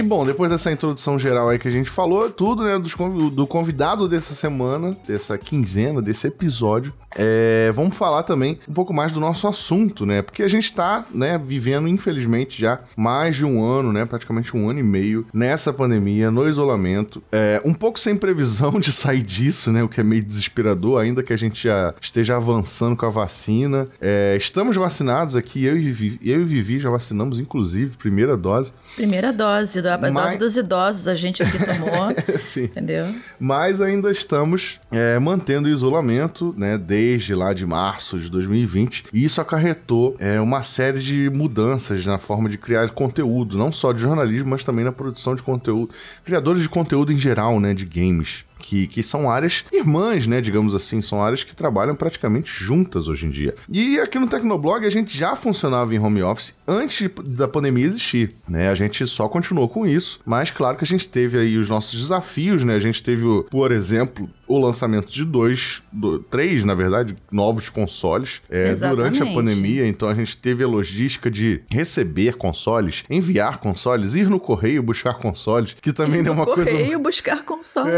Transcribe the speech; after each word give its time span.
E 0.00 0.02
bom, 0.02 0.24
depois 0.24 0.50
dessa 0.50 0.72
introdução 0.72 1.18
geral 1.18 1.50
aí 1.50 1.58
que 1.58 1.68
a 1.68 1.70
gente 1.70 1.90
falou, 1.90 2.30
tudo, 2.30 2.64
né, 2.64 2.78
do 2.78 3.46
convidado 3.46 4.08
dessa 4.08 4.32
semana, 4.32 4.96
dessa 5.06 5.36
quinzena, 5.36 6.00
desse 6.00 6.26
episódio, 6.26 6.94
é, 7.14 7.70
vamos 7.74 7.94
falar 7.94 8.22
também 8.22 8.58
um 8.66 8.72
pouco 8.72 8.94
mais 8.94 9.12
do 9.12 9.20
nosso 9.20 9.46
assunto, 9.46 10.06
né? 10.06 10.22
Porque 10.22 10.42
a 10.42 10.48
gente 10.48 10.72
tá, 10.72 11.04
né, 11.12 11.38
vivendo, 11.38 11.86
infelizmente, 11.86 12.58
já 12.58 12.78
mais 12.96 13.36
de 13.36 13.44
um 13.44 13.62
ano, 13.62 13.92
né, 13.92 14.06
praticamente 14.06 14.56
um 14.56 14.70
ano 14.70 14.78
e 14.78 14.82
meio 14.82 15.26
nessa 15.34 15.70
pandemia, 15.70 16.30
no 16.30 16.48
isolamento, 16.48 17.22
é, 17.30 17.60
um 17.62 17.74
pouco 17.74 18.00
sem 18.00 18.16
previsão 18.16 18.80
de 18.80 18.92
sair 18.92 19.22
disso, 19.22 19.70
né, 19.70 19.82
o 19.82 19.88
que 19.88 20.00
é 20.00 20.04
meio 20.04 20.22
desesperador, 20.22 20.98
ainda 20.98 21.22
que 21.22 21.34
a 21.34 21.36
gente 21.36 21.64
já 21.64 21.92
esteja 22.00 22.36
avançando 22.36 22.96
com 22.96 23.04
a 23.04 23.10
vacina. 23.10 23.86
É, 24.00 24.34
estamos 24.34 24.76
vacinados 24.76 25.36
aqui, 25.36 25.62
eu 25.64 25.76
e, 25.76 25.92
Vivi, 25.92 26.18
eu 26.24 26.40
e 26.40 26.44
Vivi 26.46 26.78
já 26.78 26.88
vacinamos, 26.88 27.38
inclusive, 27.38 27.98
primeira 27.98 28.34
dose. 28.34 28.72
Primeira 28.96 29.30
dose 29.30 29.80
a 29.86 29.89
Mas... 29.98 30.12
dose 30.12 30.38
dos 30.38 30.56
idosos 30.56 31.08
a 31.08 31.14
gente 31.14 31.42
aqui 31.42 31.58
tomou. 31.58 32.14
Sim. 32.38 32.64
Entendeu? 32.64 33.06
Mas 33.38 33.80
ainda 33.80 34.10
estamos 34.10 34.80
é, 34.90 35.18
mantendo 35.18 35.68
o 35.68 35.70
isolamento, 35.70 36.54
né? 36.56 36.76
Desde 36.76 37.34
lá 37.34 37.52
de 37.52 37.64
março 37.66 38.18
de 38.18 38.30
2020. 38.30 39.06
E 39.12 39.24
isso 39.24 39.40
acarretou 39.40 40.16
é, 40.18 40.40
uma 40.40 40.62
série 40.62 41.00
de 41.00 41.30
mudanças 41.30 42.04
na 42.04 42.18
forma 42.18 42.48
de 42.48 42.58
criar 42.58 42.88
conteúdo, 42.90 43.56
não 43.56 43.72
só 43.72 43.92
de 43.92 44.02
jornalismo, 44.02 44.50
mas 44.50 44.64
também 44.64 44.84
na 44.84 44.92
produção 44.92 45.34
de 45.34 45.42
conteúdo. 45.42 45.90
Criadores 46.24 46.62
de 46.62 46.68
conteúdo 46.68 47.12
em 47.12 47.18
geral, 47.18 47.60
né? 47.60 47.74
De 47.74 47.84
games 47.84 48.44
que, 48.60 48.86
que 48.86 49.02
são 49.02 49.30
áreas 49.30 49.64
irmãs, 49.72 50.26
né? 50.26 50.40
Digamos 50.40 50.74
assim, 50.74 51.00
são 51.00 51.22
áreas 51.22 51.42
que 51.42 51.56
trabalham 51.56 51.94
praticamente 51.94 52.52
juntas 52.52 53.08
hoje 53.08 53.26
em 53.26 53.30
dia. 53.30 53.54
E 53.68 53.98
aqui 53.98 54.18
no 54.18 54.28
Tecnoblog 54.28 54.86
a 54.86 54.90
gente 54.90 55.16
já 55.16 55.34
funcionava 55.34 55.94
em 55.94 55.98
home 55.98 56.22
office 56.22 56.54
antes 56.68 57.10
da 57.24 57.48
pandemia 57.48 57.86
existir, 57.86 58.34
né? 58.48 58.70
A 58.70 58.74
gente 58.74 59.06
só 59.06 59.28
continuou 59.28 59.68
com 59.68 59.86
isso, 59.86 60.20
mas 60.24 60.50
claro 60.50 60.76
que 60.76 60.84
a 60.84 60.86
gente 60.86 61.08
teve 61.08 61.38
aí 61.38 61.56
os 61.56 61.68
nossos 61.68 61.98
desafios, 61.98 62.62
né? 62.62 62.74
A 62.74 62.80
gente 62.80 63.02
teve, 63.02 63.24
por 63.50 63.72
exemplo, 63.72 64.28
o 64.50 64.58
lançamento 64.58 65.12
de 65.12 65.24
dois, 65.24 65.80
do, 65.92 66.18
três, 66.18 66.64
na 66.64 66.74
verdade, 66.74 67.14
novos 67.30 67.68
consoles 67.68 68.42
é, 68.50 68.74
durante 68.74 69.22
a 69.22 69.26
pandemia. 69.26 69.86
Então 69.86 70.08
a 70.08 70.14
gente 70.14 70.36
teve 70.36 70.64
a 70.64 70.66
logística 70.66 71.30
de 71.30 71.62
receber 71.70 72.36
consoles, 72.36 73.04
enviar 73.08 73.58
consoles, 73.58 74.16
ir 74.16 74.28
no 74.28 74.40
correio 74.40 74.82
buscar 74.82 75.14
consoles, 75.14 75.76
que 75.80 75.92
também 75.92 76.20
não 76.20 76.32
é 76.32 76.34
uma 76.34 76.44
correio, 76.44 76.64
coisa. 76.64 76.78
Correio 76.78 76.98
buscar 76.98 77.44
consoles. 77.44 77.94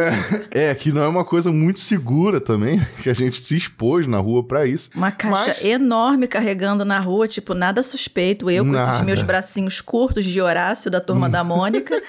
É, 0.50 0.68
é, 0.68 0.74
que 0.74 0.92
não 0.92 1.02
é 1.02 1.08
uma 1.08 1.24
coisa 1.24 1.50
muito 1.50 1.80
segura 1.80 2.38
também, 2.38 2.78
que 3.02 3.08
a 3.08 3.14
gente 3.14 3.42
se 3.42 3.56
expôs 3.56 4.06
na 4.06 4.18
rua 4.18 4.44
para 4.44 4.66
isso. 4.66 4.90
Uma 4.94 5.10
caixa 5.10 5.56
Mas... 5.56 5.64
enorme 5.64 6.26
carregando 6.26 6.84
na 6.84 7.00
rua, 7.00 7.26
tipo, 7.26 7.54
nada 7.54 7.82
suspeito. 7.82 8.50
Eu 8.50 8.62
com 8.62 8.72
nada. 8.72 8.92
esses 8.92 9.06
meus 9.06 9.22
bracinhos 9.22 9.80
curtos 9.80 10.26
de 10.26 10.38
Horácio 10.38 10.90
da 10.90 11.00
turma 11.00 11.30
da 11.30 11.42
Mônica, 11.42 12.02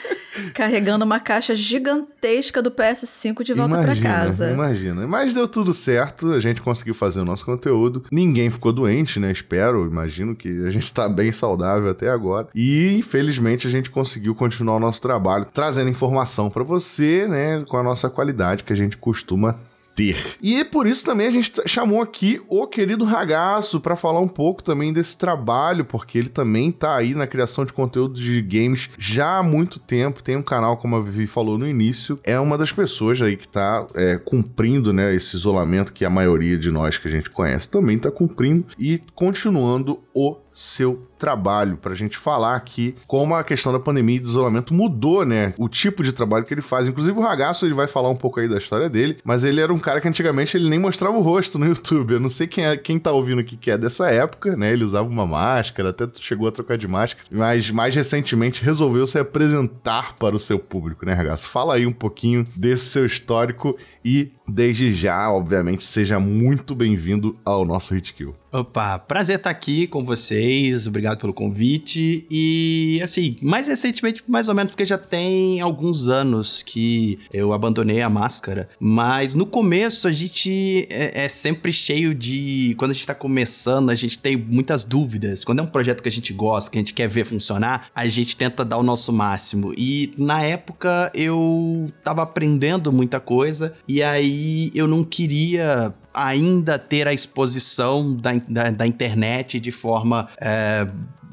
carregando 0.54 1.06
uma 1.06 1.22
caixa 1.22 1.56
gigantesca 1.56 2.62
do 2.62 2.69
PS5 2.69 3.42
de 3.44 3.54
volta 3.54 3.78
para 3.78 3.95
casa. 3.95 4.32
Imagina. 4.53 5.07
Mas 5.07 5.33
deu 5.33 5.47
tudo 5.47 5.74
certo, 5.74 6.31
a 6.31 6.39
gente 6.39 6.62
conseguiu 6.62 6.94
fazer 6.94 7.21
o 7.21 7.25
nosso 7.25 7.45
conteúdo. 7.45 8.03
Ninguém 8.12 8.50
ficou 8.50 8.71
doente, 8.71 9.19
né? 9.19 9.31
Espero, 9.31 9.85
imagino 9.85 10.35
que 10.35 10.65
a 10.65 10.69
gente 10.69 10.91
tá 10.94 11.07
bem 11.07 11.31
saudável 11.31 11.89
até 11.89 12.09
agora. 12.09 12.47
E 12.53 12.97
infelizmente 12.97 13.68
a 13.68 13.69
gente 13.69 13.89
conseguiu 13.89 14.35
continuar 14.35 14.77
o 14.77 14.80
nosso 14.80 15.01
trabalho 15.01 15.45
trazendo 15.53 15.89
informação 15.89 16.50
para 16.50 16.63
você, 16.63 17.27
né, 17.27 17.63
com 17.68 17.77
a 17.77 17.83
nossa 17.83 18.09
qualidade 18.09 18.63
que 18.63 18.74
a 18.74 18.75
gente 18.75 18.97
costuma 18.97 19.59
ter. 19.95 20.18
E 20.42 20.63
por 20.63 20.88
isso 20.88 21.06
também 21.06 21.28
a 21.28 21.31
gente 21.31 21.51
chamou 21.66 22.01
aqui 22.01 22.42
o 22.48 22.68
querido 22.68 23.06
Ragaço 23.06 23.80
para 23.80 23.95
falar 23.95 24.19
um 24.19 24.28
pouco 24.28 24.63
também 24.63 24.92
desse 24.92 25.18
trabalho, 25.18 25.86
porque 25.86 26.18
ele 26.18 26.30
também 26.30 26.72
tá 26.72 26.95
aí 26.95 27.13
na 27.13 27.28
criação 27.28 27.66
de 27.66 27.74
conteúdo 27.74 28.19
de 28.19 28.42
games 28.42 28.90
já 28.98 29.38
há 29.38 29.44
muito 29.44 29.80
tempo. 29.80 30.24
Tem 30.24 30.36
um 30.36 30.42
canal, 30.42 30.78
como 30.78 30.95
a 30.95 31.01
Vivi 31.01 31.28
falou 31.28 31.57
no 31.57 31.68
início, 31.68 32.19
é 32.24 32.40
uma 32.40 32.57
das 32.57 32.72
pessoas 32.72 33.22
aí 33.22 33.38
que 33.38 33.48
tá 33.48 33.86
é, 33.95 34.18
cumprindo, 34.18 34.92
né, 34.92 35.13
esse 35.13 35.36
isolamento 35.36 35.94
que 35.94 36.06
a 36.06 36.10
maioria 36.10 36.57
de 36.57 36.72
nós 36.72 36.98
que 36.98 37.07
a 37.07 37.12
gente 37.12 37.30
conhece 37.30 37.69
também 37.69 37.98
tá 37.98 38.12
cumprindo 38.12 38.66
e 38.78 39.01
continuando 39.13 40.00
o 40.13 40.38
seu 40.54 41.07
trabalho, 41.23 41.77
para 41.77 41.93
a 41.93 41.95
gente 41.95 42.17
falar 42.17 42.53
aqui 42.53 42.95
como 43.07 43.33
a 43.33 43.45
questão 43.45 43.71
da 43.71 43.79
pandemia 43.79 44.17
e 44.17 44.19
do 44.19 44.27
isolamento 44.27 44.73
mudou, 44.73 45.23
né? 45.25 45.53
O 45.57 45.69
tipo 45.69 46.03
de 46.03 46.11
trabalho 46.11 46.43
que 46.43 46.53
ele 46.53 46.61
faz. 46.61 46.85
Inclusive 46.85 47.17
o 47.17 47.21
Ragaço, 47.21 47.65
ele 47.65 47.73
vai 47.73 47.87
falar 47.87 48.09
um 48.09 48.15
pouco 48.15 48.41
aí 48.41 48.49
da 48.49 48.57
história 48.57 48.89
dele, 48.89 49.17
mas 49.23 49.45
ele 49.45 49.61
era 49.61 49.73
um 49.73 49.79
cara 49.79 50.01
que 50.01 50.07
antigamente 50.07 50.57
ele 50.57 50.69
nem 50.69 50.77
mostrava 50.77 51.17
o 51.17 51.21
rosto 51.21 51.57
no 51.57 51.63
YouTube. 51.65 52.15
Eu 52.15 52.19
não 52.19 52.27
sei 52.27 52.45
quem, 52.45 52.65
é, 52.65 52.75
quem 52.75 52.99
tá 52.99 53.13
ouvindo 53.13 53.39
aqui 53.39 53.55
que 53.55 53.71
é 53.71 53.77
dessa 53.77 54.09
época, 54.09 54.57
né? 54.57 54.73
Ele 54.73 54.83
usava 54.83 55.07
uma 55.07 55.25
máscara, 55.25 55.91
até 55.91 56.09
chegou 56.19 56.45
a 56.45 56.51
trocar 56.51 56.77
de 56.77 56.89
máscara, 56.89 57.25
mas 57.31 57.71
mais 57.71 57.95
recentemente 57.95 58.61
resolveu 58.61 59.07
se 59.07 59.17
apresentar 59.17 60.15
para 60.15 60.35
o 60.35 60.39
seu 60.39 60.59
público, 60.59 61.05
né, 61.05 61.13
Ragaço? 61.13 61.47
Fala 61.47 61.75
aí 61.75 61.85
um 61.85 61.93
pouquinho 61.93 62.43
desse 62.53 62.87
seu 62.87 63.05
histórico 63.05 63.77
e 64.03 64.29
desde 64.45 64.91
já, 64.91 65.31
obviamente, 65.31 65.85
seja 65.85 66.19
muito 66.19 66.75
bem-vindo 66.75 67.37
ao 67.45 67.63
nosso 67.63 67.95
Hitkill. 67.95 68.35
Opa, 68.51 68.99
prazer 68.99 69.37
estar 69.37 69.49
aqui 69.49 69.87
com 69.87 70.05
vocês, 70.05 70.85
obrigado 70.85 71.12
pelo 71.15 71.33
convite. 71.33 72.25
E 72.30 73.00
assim, 73.04 73.38
mais 73.42 73.68
recentemente, 73.68 74.24
mais 74.27 74.48
ou 74.48 74.56
menos, 74.56 74.71
porque 74.71 74.86
já 74.86 74.98
tem 74.98 75.62
alguns 75.62 76.07
anos 76.07 76.62
que 76.62 77.19
eu 77.31 77.54
abandonei 77.54 78.01
a 78.01 78.10
máscara. 78.10 78.69
Mas 78.80 79.36
no 79.36 79.45
começo 79.45 80.07
a 80.07 80.13
gente 80.13 80.88
é, 80.89 81.25
é 81.25 81.30
sempre 81.30 81.71
cheio 81.71 82.13
de. 82.13 82.75
Quando 82.77 82.92
a 82.92 82.94
gente 82.94 83.07
tá 83.07 83.15
começando, 83.15 83.89
a 83.89 83.95
gente 83.95 84.18
tem 84.19 84.38
muitas 84.38 84.83
dúvidas. 84.83 85.44
Quando 85.44 85.60
é 85.60 85.63
um 85.63 85.68
projeto 85.68 86.01
que 86.01 86.10
a 86.10 86.12
gente 86.12 86.33
gosta, 86.33 86.71
que 86.71 86.77
a 86.77 86.81
gente 86.81 86.94
quer 86.94 87.07
ver 87.07 87.25
funcionar, 87.25 87.88
a 87.94 88.07
gente 88.07 88.36
tenta 88.36 88.63
dar 88.66 88.77
o 88.77 88.83
nosso 88.83 89.12
máximo. 89.12 89.74
E 89.77 90.13
na 90.18 90.42
época 90.44 91.12
eu 91.13 91.92
tava 92.04 92.21
aprendendo 92.21 92.92
muita 92.92 93.19
coisa, 93.19 93.74
e 93.88 94.01
aí 94.04 94.71
eu 94.74 94.88
não 94.88 95.04
queria 95.04 95.94
ainda 96.13 96.77
ter 96.77 97.07
a 97.07 97.13
exposição 97.13 98.15
da, 98.15 98.31
da, 98.48 98.69
da 98.71 98.88
internet 98.88 99.60
de 99.60 99.71
forma 99.71 100.30
é, 100.39 100.88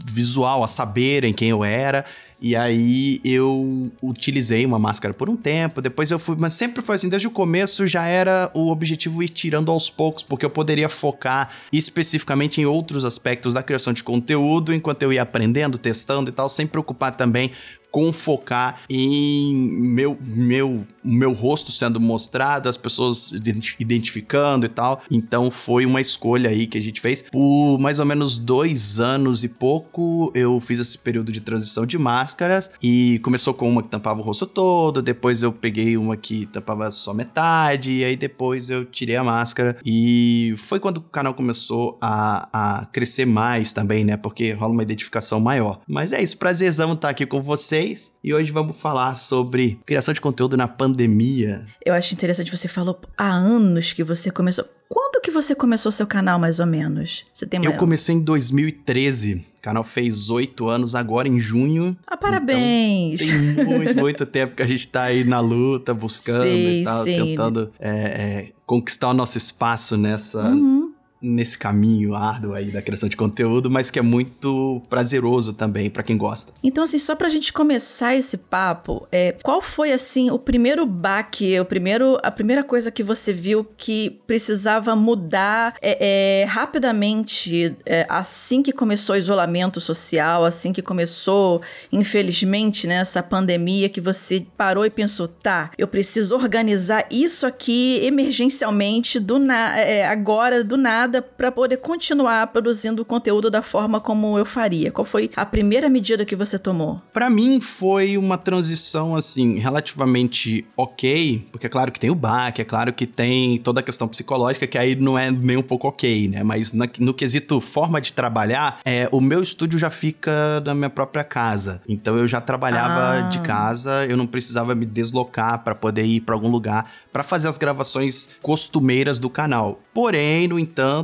visual, 0.04 0.64
a 0.64 0.68
saberem 0.68 1.32
quem 1.32 1.48
eu 1.50 1.64
era. 1.64 2.04
E 2.42 2.56
aí 2.56 3.20
eu 3.22 3.92
utilizei 4.02 4.64
uma 4.64 4.78
máscara 4.78 5.12
por 5.12 5.28
um 5.28 5.36
tempo, 5.36 5.82
depois 5.82 6.10
eu 6.10 6.18
fui, 6.18 6.36
mas 6.38 6.54
sempre 6.54 6.82
foi 6.82 6.94
assim, 6.94 7.08
desde 7.08 7.28
o 7.28 7.30
começo 7.30 7.86
já 7.86 8.06
era 8.06 8.50
o 8.54 8.70
objetivo 8.70 9.22
ir 9.22 9.28
tirando 9.28 9.70
aos 9.70 9.90
poucos, 9.90 10.22
porque 10.22 10.46
eu 10.46 10.48
poderia 10.48 10.88
focar 10.88 11.50
especificamente 11.70 12.58
em 12.58 12.64
outros 12.64 13.04
aspectos 13.04 13.52
da 13.52 13.62
criação 13.62 13.92
de 13.92 14.02
conteúdo, 14.02 14.72
enquanto 14.72 15.02
eu 15.02 15.12
ia 15.12 15.20
aprendendo, 15.20 15.76
testando 15.76 16.30
e 16.30 16.32
tal, 16.32 16.48
sem 16.48 16.66
preocupar 16.66 17.14
também 17.14 17.52
com 17.90 18.12
focar 18.12 18.80
em 18.88 19.54
meu, 19.54 20.16
meu, 20.20 20.86
meu 21.02 21.32
rosto 21.32 21.72
sendo 21.72 22.00
mostrado, 22.00 22.68
as 22.68 22.76
pessoas 22.76 23.32
identificando 23.78 24.66
e 24.66 24.68
tal. 24.68 25.02
Então 25.10 25.50
foi 25.50 25.84
uma 25.84 26.00
escolha 26.00 26.50
aí 26.50 26.66
que 26.66 26.78
a 26.78 26.80
gente 26.80 27.00
fez. 27.00 27.22
Por 27.22 27.78
mais 27.78 27.98
ou 27.98 28.06
menos 28.06 28.38
dois 28.38 29.00
anos 29.00 29.44
e 29.44 29.48
pouco, 29.48 30.30
eu 30.34 30.60
fiz 30.60 30.78
esse 30.78 30.98
período 30.98 31.32
de 31.32 31.40
transição 31.40 31.84
de 31.84 31.98
máscaras 31.98 32.70
e 32.82 33.18
começou 33.22 33.54
com 33.54 33.68
uma 33.68 33.82
que 33.82 33.88
tampava 33.88 34.20
o 34.20 34.22
rosto 34.22 34.46
todo, 34.46 35.02
depois 35.02 35.42
eu 35.42 35.52
peguei 35.52 35.96
uma 35.96 36.16
que 36.16 36.46
tampava 36.46 36.90
só 36.90 37.12
metade, 37.12 37.90
e 37.90 38.04
aí 38.04 38.16
depois 38.16 38.70
eu 38.70 38.84
tirei 38.84 39.16
a 39.16 39.24
máscara. 39.24 39.76
E 39.84 40.54
foi 40.58 40.78
quando 40.78 40.98
o 40.98 41.02
canal 41.02 41.34
começou 41.34 41.98
a, 42.00 42.48
a 42.52 42.86
crescer 42.86 43.26
mais 43.26 43.72
também, 43.72 44.04
né? 44.04 44.16
Porque 44.16 44.52
rola 44.52 44.72
uma 44.72 44.82
identificação 44.82 45.40
maior. 45.40 45.80
Mas 45.86 46.12
é 46.12 46.22
isso, 46.22 46.36
prazerzão 46.38 46.92
estar 46.92 47.08
aqui 47.08 47.26
com 47.26 47.40
você 47.42 47.79
vocês 47.80 48.14
e 48.22 48.34
hoje 48.34 48.52
vamos 48.52 48.76
falar 48.76 49.14
sobre 49.14 49.78
criação 49.86 50.12
de 50.12 50.20
conteúdo 50.20 50.56
na 50.56 50.68
pandemia. 50.68 51.66
Eu 51.84 51.94
acho 51.94 52.12
interessante, 52.14 52.54
você 52.54 52.68
falou 52.68 53.00
há 53.16 53.30
anos 53.30 53.92
que 53.92 54.04
você 54.04 54.30
começou. 54.30 54.66
Quando 54.88 55.20
que 55.22 55.30
você 55.30 55.54
começou 55.54 55.92
seu 55.92 56.06
canal, 56.06 56.38
mais 56.38 56.58
ou 56.58 56.66
menos? 56.66 57.24
Você 57.32 57.46
tem 57.46 57.64
Eu 57.64 57.74
comecei 57.74 58.14
em 58.14 58.20
2013. 58.20 59.46
O 59.58 59.62
canal 59.62 59.84
fez 59.84 60.30
oito 60.30 60.68
anos 60.68 60.94
agora, 60.94 61.28
em 61.28 61.38
junho. 61.38 61.96
Ah, 62.06 62.16
parabéns! 62.16 63.20
Então, 63.22 63.64
tem 63.64 63.64
muito, 63.78 63.96
muito 63.96 64.26
tempo 64.26 64.56
que 64.56 64.62
a 64.62 64.66
gente 64.66 64.88
tá 64.88 65.04
aí 65.04 65.22
na 65.22 65.38
luta, 65.38 65.94
buscando 65.94 66.42
sim, 66.42 66.80
e 66.80 66.84
tal, 66.84 67.04
sim. 67.04 67.16
tentando 67.16 67.72
é, 67.78 67.90
é, 67.90 68.52
conquistar 68.66 69.10
o 69.10 69.14
nosso 69.14 69.38
espaço 69.38 69.96
nessa, 69.96 70.48
uhum 70.48 70.79
nesse 71.20 71.58
caminho 71.58 72.14
árduo 72.14 72.54
aí 72.54 72.70
da 72.70 72.80
criação 72.80 73.08
de 73.08 73.16
conteúdo, 73.16 73.70
mas 73.70 73.90
que 73.90 73.98
é 73.98 74.02
muito 74.02 74.82
prazeroso 74.88 75.52
também 75.52 75.90
para 75.90 76.02
quem 76.02 76.16
gosta. 76.16 76.52
Então, 76.62 76.84
assim, 76.84 76.98
só 76.98 77.14
pra 77.14 77.28
gente 77.28 77.52
começar 77.52 78.14
esse 78.14 78.36
papo, 78.36 79.06
é, 79.12 79.32
qual 79.42 79.60
foi, 79.60 79.92
assim, 79.92 80.30
o 80.30 80.38
primeiro 80.38 80.86
baque, 80.86 81.58
o 81.60 81.64
primeiro, 81.64 82.18
a 82.22 82.30
primeira 82.30 82.64
coisa 82.64 82.90
que 82.90 83.02
você 83.02 83.32
viu 83.32 83.66
que 83.76 84.20
precisava 84.26 84.96
mudar 84.96 85.74
é, 85.82 86.40
é, 86.40 86.44
rapidamente 86.44 87.76
é, 87.84 88.06
assim 88.08 88.62
que 88.62 88.72
começou 88.72 89.14
o 89.14 89.18
isolamento 89.18 89.80
social, 89.80 90.44
assim 90.44 90.72
que 90.72 90.82
começou, 90.82 91.60
infelizmente, 91.92 92.86
né, 92.86 92.96
essa 92.96 93.22
pandemia, 93.22 93.88
que 93.88 94.00
você 94.00 94.46
parou 94.56 94.84
e 94.86 94.90
pensou, 94.90 95.28
tá, 95.28 95.70
eu 95.76 95.86
preciso 95.86 96.34
organizar 96.34 97.06
isso 97.10 97.46
aqui 97.46 98.00
emergencialmente, 98.02 99.18
do 99.20 99.38
na 99.38 99.78
é, 99.78 100.06
agora, 100.06 100.62
do 100.62 100.76
nada, 100.76 101.09
para 101.20 101.50
poder 101.50 101.78
continuar 101.78 102.46
produzindo 102.48 103.04
conteúdo 103.04 103.50
da 103.50 103.62
forma 103.62 104.00
como 104.00 104.38
eu 104.38 104.44
faria? 104.44 104.92
Qual 104.92 105.04
foi 105.04 105.30
a 105.34 105.46
primeira 105.46 105.88
medida 105.88 106.24
que 106.24 106.36
você 106.36 106.58
tomou? 106.58 107.00
Para 107.12 107.30
mim 107.30 107.60
foi 107.60 108.16
uma 108.16 108.36
transição 108.36 109.16
assim 109.16 109.58
relativamente 109.58 110.66
ok, 110.76 111.46
porque 111.50 111.66
é 111.66 111.70
claro 111.70 111.90
que 111.90 111.98
tem 111.98 112.10
o 112.10 112.14
baque, 112.14 112.60
é 112.60 112.64
claro 112.64 112.92
que 112.92 113.06
tem 113.06 113.58
toda 113.58 113.80
a 113.80 113.82
questão 113.82 114.06
psicológica 114.06 114.66
que 114.66 114.76
aí 114.76 114.94
não 114.94 115.18
é 115.18 115.30
nem 115.30 115.56
um 115.56 115.62
pouco 115.62 115.88
ok, 115.88 116.28
né? 116.28 116.42
Mas 116.42 116.72
na, 116.72 116.88
no 116.98 117.14
quesito 117.14 117.60
forma 117.60 118.00
de 118.00 118.12
trabalhar, 118.12 118.80
é, 118.84 119.08
o 119.10 119.20
meu 119.20 119.42
estúdio 119.42 119.78
já 119.78 119.90
fica 119.90 120.60
na 120.64 120.74
minha 120.74 120.90
própria 120.90 121.24
casa. 121.24 121.80
Então 121.88 122.16
eu 122.16 122.26
já 122.26 122.40
trabalhava 122.40 123.18
ah. 123.18 123.28
de 123.28 123.40
casa, 123.40 124.06
eu 124.06 124.16
não 124.16 124.26
precisava 124.26 124.74
me 124.74 124.84
deslocar 124.84 125.62
para 125.64 125.74
poder 125.74 126.04
ir 126.04 126.20
para 126.20 126.34
algum 126.34 126.48
lugar 126.48 126.90
para 127.12 127.22
fazer 127.22 127.48
as 127.48 127.56
gravações 127.56 128.30
costumeiras 128.42 129.18
do 129.18 129.30
canal. 129.30 129.80
Porém, 129.92 130.46
no 130.48 130.58
entanto, 130.58 130.99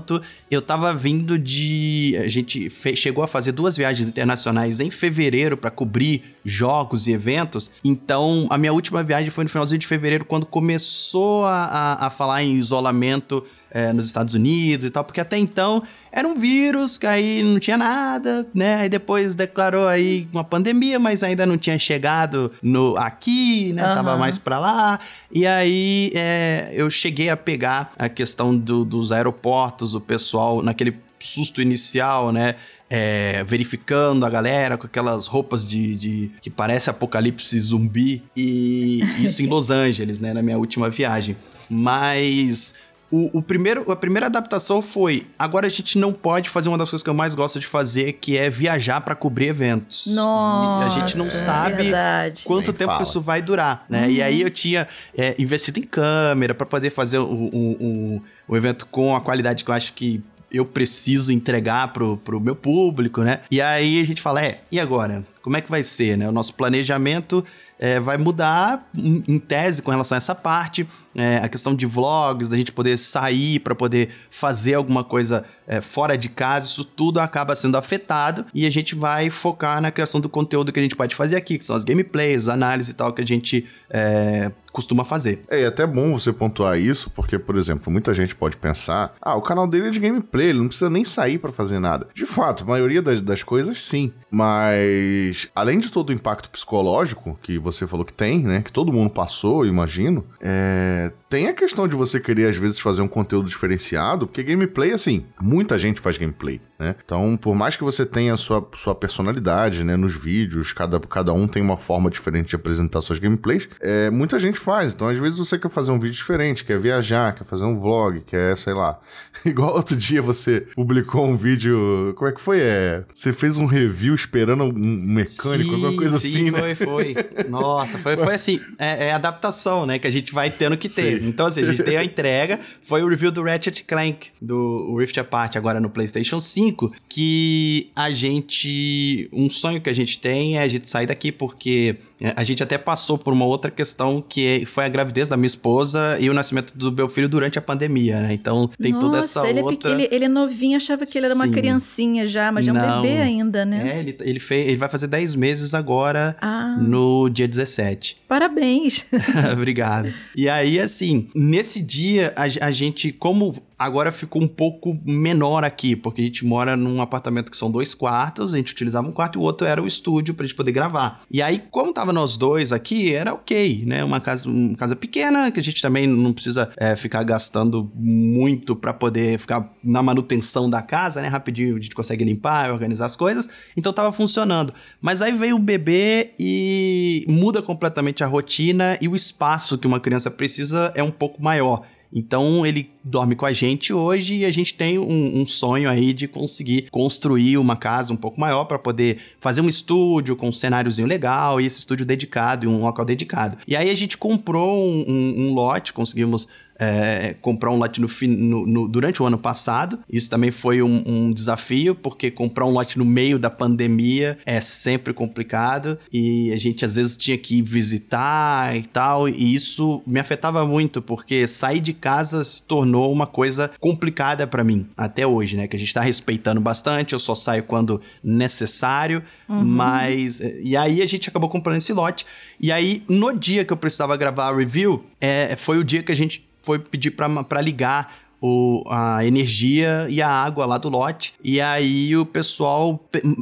eu 0.50 0.62
tava 0.62 0.93
vindo 0.95 1.38
de. 1.38 2.17
A 2.23 2.29
gente 2.29 2.71
chegou 2.95 3.23
a 3.23 3.26
fazer 3.26 3.53
duas 3.53 3.76
viagens 3.76 4.09
internacionais 4.09 4.81
em 4.81 4.91
fevereiro 4.91 5.57
para 5.57 5.71
cobrir 5.71 6.23
jogos 6.45 7.07
e 7.07 7.12
eventos. 7.12 7.73
Então, 7.85 8.47
a 8.50 8.59
minha 8.59 8.73
última 8.73 9.03
viagem 9.03 9.31
foi 9.31 9.45
no 9.45 9.50
finalzinho 9.50 9.79
de 9.79 9.87
fevereiro, 9.87 10.25
quando 10.25 10.47
começou 10.47 11.45
a, 11.45 11.65
a, 11.65 12.07
a 12.07 12.11
falar 12.11 12.43
em 12.43 12.55
isolamento 12.55 13.45
é, 13.76 13.92
nos 13.92 14.06
Estados 14.06 14.33
Unidos 14.33 14.87
e 14.87 14.90
tal, 14.90 15.04
porque 15.04 15.21
até 15.21 15.37
então 15.37 15.83
era 16.11 16.26
um 16.26 16.35
vírus, 16.35 16.97
que 16.97 17.06
aí 17.06 17.42
não 17.42 17.61
tinha 17.61 17.76
nada, 17.76 18.47
né? 18.54 18.76
Aí 18.76 18.88
depois 18.88 19.35
declarou 19.35 19.87
aí 19.87 20.26
uma 20.33 20.42
pandemia, 20.42 20.99
mas 20.99 21.23
ainda 21.23 21.45
não 21.45 21.59
tinha 21.59 21.78
chegado 21.78 22.50
no 22.62 22.97
aqui, 22.97 23.75
né? 23.75 23.87
Uhum. 23.87 23.95
Tava 23.95 24.16
mais 24.16 24.38
pra 24.38 24.59
lá. 24.59 24.99
E 25.30 25.47
aí 25.47 26.11
é, 26.14 26.71
eu 26.73 26.88
cheguei 26.88 27.28
a 27.28 27.37
pegar 27.37 27.92
a 27.99 28.09
questão 28.09 28.56
do, 28.56 28.83
dos 28.83 29.12
aeroportos, 29.12 29.95
o 29.95 30.00
pessoal 30.00 30.62
naquele 30.62 30.97
susto 31.18 31.61
inicial, 31.61 32.33
né? 32.33 32.54
É, 32.88 33.45
verificando 33.45 34.25
a 34.25 34.30
galera 34.30 34.78
com 34.78 34.87
aquelas 34.87 35.26
roupas 35.26 35.68
de, 35.68 35.97
de, 35.97 36.30
que 36.40 36.49
parece 36.49 36.88
apocalipse 36.88 37.61
zumbi 37.61 38.23
e 38.35 39.00
isso 39.18 39.42
em 39.42 39.47
Los 39.47 39.71
Angeles, 39.71 40.21
né, 40.21 40.33
na 40.33 40.40
minha 40.40 40.56
última 40.56 40.88
viagem. 40.88 41.37
Mas 41.68 42.75
o, 43.11 43.39
o, 43.39 43.43
primeiro, 43.43 43.91
a 43.91 43.95
primeira 43.95 44.27
adaptação 44.27 44.83
foi: 44.83 45.27
agora 45.39 45.67
a 45.67 45.71
gente 45.71 45.97
não 45.97 46.13
pode 46.13 46.49
fazer 46.49 46.69
uma 46.69 46.79
das 46.79 46.91
coisas 46.91 47.05
que 47.05 47.11
eu 47.11 47.15
mais 47.15 47.35
gosto 47.35 47.61
de 47.61 47.67
fazer, 47.67 48.15
que 48.15 48.37
é 48.37 48.51
viajar 48.51 49.01
para 49.01 49.15
cobrir 49.15 49.47
eventos. 49.47 50.07
Nossa, 50.09 50.89
a 50.89 50.91
gente 50.91 51.17
não 51.17 51.31
sabe 51.31 51.85
verdade. 51.85 52.43
quanto 52.45 52.73
tempo 52.73 52.91
fala. 52.91 53.03
isso 53.03 53.21
vai 53.21 53.41
durar, 53.41 53.87
né? 53.89 54.07
Uhum. 54.07 54.11
E 54.11 54.23
aí 54.23 54.41
eu 54.43 54.51
tinha 54.51 54.89
é, 55.17 55.37
investido 55.39 55.79
em 55.79 55.85
câmera 55.85 56.53
para 56.53 56.67
poder 56.67 56.91
fazer 56.91 57.19
o, 57.19 57.25
o, 57.25 57.77
o, 57.81 58.23
o 58.49 58.57
evento 58.57 58.87
com 58.87 59.15
a 59.15 59.21
qualidade 59.21 59.65
que 59.65 59.71
eu 59.71 59.75
acho 59.75 59.93
que 59.93 60.21
eu 60.53 60.65
preciso 60.65 61.33
entregar 61.33 61.93
pro, 61.93 62.17
pro 62.17 62.41
meu 62.41 62.57
público, 62.57 63.23
né? 63.23 63.41
E 63.51 63.61
aí 63.61 64.01
a 64.01 64.05
gente 64.05 64.21
fala, 64.23 64.45
é, 64.45 64.61
e 64.71 64.81
agora? 64.81 65.25
Como 65.43 65.57
é 65.57 65.61
que 65.61 65.71
vai 65.71 65.83
ser, 65.83 66.17
né? 66.17 66.29
O 66.29 66.33
nosso 66.33 66.55
planejamento 66.55 67.45
é, 67.79 68.01
vai 68.01 68.17
mudar 68.17 68.89
em, 68.97 69.23
em 69.29 69.39
tese 69.39 69.83
com 69.83 69.91
relação 69.91 70.17
a 70.17 70.19
essa 70.19 70.35
parte 70.35 70.87
é, 71.17 71.39
a 71.39 71.49
questão 71.49 71.75
de 71.75 71.87
vlogs, 71.87 72.49
da 72.49 72.57
gente 72.57 72.73
poder 72.73 72.97
sair 72.97 73.59
para 73.61 73.75
poder 73.75 74.11
fazer 74.31 74.75
alguma 74.75 75.03
coisa 75.03 75.45
é, 75.67 75.81
fora 75.81 76.17
de 76.17 76.29
casa, 76.29 76.67
isso 76.67 76.85
tudo 76.85 77.19
acaba 77.19 77.57
sendo 77.57 77.77
afetado 77.77 78.45
e 78.55 78.67
a 78.67 78.71
gente 78.71 78.95
vai 78.95 79.31
focar 79.31 79.81
na 79.81 79.91
criação 79.91 80.21
do 80.21 80.29
conteúdo 80.29 80.73
que 80.73 80.79
a 80.79 80.83
gente 80.83 80.97
pode 80.97 81.15
fazer 81.15 81.37
aqui, 81.37 81.59
que 81.59 81.65
são 81.65 81.75
as 81.75 81.85
gameplays, 81.85 82.49
análise 82.49 82.93
e 82.93 82.95
tal, 82.95 83.13
que 83.13 83.23
a 83.23 83.27
gente 83.27 83.67
é, 83.91 84.53
costuma 84.77 85.05
fazer. 85.05 85.43
É, 85.49 85.61
e 85.61 85.65
é 85.65 85.67
até 85.67 85.87
bom 85.87 86.13
você 86.13 86.31
pontuar 86.31 86.79
isso, 86.79 87.09
porque, 87.09 87.39
por 87.39 87.57
exemplo, 87.57 87.91
muita 87.91 88.13
gente 88.13 88.35
pode 88.35 88.59
pensar: 88.59 89.15
ah, 89.23 89.35
o 89.35 89.41
canal 89.41 89.67
dele 89.67 89.89
é 89.89 89.91
de 89.91 89.99
gameplay, 89.99 90.49
ele 90.49 90.59
não 90.59 90.69
precisa 90.69 90.91
nem 90.91 91.03
sair 91.03 91.39
para 91.39 91.51
fazer 91.51 91.79
nada. 91.79 92.09
De 92.15 92.27
fato, 92.27 92.65
a 92.65 92.67
maioria 92.67 93.01
das, 93.01 93.23
das 93.23 93.43
coisas 93.43 93.81
sim. 93.81 94.13
Mas, 94.31 95.49
além 95.55 95.79
de 95.79 95.91
todo 95.91 96.11
o 96.11 96.13
impacto 96.13 96.51
psicológico 96.51 97.39
que 97.41 97.59
você 97.59 97.87
falou 97.87 98.05
que 98.05 98.13
tem, 98.13 98.43
né? 98.43 98.61
Que 98.61 98.71
todo 98.71 98.93
mundo 98.93 99.11
passou, 99.11 99.65
imagino, 99.65 100.27
é, 100.41 101.06
Evet. 101.07 101.25
Tem 101.28 101.49
a 101.49 101.52
questão 101.52 101.88
de 101.88 101.97
você 101.97 102.21
querer, 102.21 102.49
às 102.49 102.56
vezes, 102.56 102.78
fazer 102.78 103.02
um 103.02 103.09
conteúdo 103.09 103.49
diferenciado, 103.49 104.26
porque 104.26 104.42
gameplay, 104.42 104.92
assim, 104.92 105.26
muita 105.40 105.76
gente 105.76 106.00
faz 106.00 106.16
gameplay, 106.16 106.61
né? 106.78 106.95
Então, 107.04 107.37
por 107.37 107.54
mais 107.54 107.76
que 107.76 107.83
você 107.83 108.06
tenha 108.06 108.35
a 108.35 108.37
sua, 108.37 108.66
sua 108.75 108.95
personalidade, 108.95 109.83
né, 109.83 109.97
nos 109.97 110.14
vídeos, 110.14 110.73
cada, 110.73 111.00
cada 111.00 111.33
um 111.33 111.49
tem 111.49 111.62
uma 111.62 111.76
forma 111.76 112.11
diferente 112.11 112.50
de 112.50 112.56
apresentar 112.56 113.00
suas 113.00 113.18
gameplays, 113.18 113.68
é, 113.80 114.11
muita 114.11 114.38
gente 114.38 114.59
faz. 114.59 114.92
Então, 114.92 115.09
às 115.09 115.18
vezes, 115.18 115.38
você 115.38 115.59
quer 115.59 115.71
fazer 115.71 115.90
um 115.90 115.99
vídeo 115.99 116.14
diferente, 116.14 116.64
quer 116.64 116.78
viajar, 116.78 117.35
quer 117.35 117.45
fazer 117.45 117.64
um 117.64 117.78
vlog, 117.78 118.21
quer, 118.21 118.56
sei 118.56 118.75
lá. 118.75 119.00
Igual 119.45 119.75
outro 119.75 119.97
dia 119.97 120.23
você 120.23 120.66
publicou 120.75 121.26
um 121.26 121.37
vídeo. 121.37 122.14
Como 122.16 122.30
é 122.30 122.33
que 122.33 122.40
foi? 122.40 122.61
É, 122.61 123.04
você 123.12 123.33
fez 123.33 123.59
um 123.59 123.66
review 123.66 124.14
esperando 124.14 124.64
um 124.64 124.73
mecânico, 124.73 125.64
sim, 125.64 125.75
alguma 125.75 125.97
coisa 125.97 126.18
sim, 126.18 126.28
assim, 126.28 126.50
foi, 126.50 126.61
né? 126.61 126.75
Foi, 126.75 127.14
foi. 127.14 127.49
Nossa, 127.49 127.99
foi, 127.99 128.16
foi 128.16 128.35
assim. 128.35 128.61
É, 128.78 129.09
é, 129.09 129.12
adaptação, 129.12 129.87
né? 129.87 129.99
Que 129.99 130.06
a 130.06 130.11
gente 130.11 130.33
vai 130.33 130.50
tendo 130.50 130.76
que 130.76 130.88
ter. 130.88 131.14
Sim. 131.14 131.16
Então, 131.23 131.47
assim, 131.47 131.63
a 131.63 131.67
gente 131.67 131.83
tem 131.83 131.97
a 131.97 132.05
entrega. 132.05 132.59
Foi 132.83 133.03
o 133.03 133.09
review 133.09 133.31
do 133.31 133.43
Ratchet 133.43 133.85
Clank, 133.85 134.29
do 134.41 134.97
Rift 134.97 135.19
Apart, 135.19 135.57
agora 135.57 135.81
no 135.81 135.91
PlayStation 135.91 136.41
5. 136.41 136.95
Que 137.09 137.91
a 137.95 138.11
gente. 138.11 139.29
Um 139.33 139.51
sonho 139.51 139.81
que 139.81 139.91
a 139.91 139.95
gente 139.95 140.19
tem 140.19 140.59
é 140.59 140.63
a 140.63 140.69
gente 140.69 140.91
sair 140.91 141.07
daqui, 141.07 141.31
porque 141.33 141.97
a 142.35 142.45
gente 142.45 142.63
até 142.63 142.79
passou 142.79 143.19
por 143.19 143.33
uma 143.33 143.45
outra 143.45 143.71
questão 143.71 144.25
que 144.27 144.65
foi 144.67 144.85
a 144.85 144.89
gravidez 144.89 145.29
da 145.29 145.37
minha 145.37 145.47
esposa 145.47 146.17
e 146.19 146.31
o 146.31 146.35
nascimento 146.35 146.77
do 146.77 146.91
meu 146.91 147.09
filho 147.09 147.29
durante 147.29 147.59
a 147.59 147.63
pandemia, 147.63 148.21
né? 148.21 148.33
Então 148.33 148.71
tem 148.81 148.93
Nossa, 148.93 149.05
toda 149.07 149.19
essa 149.19 149.49
ele 149.49 149.61
outra... 149.61 149.91
É 149.91 149.95
ele, 149.95 150.09
ele 150.11 150.25
é 150.25 150.29
novinho, 150.29 150.77
achava 150.77 151.05
que 151.05 151.17
ele 151.19 151.27
era 151.27 151.35
uma 151.35 151.47
Sim. 151.47 151.53
criancinha 151.53 152.27
já, 152.27 152.51
mas 152.51 152.65
já 152.65 152.73
é 152.73 152.75
um 152.75 152.79
Não. 152.79 153.03
bebê 153.03 153.19
ainda, 153.19 153.65
né? 153.65 153.97
É, 153.97 153.99
ele, 154.01 154.17
ele, 154.21 154.41
fez, 154.41 154.67
ele 154.69 154.77
vai 154.77 154.89
fazer 154.89 155.07
10 155.07 155.35
meses 155.35 155.75
agora 155.75 156.37
Ah. 156.41 156.77
no 156.81 157.29
dia 157.29 157.47
17. 157.47 158.23
Parabéns. 158.29 159.05
Obrigado. 159.53 160.13
E 160.35 160.49
aí, 160.49 160.81
assim, 160.81 161.29
nesse 161.35 161.83
dia, 161.83 162.33
a, 162.37 162.67
a 162.67 162.71
gente, 162.71 163.13
como 163.13 163.63
agora 163.78 164.11
ficou 164.11 164.42
um 164.42 164.49
pouco 164.49 164.99
menor 165.04 165.64
aqui, 165.64 165.95
porque 165.95 166.23
a 166.23 166.25
gente 166.25 166.45
mora 166.45 166.76
num 166.76 167.00
apartamento 167.00 167.50
que 167.50 167.56
são 167.56 167.71
dois 167.71 167.95
quartos, 167.95 168.54
a 168.54 168.56
gente 168.56 168.73
utilizava 168.73 169.06
um 169.06 169.12
quarto 169.12 169.38
e 169.38 169.42
o 169.42 169.42
outro 169.42 169.66
era 169.66 169.83
o 169.83 169.87
estúdio 169.87 170.35
pra 170.35 170.47
gente 170.47 170.54
poder 170.54 170.73
gravar. 170.73 171.23
E 171.30 171.42
aí, 171.42 171.62
como 171.71 171.92
tava 171.92 172.12
nós 172.12 172.37
dois 172.37 172.73
aqui, 172.73 173.14
era 173.14 173.35
ok, 173.35 173.85
né? 173.87 174.02
Uma 174.02 174.21
casa, 174.21 174.49
uma 174.49 174.76
casa 174.76 174.97
pequena, 174.97 175.50
que 175.50 175.61
a 175.61 175.62
gente 175.62 175.83
também 175.83 176.06
não 176.06 176.33
precisa 176.33 176.71
é, 176.76 176.97
ficar 176.97 177.23
gastando 177.23 177.90
muito 177.95 178.75
pra 178.75 178.92
poder 178.92 179.38
ficar 179.38 179.71
na 179.83 180.02
manutenção 180.02 180.68
da 180.71 180.83
casa, 180.83 181.21
né? 181.21 181.28
Rapidinho 181.28 181.76
a 181.76 181.80
gente 181.80 181.95
consegue 181.95 182.25
limpar, 182.25 182.73
organizar 182.73 183.06
as 183.06 183.16
coisas. 183.16 183.49
Então 183.76 183.92
tava 183.92 184.12
funcionando. 184.12 184.73
Mas 185.00 185.21
aí 185.21 185.33
veio 185.33 185.56
o 185.56 185.61
bebê 185.61 186.33
e 186.38 187.25
muda 187.28 187.61
completamente 187.61 188.25
a 188.25 188.26
rotina 188.26 188.99
e 189.00 189.09
o 189.09 189.16
espaço 189.16 189.78
que 189.78 189.87
uma 189.87 190.00
criança 190.00 190.30
precisa 190.30 190.92
é 190.95 191.02
um 191.02 191.11
pouco 191.11 191.42
maior. 191.42 191.83
Então 192.17 192.65
ele 192.65 192.91
dorme 193.05 193.37
com 193.37 193.45
a 193.45 193.53
gente 193.53 193.93
hoje 193.93 194.37
e 194.37 194.45
a 194.47 194.51
gente 194.51 194.73
tem 194.73 194.99
um, 194.99 195.43
um 195.43 195.47
sonho 195.47 195.91
aí 195.91 196.15
de 196.15 196.27
conseguir 196.27 196.89
construir 196.91 197.59
uma 197.59 197.77
casa 197.77 198.11
um 198.11 198.17
pouco 198.17 198.41
maior 198.41 198.65
para 198.65 198.79
poder 198.79 199.19
fazer 199.39 199.61
um 199.61 199.69
estúdio 199.69 200.35
com 200.35 200.49
um 200.49 200.53
cenáriozinho 200.53 201.07
legal 201.07 201.61
e 201.61 201.67
esse 201.67 201.79
estúdio 201.79 202.07
dedicado 202.07 202.65
e 202.65 202.69
um 202.69 202.81
local 202.81 203.05
dedicado. 203.05 203.59
E 203.69 203.77
aí 203.77 203.91
a 203.91 203.95
gente 203.95 204.17
comprou 204.17 204.83
um, 204.83 205.05
um, 205.07 205.41
um 205.43 205.55
lote, 205.55 205.93
conseguimos 205.93 206.49
é, 206.78 207.35
comprar 207.40 207.71
um 207.71 207.76
lote 207.76 208.00
no, 208.00 208.09
no, 208.28 208.66
no, 208.66 208.88
durante 208.88 209.23
o 209.23 209.26
ano 209.26 209.38
passado. 209.38 209.99
Isso 210.11 210.28
também 210.28 210.50
foi 210.50 210.83
um, 210.83 211.02
um, 211.06 211.33
desafio, 211.33 211.95
porque 211.95 212.30
comprar 212.30 212.66
um 212.66 212.71
lote 212.71 212.99
no 212.99 213.04
meio 213.04 213.38
da 213.38 213.50
pandemia 213.50 214.38
é 214.45 214.61
sempre 214.61 215.12
complicado 215.12 215.99
e 216.12 216.52
a 216.52 216.59
gente 216.59 216.85
às 216.85 216.97
vezes 216.97 217.16
tinha 217.16 217.37
que 217.38 217.62
visitar 217.62 218.76
e 218.76 218.83
tal, 218.83 219.28
e 219.28 219.54
isso 219.54 220.02
me 220.06 220.21
afetava 220.21 220.66
muito, 220.66 221.02
porque 221.02 221.47
sair 221.47 221.80
de 221.80 221.92
casa 221.92 222.45
se 222.45 222.62
tornou 222.62 223.12
uma 223.12 223.26
coisa 223.26 223.71
complicada 223.80 224.47
para 224.47 224.64
mim 224.64 224.87
até 224.97 225.26
hoje, 225.26 225.56
né? 225.56 225.66
Que 225.66 225.76
a 225.76 225.78
gente 225.78 225.92
tá 225.92 226.00
respeitando 226.00 226.61
bastante, 226.61 227.12
eu 227.12 227.18
só 227.18 227.35
saio 227.35 227.64
quando 227.64 228.00
necessário, 228.23 229.23
uhum. 229.49 229.64
mas. 229.64 230.40
E 230.62 230.76
aí 230.76 231.02
a 231.02 231.06
gente 231.06 231.28
acabou 231.28 231.49
comprando 231.49 231.76
esse 231.76 231.92
lote. 231.92 232.26
E 232.59 232.73
aí, 232.73 233.02
no 233.09 233.33
dia 233.33 233.64
que 233.64 233.73
eu 233.73 233.76
precisava 233.76 234.16
gravar 234.16 234.49
a 234.49 234.56
review, 234.56 235.04
é, 235.21 235.54
foi 235.56 235.78
o 235.78 235.85
dia 235.85 236.02
que 236.02 236.12
a 236.12 236.16
gente 236.16 236.46
foi 236.67 236.81
pedir 236.81 237.13
para 237.13 237.61
ligar 237.61 238.13
o, 238.43 238.83
a 238.91 239.25
energia 239.25 240.07
e 240.11 240.21
a 240.21 240.29
água 240.29 240.67
lá 240.67 240.77
do 240.77 240.89
lote. 240.89 241.35
E 241.43 241.61
aí 241.61 242.17
o 242.17 242.27
pessoal 242.27 242.99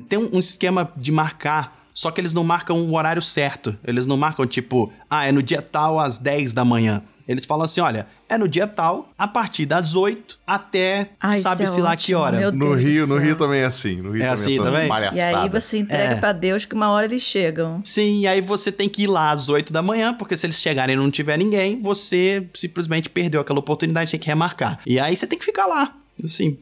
tem 0.08 0.18
um 0.18 0.38
esquema 0.38 0.92
de 0.94 1.10
marcar. 1.10 1.82
Só 1.94 2.10
que 2.10 2.20
eles 2.20 2.34
não 2.34 2.44
marcam 2.44 2.82
o 2.82 2.94
horário 2.94 3.22
certo. 3.22 3.74
Eles 3.82 4.06
não 4.06 4.16
marcam 4.16 4.46
tipo, 4.46 4.92
ah, 5.08 5.26
é 5.26 5.32
no 5.32 5.42
dia 5.42 5.62
tal 5.62 5.98
às 5.98 6.18
10 6.18 6.52
da 6.52 6.64
manhã. 6.64 7.02
Eles 7.26 7.44
falam 7.44 7.64
assim: 7.64 7.80
olha, 7.80 8.06
é 8.28 8.36
no 8.36 8.46
dia 8.48 8.66
tal, 8.66 9.08
a 9.18 9.26
partir 9.28 9.66
das 9.66 9.94
8 9.94 10.38
até 10.46 11.10
sabe-se 11.40 11.80
é 11.80 11.82
lá 11.82 11.96
que 11.96 12.14
hora. 12.14 12.50
No 12.52 12.74
Rio, 12.74 13.06
no 13.06 13.18
Rio 13.18 13.36
também 13.36 13.60
é 13.60 13.64
assim. 13.64 13.96
No 13.96 14.10
Rio 14.12 14.22
É 14.22 14.26
também 14.26 14.32
assim 14.32 14.54
essas 14.60 14.72
também? 14.72 14.88
E 15.14 15.20
aí 15.20 15.48
você 15.48 15.78
entrega 15.78 16.14
É. 16.14 16.16
pra 16.16 16.32
Deus 16.32 16.64
que 16.64 16.74
uma 16.74 16.90
hora 16.90 17.06
eles 17.06 17.22
chegam. 17.22 17.80
Sim, 17.84 18.20
e 18.20 18.26
aí 18.26 18.40
você 18.40 18.70
tem 18.70 18.88
que 18.88 19.04
ir 19.04 19.06
lá 19.06 19.30
às 19.30 19.48
8 19.48 19.72
da 19.72 19.82
manhã, 19.82 20.14
porque 20.14 20.36
se 20.36 20.46
eles 20.46 20.60
chegarem 20.60 20.94
e 20.94 20.98
não 20.98 21.10
tiver 21.10 21.36
ninguém, 21.36 21.80
você 21.80 22.46
simplesmente 22.54 23.08
perdeu 23.08 23.40
aquela 23.40 23.58
oportunidade, 23.58 24.10
tem 24.10 24.20
que 24.20 24.26
remarcar. 24.26 24.80
E 24.86 24.98
aí 25.00 25.14
você 25.16 25.26
tem 25.26 25.38
que 25.38 25.44
ficar 25.44 25.66
lá. 25.66 25.94
Assim. 26.22 26.56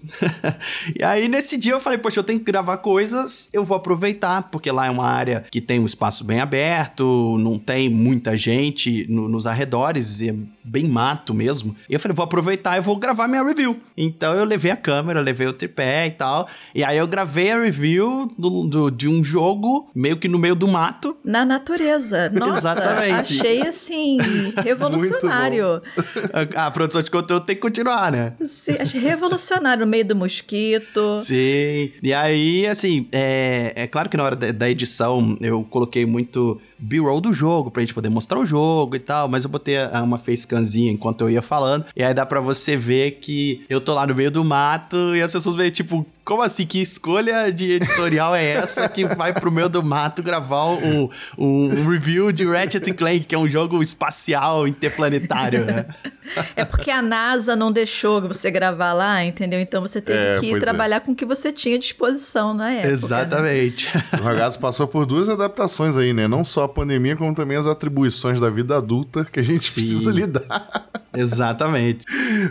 e 0.98 1.04
aí, 1.04 1.28
nesse 1.28 1.56
dia, 1.56 1.72
eu 1.72 1.80
falei, 1.80 1.98
poxa, 1.98 2.18
eu 2.20 2.24
tenho 2.24 2.38
que 2.38 2.44
gravar 2.46 2.78
coisas, 2.78 3.50
eu 3.52 3.64
vou 3.64 3.76
aproveitar, 3.76 4.48
porque 4.50 4.70
lá 4.70 4.86
é 4.86 4.90
uma 4.90 5.06
área 5.06 5.44
que 5.50 5.60
tem 5.60 5.78
um 5.78 5.86
espaço 5.86 6.24
bem 6.24 6.40
aberto, 6.40 7.36
não 7.38 7.58
tem 7.58 7.88
muita 7.88 8.36
gente 8.36 9.06
no- 9.08 9.28
nos 9.28 9.46
arredores, 9.46 10.20
e 10.20 10.34
bem 10.64 10.84
mato 10.88 11.34
mesmo. 11.34 11.74
E 11.88 11.94
eu 11.94 12.00
falei, 12.00 12.14
vou 12.14 12.24
aproveitar 12.24 12.76
e 12.76 12.80
vou 12.80 12.96
gravar 12.96 13.26
minha 13.28 13.42
review. 13.42 13.78
Então 13.96 14.34
eu 14.34 14.44
levei 14.44 14.70
a 14.70 14.76
câmera, 14.76 15.20
levei 15.20 15.46
o 15.46 15.52
tripé 15.52 16.06
e 16.06 16.10
tal. 16.12 16.48
E 16.74 16.84
aí 16.84 16.96
eu 16.98 17.06
gravei 17.06 17.50
a 17.50 17.60
review 17.60 18.32
do- 18.38 18.66
do- 18.66 18.90
de 18.90 19.08
um 19.08 19.22
jogo, 19.22 19.88
meio 19.94 20.16
que 20.16 20.28
no 20.28 20.38
meio 20.38 20.54
do 20.54 20.68
mato. 20.68 21.16
Na 21.24 21.44
natureza. 21.44 22.30
Nossa, 22.34 22.58
Exatamente. 22.58 23.12
achei 23.40 23.62
assim, 23.62 24.18
revolucionário. 24.62 25.82
A, 26.54 26.66
a 26.66 26.70
produção 26.70 27.02
de 27.02 27.10
conteúdo 27.10 27.44
tem 27.44 27.56
que 27.56 27.62
continuar, 27.62 28.10
né? 28.12 28.32
Sim, 28.46 28.76
achei 28.80 29.00
revolucionário 29.00 29.84
no 29.84 29.90
meio 29.90 30.04
do 30.04 30.16
mosquito. 30.16 31.18
Sim. 31.18 31.90
E 32.02 32.12
aí, 32.12 32.66
assim, 32.66 33.08
é, 33.12 33.72
é 33.76 33.86
claro 33.86 34.08
que 34.08 34.16
na 34.16 34.24
hora 34.24 34.36
da, 34.36 34.52
da 34.52 34.70
edição 34.70 35.36
eu 35.40 35.62
coloquei 35.64 36.04
muito 36.06 36.60
B-roll 36.82 37.20
do 37.20 37.32
jogo 37.32 37.70
pra 37.70 37.80
gente 37.80 37.94
poder 37.94 38.08
mostrar 38.08 38.38
o 38.38 38.44
jogo 38.46 38.96
e 38.96 38.98
tal, 38.98 39.28
mas 39.28 39.44
eu 39.44 39.50
botei 39.50 39.76
uma 40.02 40.18
facecamzinha 40.18 40.90
enquanto 40.92 41.22
eu 41.22 41.30
ia 41.30 41.40
falando. 41.42 41.84
E 41.96 42.02
aí 42.02 42.12
dá 42.12 42.26
pra 42.26 42.40
você 42.40 42.76
ver 42.76 43.12
que 43.20 43.64
eu 43.68 43.80
tô 43.80 43.94
lá 43.94 44.06
no 44.06 44.14
meio 44.14 44.30
do 44.30 44.44
mato 44.44 45.14
e 45.16 45.22
as 45.22 45.32
pessoas 45.32 45.54
veem, 45.54 45.70
tipo, 45.70 46.04
como 46.24 46.42
assim? 46.42 46.64
Que 46.66 46.80
escolha 46.80 47.50
de 47.52 47.72
editorial 47.72 48.34
é 48.34 48.44
essa 48.52 48.88
que 48.88 49.04
vai 49.06 49.32
pro 49.32 49.50
meio 49.50 49.68
do 49.68 49.82
mato 49.82 50.22
gravar 50.22 50.66
um, 50.66 51.08
um- 51.38 51.80
um 51.80 51.88
review 51.88 52.30
de 52.32 52.44
Ratchet 52.46 52.92
Clank, 52.94 53.20
que 53.20 53.34
é 53.34 53.38
um 53.38 53.48
jogo 53.48 53.82
espacial 53.82 54.66
interplanetário, 54.66 55.64
né? 55.64 55.86
É 56.56 56.64
porque 56.64 56.90
a 56.90 57.02
NASA 57.02 57.54
não 57.54 57.70
deixou 57.70 58.22
você 58.22 58.50
gravar 58.50 58.94
lá, 58.94 59.22
entendeu? 59.22 59.60
Então 59.60 59.82
você 59.82 60.00
teve 60.00 60.18
É, 60.18 60.40
que 60.40 60.54
é. 60.54 60.58
trabalhar 60.58 61.00
com 61.00 61.12
o 61.12 61.14
que 61.14 61.26
você 61.26 61.52
tinha 61.52 61.76
à 61.76 61.78
disposição 61.78 62.54
na 62.54 62.70
época. 62.72 62.86
né? 62.86 62.92
Exatamente. 62.94 63.90
O 64.18 64.22
ragazzo 64.22 64.58
passou 64.58 64.86
por 64.86 65.04
duas 65.04 65.28
adaptações 65.28 65.98
aí, 65.98 66.14
né? 66.14 66.26
Não 66.28 66.42
só 66.44 66.64
a 66.64 66.68
pandemia, 66.72 67.16
como 67.16 67.34
também 67.34 67.56
as 67.56 67.66
atribuições 67.66 68.40
da 68.40 68.50
vida 68.50 68.76
adulta 68.76 69.24
que 69.24 69.38
a 69.38 69.42
gente 69.42 69.70
Sim. 69.70 69.74
precisa 69.74 70.10
lidar. 70.10 71.01
Exatamente. 71.14 72.04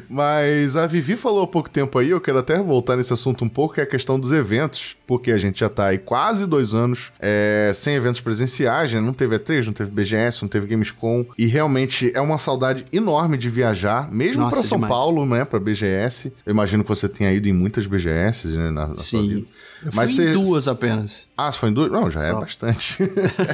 Mas 0.10 0.76
a 0.76 0.86
Vivi 0.86 1.16
falou 1.16 1.44
há 1.44 1.48
pouco 1.48 1.70
tempo 1.70 1.98
aí, 1.98 2.10
eu 2.10 2.22
quero 2.22 2.40
até 2.40 2.62
voltar 2.62 2.96
nesse 2.96 3.14
assunto 3.14 3.44
um 3.44 3.50
pouco, 3.50 3.76
que 3.76 3.82
é 3.82 3.84
a 3.84 3.88
questão 3.88 4.20
dos 4.20 4.32
eventos, 4.32 4.96
porque 5.08 5.32
a 5.32 5.38
gente 5.38 5.60
já 5.60 5.70
tá 5.70 5.88
aí 5.88 5.98
quase 5.98 6.46
dois 6.46 6.74
anos 6.74 7.12
é, 7.20 7.72
sem 7.74 7.96
eventos 7.96 8.22
presenciais, 8.22 8.94
né? 8.94 9.00
Não 9.00 9.14
teve 9.14 9.38
E3, 9.38 9.66
não 9.66 9.74
teve 9.74 9.92
BGS, 9.92 10.42
não 10.42 10.50
teve 10.50 10.68
Gamescom, 10.68 11.26
e 11.38 11.46
realmente 11.46 12.12
é 12.14 12.22
uma 12.22 12.38
saudade 12.38 12.86
enorme 12.92 13.38
de 13.38 13.50
viajar, 13.50 14.12
mesmo 14.12 14.50
para 14.50 14.64
São 14.64 14.78
demais. 14.78 14.94
Paulo, 14.94 15.26
né, 15.26 15.46
pra 15.46 15.60
BGS. 15.60 16.32
Eu 16.46 16.52
imagino 16.52 16.84
que 16.84 16.90
você 16.90 17.10
tenha 17.10 17.32
ido 17.32 17.48
em 17.48 17.54
muitas 17.54 17.88
BGS, 17.88 18.48
né, 18.50 18.72
na, 18.72 18.88
na 18.88 18.96
Sim. 18.96 19.04
sua 19.04 19.22
vida. 19.22 19.46
Eu 19.84 19.92
Mas 19.94 20.16
fui 20.16 20.26
você... 20.26 20.30
em 20.30 20.44
duas 20.44 20.68
apenas. 20.68 21.30
Ah, 21.38 21.52
foi 21.52 21.70
em 21.70 21.74
duas? 21.74 21.92
Não, 21.92 22.10
já 22.10 22.24
é 22.24 22.32
Só. 22.32 22.38
é 22.38 22.42
bastante. 22.42 22.98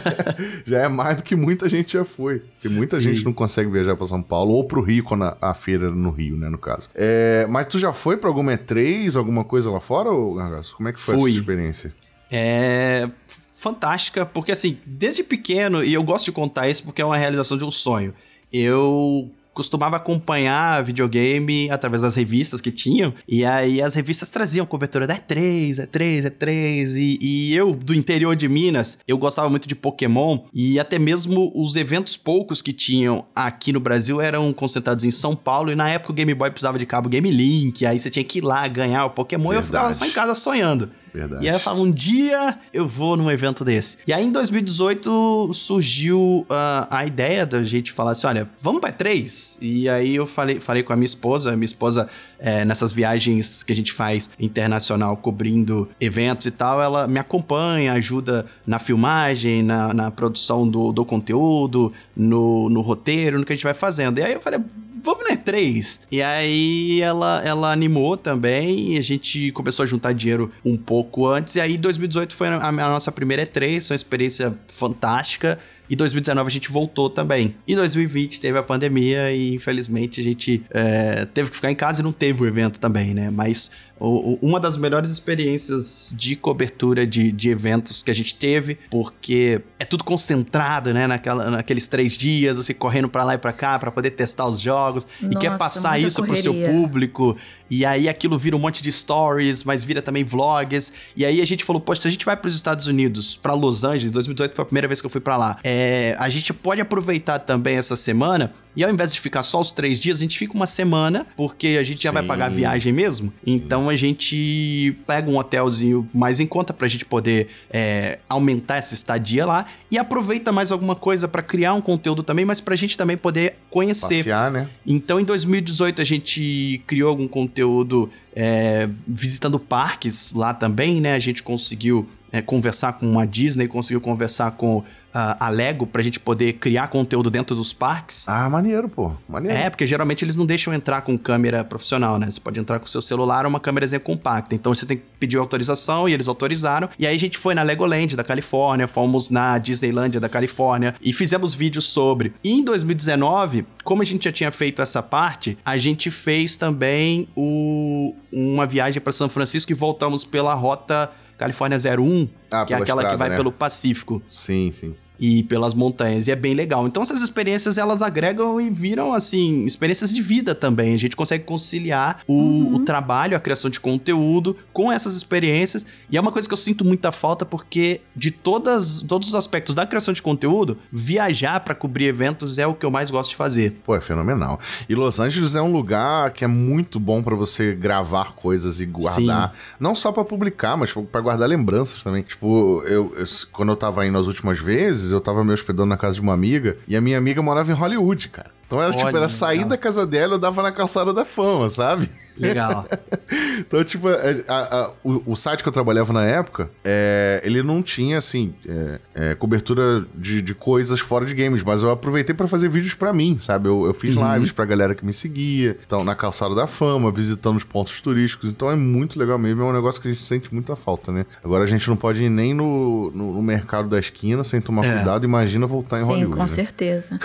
já 0.66 0.80
é 0.80 0.88
mais 0.88 1.18
do 1.18 1.24
que 1.24 1.36
muita 1.36 1.70
gente 1.70 1.94
já 1.94 2.04
foi. 2.04 2.40
Porque 2.40 2.70
muita 2.70 2.98
Sim. 2.98 3.10
gente 3.10 3.24
não 3.26 3.34
consegue 3.34 3.70
viajar 3.70 3.96
para 3.96 4.08
São 4.08 4.22
Paulo 4.22 4.54
ou 4.54 4.64
pro 4.66 4.82
Rio, 4.82 4.97
quando 5.02 5.36
a, 5.42 5.54
feira 5.54 5.86
era 5.86 5.96
no 5.96 6.12
Rio, 6.12 6.38
né, 6.38 6.50
no 6.50 6.58
caso. 6.58 6.90
É, 6.94 7.46
mas 7.50 7.68
tu 7.68 7.80
já 7.80 7.94
foi 7.94 8.18
pra 8.18 8.30
alguma 8.30 8.52
E3, 8.54 9.16
alguma 9.16 9.44
coisa 9.44 9.70
lá 9.70 9.80
fora, 9.80 10.10
ou? 10.10 10.38
Como 10.76 10.90
é 10.90 10.94
que 10.94 11.00
foi 11.00 11.18
Fui. 11.18 11.32
essa 11.32 11.40
experiência? 11.40 11.94
É 12.32 13.10
fantástica, 13.58 14.24
porque 14.24 14.52
assim, 14.52 14.78
desde 14.86 15.24
pequeno, 15.24 15.84
e 15.84 15.92
eu 15.92 16.04
gosto 16.04 16.26
de 16.26 16.32
contar 16.32 16.70
isso 16.70 16.84
porque 16.84 17.02
é 17.02 17.06
uma 17.06 17.18
realização 17.18 17.58
de 17.58 17.64
um 17.64 17.72
sonho. 17.72 18.14
Eu 18.54 19.32
costumava 19.58 19.96
acompanhar 19.96 20.84
videogame 20.84 21.68
através 21.72 22.04
das 22.04 22.16
revistas 22.16 22.62
que 22.62 22.72
tinham. 22.72 23.12
E 23.28 23.44
aí 23.44 23.82
as 23.82 23.96
revistas 23.96 24.30
traziam 24.30 24.68
cobertura 24.68 25.08
da 25.08 25.18
E3, 25.18 25.88
E3, 25.88 26.30
E3. 26.30 26.96
E, 26.96 27.18
e 27.20 27.56
eu, 27.56 27.74
do 27.74 27.96
interior 27.96 28.36
de 28.36 28.48
Minas, 28.48 29.00
eu 29.08 29.18
gostava 29.18 29.50
muito 29.50 29.68
de 29.68 29.74
Pokémon. 29.74 30.42
E 30.54 30.80
até 30.80 31.00
mesmo 31.00 31.52
os 31.56 31.76
eventos 31.76 32.16
poucos 32.16 32.62
que 32.62 32.72
tinham 32.72 33.26
aqui 33.36 33.74
no 33.74 33.80
Brasil 33.80 34.22
eram 34.22 34.54
concentrados 34.54 35.04
em 35.04 35.10
São 35.10 35.36
Paulo. 35.36 35.72
E 35.72 35.76
na 35.76 35.90
época 35.90 36.12
o 36.12 36.16
Game 36.16 36.36
Boy 36.36 36.52
precisava 36.52 36.78
de 36.78 36.86
cabo 36.86 37.10
Game 37.10 37.32
Link. 37.32 37.84
Aí 37.84 38.00
você 38.00 38.12
tinha 38.12 38.24
que 38.24 38.38
ir 38.38 38.44
lá 38.44 38.68
ganhar 38.68 39.06
o 39.06 39.10
Pokémon. 39.10 39.50
Verdade. 39.50 39.58
E 39.58 39.64
eu 39.64 39.66
ficava 39.66 39.94
só 39.96 40.06
em 40.06 40.12
casa 40.12 40.36
sonhando. 40.36 40.92
Verdade. 41.18 41.46
E 41.46 41.50
aí 41.50 41.56
eu 41.56 41.60
falo, 41.60 41.82
um 41.82 41.92
dia 41.92 42.58
eu 42.72 42.88
vou 42.88 43.18
num 43.18 43.32
evento 43.32 43.66
desse. 43.66 43.98
E 44.06 44.14
aí 44.14 44.24
em 44.24 44.32
2018 44.32 45.52
surgiu 45.54 46.46
uh, 46.50 46.88
a 46.90 47.06
ideia 47.06 47.46
da 47.46 47.64
gente 47.64 47.92
falar 47.92 48.12
assim, 48.12 48.28
olha, 48.28 48.48
vamos 48.62 48.80
pra 48.80 48.92
E3? 48.92 49.58
E 49.62 49.90
aí 49.90 50.16
eu 50.16 50.28
falei, 50.28 50.60
falei 50.60 50.84
com 50.84 50.94
a 50.94 50.96
minha 50.96 51.06
esposa, 51.06 51.52
a 51.52 51.56
minha 51.56 51.66
esposa 51.66 52.08
é, 52.40 52.64
nessas 52.64 52.92
viagens 52.92 53.64
que 53.64 53.74
a 53.74 53.76
gente 53.76 53.92
faz 53.92 54.30
internacional 54.40 55.18
cobrindo 55.18 55.90
eventos 56.00 56.46
e 56.46 56.52
tal, 56.52 56.82
ela 56.82 57.08
me 57.08 57.20
acompanha, 57.20 57.94
ajuda 57.94 58.46
na 58.66 58.78
filmagem, 58.78 59.64
na, 59.64 59.94
na 59.94 60.12
produção 60.12 60.70
do, 60.70 60.92
do 60.92 61.04
conteúdo, 61.04 61.92
no, 62.16 62.70
no 62.70 62.82
roteiro, 62.82 63.40
no 63.40 63.46
que 63.46 63.54
a 63.54 63.56
gente 63.56 63.66
vai 63.66 63.74
fazendo. 63.74 64.20
E 64.20 64.24
aí 64.24 64.34
eu 64.34 64.42
falei, 64.42 64.60
vamos 65.02 65.30
na 65.30 65.36
E3. 65.36 66.02
E 66.12 66.22
aí 66.22 67.02
ela, 67.02 67.42
ela 67.44 67.72
animou 67.72 68.18
também 68.18 68.94
e 68.94 68.98
a 68.98 69.02
gente 69.02 69.52
começou 69.52 69.84
a 69.84 69.86
juntar 69.86 70.14
dinheiro 70.14 70.52
um 70.64 70.78
pouco 70.78 71.28
antes. 71.28 71.56
E 71.56 71.62
aí 71.62 71.78
2018 71.78 72.36
foi 72.36 72.48
a, 72.48 72.68
a 72.68 72.72
nossa 72.72 73.12
primeira 73.12 73.46
E3, 73.46 73.88
foi 73.88 73.94
uma 73.94 73.96
experiência 73.96 74.58
fantástica. 74.68 75.60
E 75.90 75.96
2019 75.96 76.48
a 76.48 76.52
gente 76.52 76.72
voltou 76.72 77.10
também. 77.10 77.56
E 77.68 77.76
2020 77.76 78.40
teve 78.40 78.58
a 78.58 78.64
pandemia 78.64 79.32
e 79.32 79.56
infelizmente 79.56 80.20
a 80.22 80.24
gente 80.24 80.64
é, 80.70 81.26
teve 81.26 81.50
que 81.50 81.56
ficar 81.56 81.72
em 81.72 81.76
casa 81.76 82.02
e 82.02 82.04
não 82.04 82.12
teve 82.12 82.44
o 82.44 82.46
evento 82.46 82.80
também, 82.80 83.14
né? 83.14 83.30
Mas 83.30 83.72
o, 84.00 84.34
o, 84.34 84.40
uma 84.42 84.60
das 84.60 84.78
melhores 84.78 85.10
experiências 85.10 86.14
de 86.16 86.36
cobertura 86.36 87.06
de, 87.06 87.32
de 87.32 87.50
eventos 87.50 88.04
que 88.04 88.12
a 88.12 88.14
gente 88.14 88.36
teve, 88.36 88.78
porque 88.90 89.62
é 89.80 89.86
tudo 89.86 90.04
concentrado, 90.04 90.94
né? 90.94 91.08
Naquela, 91.08 91.50
naqueles 91.50 91.88
três 91.88 92.18
dias, 92.18 92.58
assim, 92.58 92.74
correndo 92.74 93.10
para 93.10 93.24
lá 93.24 93.34
e 93.36 93.38
para 93.38 93.54
cá 93.54 93.80
para 93.80 93.92
poder 93.92 94.12
testar 94.12 94.46
os 94.46 94.62
jogos 94.62 95.08
Nossa, 95.22 95.34
e 95.34 95.40
quer 95.40 95.58
passar 95.58 96.00
isso 96.00 96.22
correria. 96.22 96.52
pro 96.52 96.64
seu 96.64 96.72
público. 96.72 97.38
E 97.70 97.86
aí 97.86 98.08
aquilo 98.08 98.38
vira 98.38 98.56
um 98.56 98.60
monte 98.60 98.82
de 98.82 98.92
stories, 98.92 99.64
mas 99.64 99.84
vira 99.84 100.02
também 100.02 100.24
vlogs. 100.24 100.94
E 101.16 101.26
aí 101.26 101.42
a 101.42 101.46
gente 101.46 101.64
falou, 101.64 101.82
poxa, 101.82 102.02
se 102.02 102.08
a 102.08 102.12
gente 102.12 102.26
vai 102.26 102.38
para 102.38 102.48
os 102.48 102.56
Estados 102.56 102.88
Unidos, 102.88 103.36
para 103.36 103.54
Los 103.54 103.84
Angeles, 103.84 104.12
2018 104.12 104.56
foi 104.56 104.64
a 104.64 104.66
primeira 104.66 104.88
vez 104.88 105.02
que 105.02 105.06
eu 105.06 105.10
fui 105.10 105.22
para 105.22 105.38
lá. 105.38 105.58
É, 105.64 105.77
a 106.18 106.30
gente 106.30 106.54
pode 106.54 106.82
aproveitar 106.82 107.40
também 107.40 107.78
essa 107.78 107.96
semana 107.96 108.54
e 108.78 108.84
ao 108.84 108.92
invés 108.92 109.12
de 109.12 109.20
ficar 109.20 109.42
só 109.42 109.60
os 109.60 109.72
três 109.72 110.00
dias, 110.00 110.20
a 110.20 110.22
gente 110.22 110.38
fica 110.38 110.54
uma 110.54 110.68
semana, 110.68 111.26
porque 111.36 111.78
a 111.80 111.84
gente 111.84 112.04
já 112.04 112.12
Sim. 112.12 112.14
vai 112.14 112.24
pagar 112.24 112.46
a 112.46 112.50
viagem 112.50 112.94
mesmo. 112.94 113.34
Então 113.44 113.90
a 113.90 113.96
gente 113.96 114.96
pega 115.08 115.28
um 115.28 115.36
hotelzinho 115.36 116.08
mais 116.14 116.40
em 116.40 116.46
conta 116.46 116.72
pra 116.74 116.88
gente 116.88 117.04
poder 117.04 117.48
é, 117.72 118.20
aumentar 118.30 118.76
essa 118.76 118.94
estadia 118.94 119.48
lá 119.48 119.66
e 119.90 119.98
aproveita 119.98 120.52
mais 120.52 120.72
alguma 120.72 120.94
coisa 120.94 121.28
para 121.28 121.42
criar 121.42 121.74
um 121.74 121.82
conteúdo 121.82 122.22
também, 122.22 122.46
mas 122.46 122.62
pra 122.62 122.76
gente 122.76 122.96
também 122.96 123.18
poder 123.18 123.56
conhecer. 123.72 124.18
Passear, 124.18 124.52
né? 124.52 124.70
Então 124.86 125.20
em 125.20 125.24
2018 125.24 126.00
a 126.00 126.06
gente 126.06 126.80
criou 126.86 127.10
algum 127.10 127.28
conteúdo 127.28 128.12
é, 128.36 128.88
visitando 129.08 129.58
parques 129.58 130.34
lá 130.36 130.54
também, 130.54 131.02
né? 131.02 131.16
A 131.16 131.20
gente 131.20 131.42
conseguiu 131.42 132.08
é, 132.32 132.44
conversar 132.44 132.94
com 132.94 133.20
a 133.20 133.26
Disney, 133.26 133.68
conseguiu 133.68 134.02
conversar 134.02 134.52
com 134.52 134.84
a 135.14 135.50
Lego 135.50 135.88
pra 135.88 136.04
gente 136.04 136.20
poder 136.20 136.54
criar 136.54 136.90
conteúdo 136.90 137.32
dentro 137.32 137.56
dos 137.56 137.74
parques. 137.74 138.28
Ah, 138.28 138.48
maneiro, 138.68 138.90
pô. 138.90 139.12
Maneiro. 139.28 139.58
É, 139.58 139.70
porque 139.70 139.88
geralmente 139.88 140.26
eles 140.26 140.36
não 140.36 140.46
deixam 140.46 140.74
entrar 140.74 141.02
com 141.02 141.18
câmera 141.18 141.64
profissional, 141.64 142.20
né? 142.20 142.30
Você 142.30 142.40
pode 142.40 142.60
entrar 142.60 142.80
com 142.80 142.86
seu 142.86 143.02
celular 143.02 143.46
ou 143.46 143.50
uma 143.50 143.60
câmerazinha 143.60 144.00
compacta. 144.00 144.54
Então 144.54 144.74
você 144.74 144.86
tem 144.86 144.98
que 144.98 145.04
pedir 145.20 145.38
autorização 145.38 146.08
e 146.08 146.14
eles 146.14 146.28
autorizaram. 146.28 146.90
E 147.00 147.08
aí 147.08 147.16
a 147.16 147.20
gente 147.20 147.38
foi 147.38 147.56
na 147.56 147.64
Legoland 147.64 148.16
da 148.16 148.24
Califórnia, 148.24 148.88
fomos 148.88 149.30
na 149.30 149.58
Disneylandia 149.58 150.20
da 150.20 150.28
Califórnia 150.28 150.96
e 151.02 151.14
fizemos 151.14 151.54
vídeos 151.54 151.86
sobre. 151.86 152.34
E 152.44 152.52
em 152.52 152.64
2019, 152.64 153.66
como 153.84 154.02
a 154.02 154.06
gente 154.06 154.26
já 154.26 154.32
tinha 154.32 154.52
feito 154.52 154.82
essa 154.82 155.02
parte, 155.02 155.58
a 155.64 155.78
gente 155.78 156.12
fez 156.12 156.58
também 156.58 157.30
o... 157.36 158.14
uma 158.32 158.66
viagem 158.66 159.02
para 159.02 159.14
São 159.14 159.30
Francisco 159.30 159.72
e 159.72 159.76
voltamos 159.76 160.26
pela 160.26 160.54
rota 160.54 161.10
Califórnia 161.38 161.78
01, 161.78 162.28
ah, 162.52 162.66
que 162.66 162.74
é 162.74 162.78
aquela 162.78 163.02
estrada, 163.02 163.10
que 163.10 163.16
vai 163.16 163.30
né? 163.30 163.38
pelo 163.38 163.52
Pacífico. 163.52 164.22
Sim, 164.30 164.72
sim 164.72 164.96
e 165.20 165.44
pelas 165.44 165.74
montanhas, 165.74 166.28
e 166.28 166.32
é 166.32 166.36
bem 166.36 166.54
legal. 166.54 166.88
Então 166.88 167.02
essas 167.02 167.22
experiências 167.22 167.78
elas 167.78 168.02
agregam 168.02 168.60
e 168.60 168.70
viram 168.70 169.14
assim 169.14 169.66
experiências 169.66 170.14
de 170.14 170.22
vida 170.22 170.54
também. 170.54 170.94
A 170.94 170.98
gente 170.98 171.16
consegue 171.16 171.44
conciliar 171.44 172.20
o, 172.28 172.34
uhum. 172.34 172.76
o, 172.76 172.80
trabalho, 172.80 173.36
a 173.36 173.40
criação 173.40 173.70
de 173.70 173.80
conteúdo 173.80 174.56
com 174.72 174.92
essas 174.92 175.16
experiências, 175.16 175.86
e 176.10 176.18
é 176.18 176.22
uma 176.22 176.32
coisa 176.32 176.48
que 176.48 176.54
eu 176.54 176.58
sinto 176.58 176.86
muita 176.86 177.12
falta 177.12 177.46
porque 177.46 178.02
de 178.16 178.32
todas 178.32 179.02
todos 179.02 179.30
os 179.30 179.36
aspectos 179.36 179.76
da 179.76 179.86
criação 179.86 180.14
de 180.14 180.22
conteúdo, 180.22 180.78
viajar 180.92 181.60
para 181.62 181.74
cobrir 181.74 182.06
eventos 182.06 182.58
é 182.58 182.68
o 182.68 182.74
que 182.74 182.86
eu 182.86 182.92
mais 182.92 183.10
gosto 183.10 183.32
de 183.32 183.36
fazer. 183.36 183.78
Pô, 183.84 183.96
é 183.96 184.02
fenomenal. 184.02 184.60
E 184.88 184.96
Los 184.96 185.20
Angeles 185.20 185.56
é 185.56 185.62
um 185.62 185.72
lugar 185.72 186.32
que 186.32 186.44
é 186.44 186.48
muito 186.48 187.00
bom 187.00 187.24
para 187.24 187.36
você 187.36 187.74
gravar 187.74 188.34
coisas 188.34 188.80
e 188.82 188.86
guardar, 188.86 189.52
Sim. 189.52 189.76
não 189.80 189.96
só 189.96 190.12
para 190.12 190.24
publicar, 190.24 190.78
mas 190.78 190.94
para 190.94 191.22
guardar 191.22 191.48
lembranças 191.48 192.04
também. 192.04 192.24
Tipo, 192.24 192.84
eu, 192.86 193.14
eu 193.18 193.26
quando 193.52 193.70
eu 193.70 193.76
tava 193.76 194.06
indo 194.06 194.18
as 194.18 194.28
últimas 194.28 194.60
vezes 194.60 195.07
vezes 195.08 195.14
eu 195.14 195.22
tava 195.22 195.44
me 195.44 195.52
hospedando 195.54 195.90
na 195.90 195.98
casa 195.98 196.16
de 196.16 196.22
uma 196.22 196.34
amiga 196.34 196.78
e 196.88 196.96
a 196.96 197.02
minha 197.02 197.18
amiga 197.18 197.42
morava 197.42 197.72
em 197.72 197.76
Hollywood, 197.76 198.30
cara. 198.30 198.57
Então 198.68 198.82
era, 198.82 198.92
tipo, 198.92 199.08
era 199.08 199.30
sair 199.30 199.64
da 199.64 199.78
casa 199.78 200.06
dela, 200.06 200.36
eu 200.36 200.40
dava 200.40 200.62
na 200.62 200.72
calçada 200.72 201.14
da 201.14 201.24
fama, 201.24 201.70
sabe? 201.70 202.10
Legal. 202.40 202.86
então, 203.60 203.84
tipo, 203.84 204.08
é, 204.10 204.44
a, 204.48 204.78
a, 204.78 204.92
o, 205.04 205.32
o, 205.32 205.36
site 205.36 205.64
que 205.64 205.70
eu 205.70 205.74
trabalhava 205.74 206.14
na 206.14 206.24
época, 206.24 206.70
é, 206.84 207.42
ele 207.44 207.64
não 207.64 207.82
tinha, 207.82 208.18
assim, 208.18 208.54
é, 208.68 209.00
é, 209.14 209.36
cobertura 209.36 210.06
de, 210.16 210.42
de, 210.42 210.54
coisas 210.54 211.00
fora 211.00 211.26
de 211.26 211.34
games, 211.34 211.64
mas 211.64 211.82
eu 211.82 211.90
aproveitei 211.90 212.36
para 212.36 212.48
fazer 212.48 212.70
vídeos 212.70 212.94
para 212.94 213.12
mim, 213.12 213.38
sabe? 213.42 213.68
Eu, 213.68 213.86
eu 213.86 213.94
fiz 213.94 214.16
uhum. 214.16 214.34
lives 214.34 214.52
pra 214.52 214.66
galera 214.66 214.94
que 214.94 215.06
me 215.06 215.14
seguia, 215.14 215.78
então, 215.86 216.04
na 216.04 216.16
calçada 216.16 216.54
da 216.54 216.68
fama, 216.68 217.12
visitando 217.12 217.58
os 217.58 217.64
pontos 217.64 218.00
turísticos. 218.02 218.50
Então, 218.50 218.70
é 218.70 218.76
muito 218.76 219.18
legal 219.18 219.38
mesmo. 219.38 219.64
É 219.64 219.66
um 219.66 219.74
negócio 219.74 220.02
que 220.02 220.08
a 220.08 220.12
gente 220.12 220.24
sente 220.24 220.54
muita 220.54 220.76
falta, 220.76 221.12
né? 221.12 221.26
Agora, 221.44 221.64
a 221.64 221.68
gente 221.68 221.88
não 221.90 221.98
pode 221.98 222.24
ir 222.24 222.30
nem 222.30 222.54
no, 222.54 223.12
no, 223.12 223.34
no 223.34 223.42
mercado 223.42 223.90
da 223.90 224.00
esquina 224.00 224.44
sem 224.44 224.62
tomar 224.62 224.86
é. 224.86 224.94
cuidado. 224.94 225.26
Imagina 225.26 225.66
voltar 225.66 225.98
em 225.98 226.04
Sim, 226.04 226.10
Hollywood. 226.10 226.36
com 226.36 226.44
né? 226.44 226.48
certeza. 226.48 227.20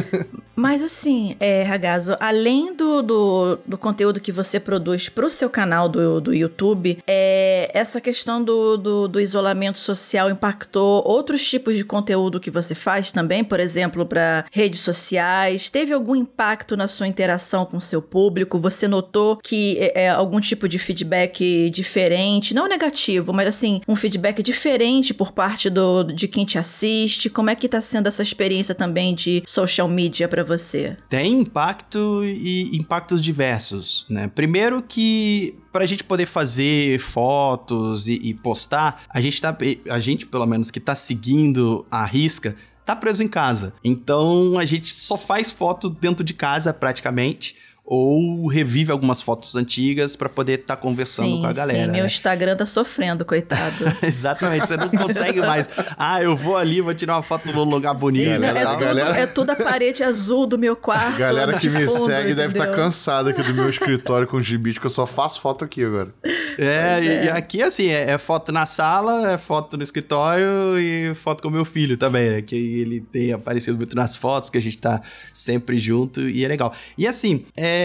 mas, 0.54 0.82
assim, 0.86 1.36
é, 1.38 1.62
Ragazo, 1.62 2.16
além 2.18 2.74
do, 2.74 3.02
do, 3.02 3.58
do 3.66 3.78
conteúdo 3.78 4.20
que 4.20 4.32
você 4.32 4.58
produz 4.58 5.08
para 5.08 5.26
o 5.26 5.30
seu 5.30 5.50
canal 5.50 5.88
do, 5.88 6.20
do 6.20 6.34
YouTube, 6.34 6.98
é, 7.06 7.70
essa 7.74 8.00
questão 8.00 8.42
do, 8.42 8.76
do, 8.76 9.08
do, 9.08 9.20
isolamento 9.20 9.78
social 9.78 10.30
impactou 10.30 11.02
outros 11.06 11.46
tipos 11.48 11.76
de 11.76 11.84
conteúdo 11.84 12.40
que 12.40 12.50
você 12.50 12.74
faz 12.74 13.10
também, 13.10 13.44
por 13.44 13.60
exemplo, 13.60 14.06
para 14.06 14.46
redes 14.50 14.80
sociais? 14.80 15.68
Teve 15.68 15.92
algum 15.92 16.16
impacto 16.16 16.76
na 16.76 16.88
sua 16.88 17.06
interação 17.06 17.66
com 17.66 17.76
o 17.76 17.80
seu 17.80 18.00
público? 18.00 18.58
Você 18.58 18.88
notou 18.88 19.36
que 19.36 19.76
é, 19.78 20.04
é, 20.04 20.08
algum 20.08 20.40
tipo 20.40 20.68
de 20.68 20.78
feedback 20.78 21.68
diferente, 21.70 22.54
não 22.54 22.68
negativo, 22.68 23.32
mas 23.32 23.48
assim, 23.48 23.80
um 23.86 23.96
feedback 23.96 24.42
diferente 24.42 25.12
por 25.12 25.32
parte 25.32 25.68
do, 25.68 26.04
de 26.04 26.28
quem 26.28 26.44
te 26.44 26.58
assiste? 26.58 27.28
Como 27.28 27.50
é 27.50 27.54
que 27.54 27.66
está 27.66 27.80
sendo 27.80 28.06
essa 28.06 28.22
experiência 28.22 28.74
também 28.74 29.14
de 29.14 29.42
social 29.46 29.88
media 29.88 30.28
para 30.28 30.44
você? 30.44 30.75
Tem 31.08 31.40
impacto 31.40 32.22
e 32.24 32.76
impactos 32.76 33.20
diversos, 33.20 34.06
né? 34.08 34.28
Primeiro 34.28 34.82
que 34.82 35.58
para 35.72 35.84
a 35.84 35.86
gente 35.86 36.04
poder 36.04 36.26
fazer 36.26 36.98
fotos 36.98 38.08
e, 38.08 38.14
e, 38.22 38.34
postar, 38.34 39.02
a 39.08 39.20
gente 39.20 39.40
tá, 39.40 39.56
a 39.90 39.98
gente 39.98 40.26
pelo 40.26 40.46
menos 40.46 40.70
que 40.70 40.80
tá 40.80 40.94
seguindo 40.94 41.84
a 41.90 42.04
risca, 42.04 42.56
tá 42.84 42.96
preso 42.96 43.22
em 43.22 43.28
casa. 43.28 43.74
Então 43.84 44.58
a 44.58 44.64
gente 44.64 44.92
só 44.94 45.18
faz 45.18 45.50
foto 45.50 45.90
dentro 45.90 46.24
de 46.24 46.32
casa 46.32 46.72
praticamente 46.72 47.56
ou 47.88 48.48
revive 48.48 48.90
algumas 48.90 49.22
fotos 49.22 49.54
antigas 49.54 50.16
para 50.16 50.28
poder 50.28 50.58
estar 50.58 50.74
tá 50.74 50.82
conversando 50.82 51.28
sim, 51.28 51.40
com 51.40 51.46
a 51.46 51.52
galera. 51.52 51.84
Sim, 51.84 51.92
meu 51.92 52.00
né? 52.00 52.06
Instagram 52.06 52.56
tá 52.56 52.66
sofrendo, 52.66 53.24
coitado. 53.24 53.76
Exatamente, 54.02 54.66
você 54.66 54.76
não 54.76 54.88
consegue 54.88 55.40
mais. 55.40 55.68
Ah, 55.96 56.20
eu 56.20 56.36
vou 56.36 56.56
ali, 56.56 56.80
vou 56.80 56.92
tirar 56.92 57.14
uma 57.14 57.22
foto 57.22 57.52
num 57.52 57.62
lugar 57.62 57.94
bonito. 57.94 58.24
Sim, 58.24 58.38
né, 58.38 58.48
é, 58.48 58.62
tal. 58.64 58.74
tudo, 58.74 58.84
galera- 58.84 59.16
é 59.20 59.26
tudo 59.26 59.50
a 59.50 59.56
parede 59.56 60.02
azul 60.02 60.48
do 60.48 60.58
meu 60.58 60.74
quarto. 60.74 61.16
Galera 61.16 61.60
que 61.60 61.68
me 61.70 61.86
fundo, 61.86 62.06
segue 62.06 62.34
deve 62.34 62.54
estar 62.54 62.64
entendeu? 62.64 62.84
cansada 62.84 63.30
aqui 63.30 63.42
do 63.44 63.54
meu 63.54 63.70
escritório 63.70 64.26
com 64.26 64.42
gibis, 64.42 64.78
que 64.78 64.86
eu 64.86 64.90
só 64.90 65.06
faço 65.06 65.40
foto 65.40 65.64
aqui 65.64 65.84
agora. 65.84 66.12
É, 66.58 67.00
e- 67.00 67.08
é. 67.08 67.24
e 67.26 67.28
aqui 67.30 67.62
assim, 67.62 67.86
é, 67.86 68.10
é 68.10 68.18
foto 68.18 68.50
na 68.50 68.66
sala, 68.66 69.30
é 69.30 69.38
foto 69.38 69.76
no 69.76 69.84
escritório 69.84 70.76
e 70.76 71.14
foto 71.14 71.40
com 71.40 71.50
meu 71.50 71.64
filho 71.64 71.96
também, 71.96 72.30
né? 72.30 72.42
Que 72.42 72.56
ele 72.56 73.00
tem 73.00 73.32
aparecido 73.32 73.76
muito 73.76 73.94
nas 73.94 74.16
fotos, 74.16 74.50
que 74.50 74.58
a 74.58 74.62
gente 74.62 74.78
tá 74.78 75.00
sempre 75.32 75.78
junto 75.78 76.28
e 76.28 76.44
é 76.44 76.48
legal. 76.48 76.72
E 76.98 77.06
assim, 77.06 77.44
é. 77.56 77.75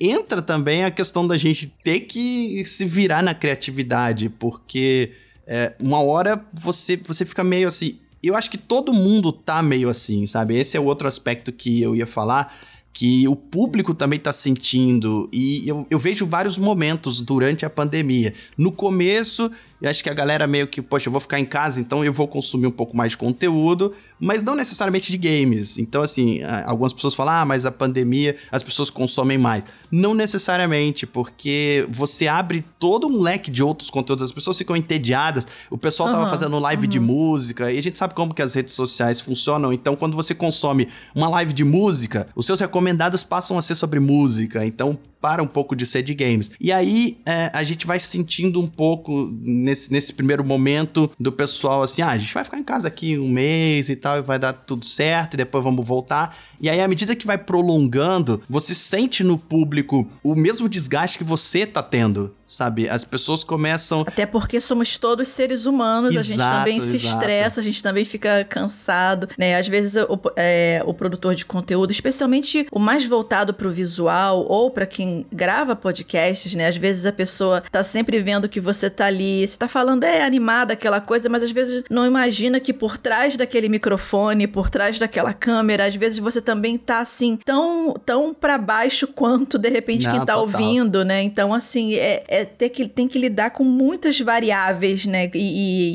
Entra 0.00 0.40
também 0.40 0.84
a 0.84 0.90
questão 0.90 1.26
da 1.26 1.36
gente 1.36 1.66
ter 1.84 2.00
que 2.00 2.64
se 2.64 2.86
virar 2.86 3.22
na 3.22 3.34
criatividade, 3.34 4.30
porque 4.30 5.12
é, 5.46 5.74
uma 5.78 6.00
hora 6.00 6.42
você, 6.54 6.96
você 6.96 7.26
fica 7.26 7.44
meio 7.44 7.68
assim. 7.68 7.98
Eu 8.22 8.34
acho 8.34 8.50
que 8.50 8.56
todo 8.56 8.94
mundo 8.94 9.30
tá 9.30 9.62
meio 9.62 9.90
assim, 9.90 10.26
sabe? 10.26 10.56
Esse 10.56 10.76
é 10.76 10.80
o 10.80 10.84
outro 10.84 11.06
aspecto 11.06 11.52
que 11.52 11.82
eu 11.82 11.94
ia 11.94 12.06
falar 12.06 12.54
que 12.92 13.26
o 13.28 13.36
público 13.36 13.94
também 13.94 14.18
tá 14.18 14.32
sentindo. 14.32 15.28
E 15.32 15.66
eu, 15.66 15.86
eu 15.90 15.98
vejo 15.98 16.26
vários 16.26 16.58
momentos 16.58 17.20
durante 17.20 17.64
a 17.64 17.70
pandemia. 17.70 18.34
No 18.58 18.72
começo, 18.72 19.50
eu 19.80 19.88
acho 19.88 20.02
que 20.02 20.10
a 20.10 20.14
galera 20.14 20.46
meio 20.46 20.66
que, 20.66 20.82
poxa, 20.82 21.08
eu 21.08 21.12
vou 21.12 21.20
ficar 21.20 21.38
em 21.38 21.44
casa, 21.44 21.80
então 21.80 22.04
eu 22.04 22.12
vou 22.12 22.26
consumir 22.26 22.66
um 22.66 22.72
pouco 22.72 22.96
mais 22.96 23.12
de 23.12 23.16
conteúdo, 23.16 23.94
mas 24.18 24.42
não 24.42 24.54
necessariamente 24.54 25.10
de 25.10 25.16
games. 25.16 25.78
Então, 25.78 26.02
assim, 26.02 26.42
algumas 26.66 26.92
pessoas 26.92 27.14
falam, 27.14 27.34
ah, 27.34 27.44
mas 27.44 27.64
a 27.64 27.70
pandemia 27.70 28.36
as 28.50 28.62
pessoas 28.62 28.90
consomem 28.90 29.38
mais. 29.38 29.64
Não 29.90 30.12
necessariamente, 30.12 31.06
porque 31.06 31.86
você 31.88 32.26
abre 32.26 32.64
todo 32.78 33.06
um 33.06 33.20
leque 33.20 33.50
de 33.50 33.62
outros 33.62 33.88
conteúdos, 33.88 34.24
as 34.24 34.32
pessoas 34.32 34.58
ficam 34.58 34.76
entediadas. 34.76 35.46
O 35.70 35.78
pessoal 35.78 36.10
tava 36.10 36.22
Aham, 36.22 36.30
fazendo 36.30 36.58
live 36.58 36.86
de 36.86 37.00
música, 37.00 37.72
e 37.72 37.78
a 37.78 37.82
gente 37.82 37.96
sabe 37.96 38.14
como 38.14 38.34
que 38.34 38.42
as 38.42 38.52
redes 38.52 38.74
sociais 38.74 39.20
funcionam. 39.20 39.72
Então, 39.72 39.94
quando 39.94 40.16
você 40.16 40.34
consome 40.34 40.88
uma 41.14 41.28
live 41.28 41.52
de 41.52 41.64
música, 41.64 42.28
os 42.34 42.44
seus 42.44 42.60
recomendados 42.60 42.79
passam 43.24 43.58
a 43.58 43.62
ser 43.62 43.74
sobre 43.74 44.00
música. 44.00 44.64
Então, 44.64 44.98
para 45.20 45.42
um 45.42 45.46
pouco 45.46 45.76
de 45.76 45.84
ser 45.86 46.02
de 46.02 46.14
games. 46.14 46.50
E 46.60 46.72
aí, 46.72 47.18
é, 47.26 47.50
a 47.52 47.62
gente 47.62 47.86
vai 47.86 48.00
sentindo 48.00 48.60
um 48.60 48.66
pouco 48.66 49.30
nesse, 49.40 49.92
nesse 49.92 50.12
primeiro 50.12 50.44
momento 50.44 51.10
do 51.18 51.30
pessoal 51.30 51.82
assim: 51.82 52.02
ah, 52.02 52.10
a 52.10 52.18
gente 52.18 52.32
vai 52.32 52.44
ficar 52.44 52.58
em 52.58 52.64
casa 52.64 52.88
aqui 52.88 53.18
um 53.18 53.28
mês 53.28 53.88
e 53.88 53.96
tal, 53.96 54.18
e 54.18 54.22
vai 54.22 54.38
dar 54.38 54.52
tudo 54.52 54.84
certo, 54.84 55.34
e 55.34 55.36
depois 55.36 55.62
vamos 55.62 55.86
voltar. 55.86 56.36
E 56.60 56.68
aí, 56.68 56.80
à 56.80 56.88
medida 56.88 57.16
que 57.16 57.26
vai 57.26 57.38
prolongando, 57.38 58.42
você 58.48 58.74
sente 58.74 59.24
no 59.24 59.38
público 59.38 60.06
o 60.22 60.34
mesmo 60.34 60.68
desgaste 60.68 61.16
que 61.16 61.24
você 61.24 61.66
tá 61.66 61.82
tendo, 61.82 62.34
sabe? 62.46 62.88
As 62.88 63.04
pessoas 63.04 63.42
começam. 63.42 64.02
Até 64.02 64.26
porque 64.26 64.60
somos 64.60 64.98
todos 64.98 65.28
seres 65.28 65.64
humanos, 65.64 66.14
a 66.14 66.22
gente 66.22 66.34
Exato, 66.34 66.58
também 66.58 66.80
se 66.80 66.96
exato. 66.96 67.16
estressa, 67.16 67.60
a 67.60 67.62
gente 67.62 67.82
também 67.82 68.04
fica 68.04 68.44
cansado, 68.44 69.28
né? 69.38 69.56
Às 69.56 69.68
vezes 69.68 70.02
o, 70.06 70.20
é, 70.36 70.82
o 70.84 70.92
produtor 70.92 71.34
de 71.34 71.46
conteúdo, 71.46 71.90
especialmente 71.92 72.66
o 72.70 72.78
mais 72.78 73.06
voltado 73.06 73.54
pro 73.54 73.70
visual 73.70 74.44
ou 74.46 74.70
pra 74.70 74.84
quem 74.84 75.09
grava 75.32 75.74
podcasts, 75.76 76.54
né? 76.54 76.66
Às 76.66 76.76
vezes 76.76 77.06
a 77.06 77.12
pessoa 77.12 77.62
tá 77.70 77.82
sempre 77.82 78.20
vendo 78.20 78.48
que 78.48 78.60
você 78.60 78.88
tá 78.90 79.06
ali, 79.06 79.46
você 79.46 79.58
tá 79.58 79.68
falando, 79.68 80.04
é 80.04 80.22
animada 80.22 80.72
aquela 80.74 81.00
coisa, 81.00 81.28
mas 81.28 81.42
às 81.42 81.50
vezes 81.50 81.84
não 81.90 82.06
imagina 82.06 82.60
que 82.60 82.72
por 82.72 82.96
trás 82.98 83.36
daquele 83.36 83.68
microfone, 83.68 84.46
por 84.46 84.70
trás 84.70 84.98
daquela 84.98 85.32
câmera, 85.32 85.86
às 85.86 85.94
vezes 85.94 86.18
você 86.18 86.40
também 86.40 86.76
tá 86.78 87.00
assim, 87.00 87.36
tão, 87.44 87.94
tão 88.04 88.32
para 88.34 88.56
baixo 88.58 89.06
quanto 89.06 89.58
de 89.58 89.68
repente 89.68 90.04
Não, 90.06 90.10
quem 90.12 90.20
tá 90.20 90.34
total. 90.34 90.42
ouvindo, 90.42 91.04
né? 91.04 91.22
Então, 91.22 91.52
assim, 91.54 91.94
é, 91.94 92.24
é 92.28 92.44
ter 92.44 92.68
que, 92.70 92.86
tem 92.88 93.06
que 93.08 93.18
lidar 93.18 93.50
com 93.50 93.64
muitas 93.64 94.18
variáveis, 94.20 95.06
né? 95.06 95.30
E, 95.34 95.38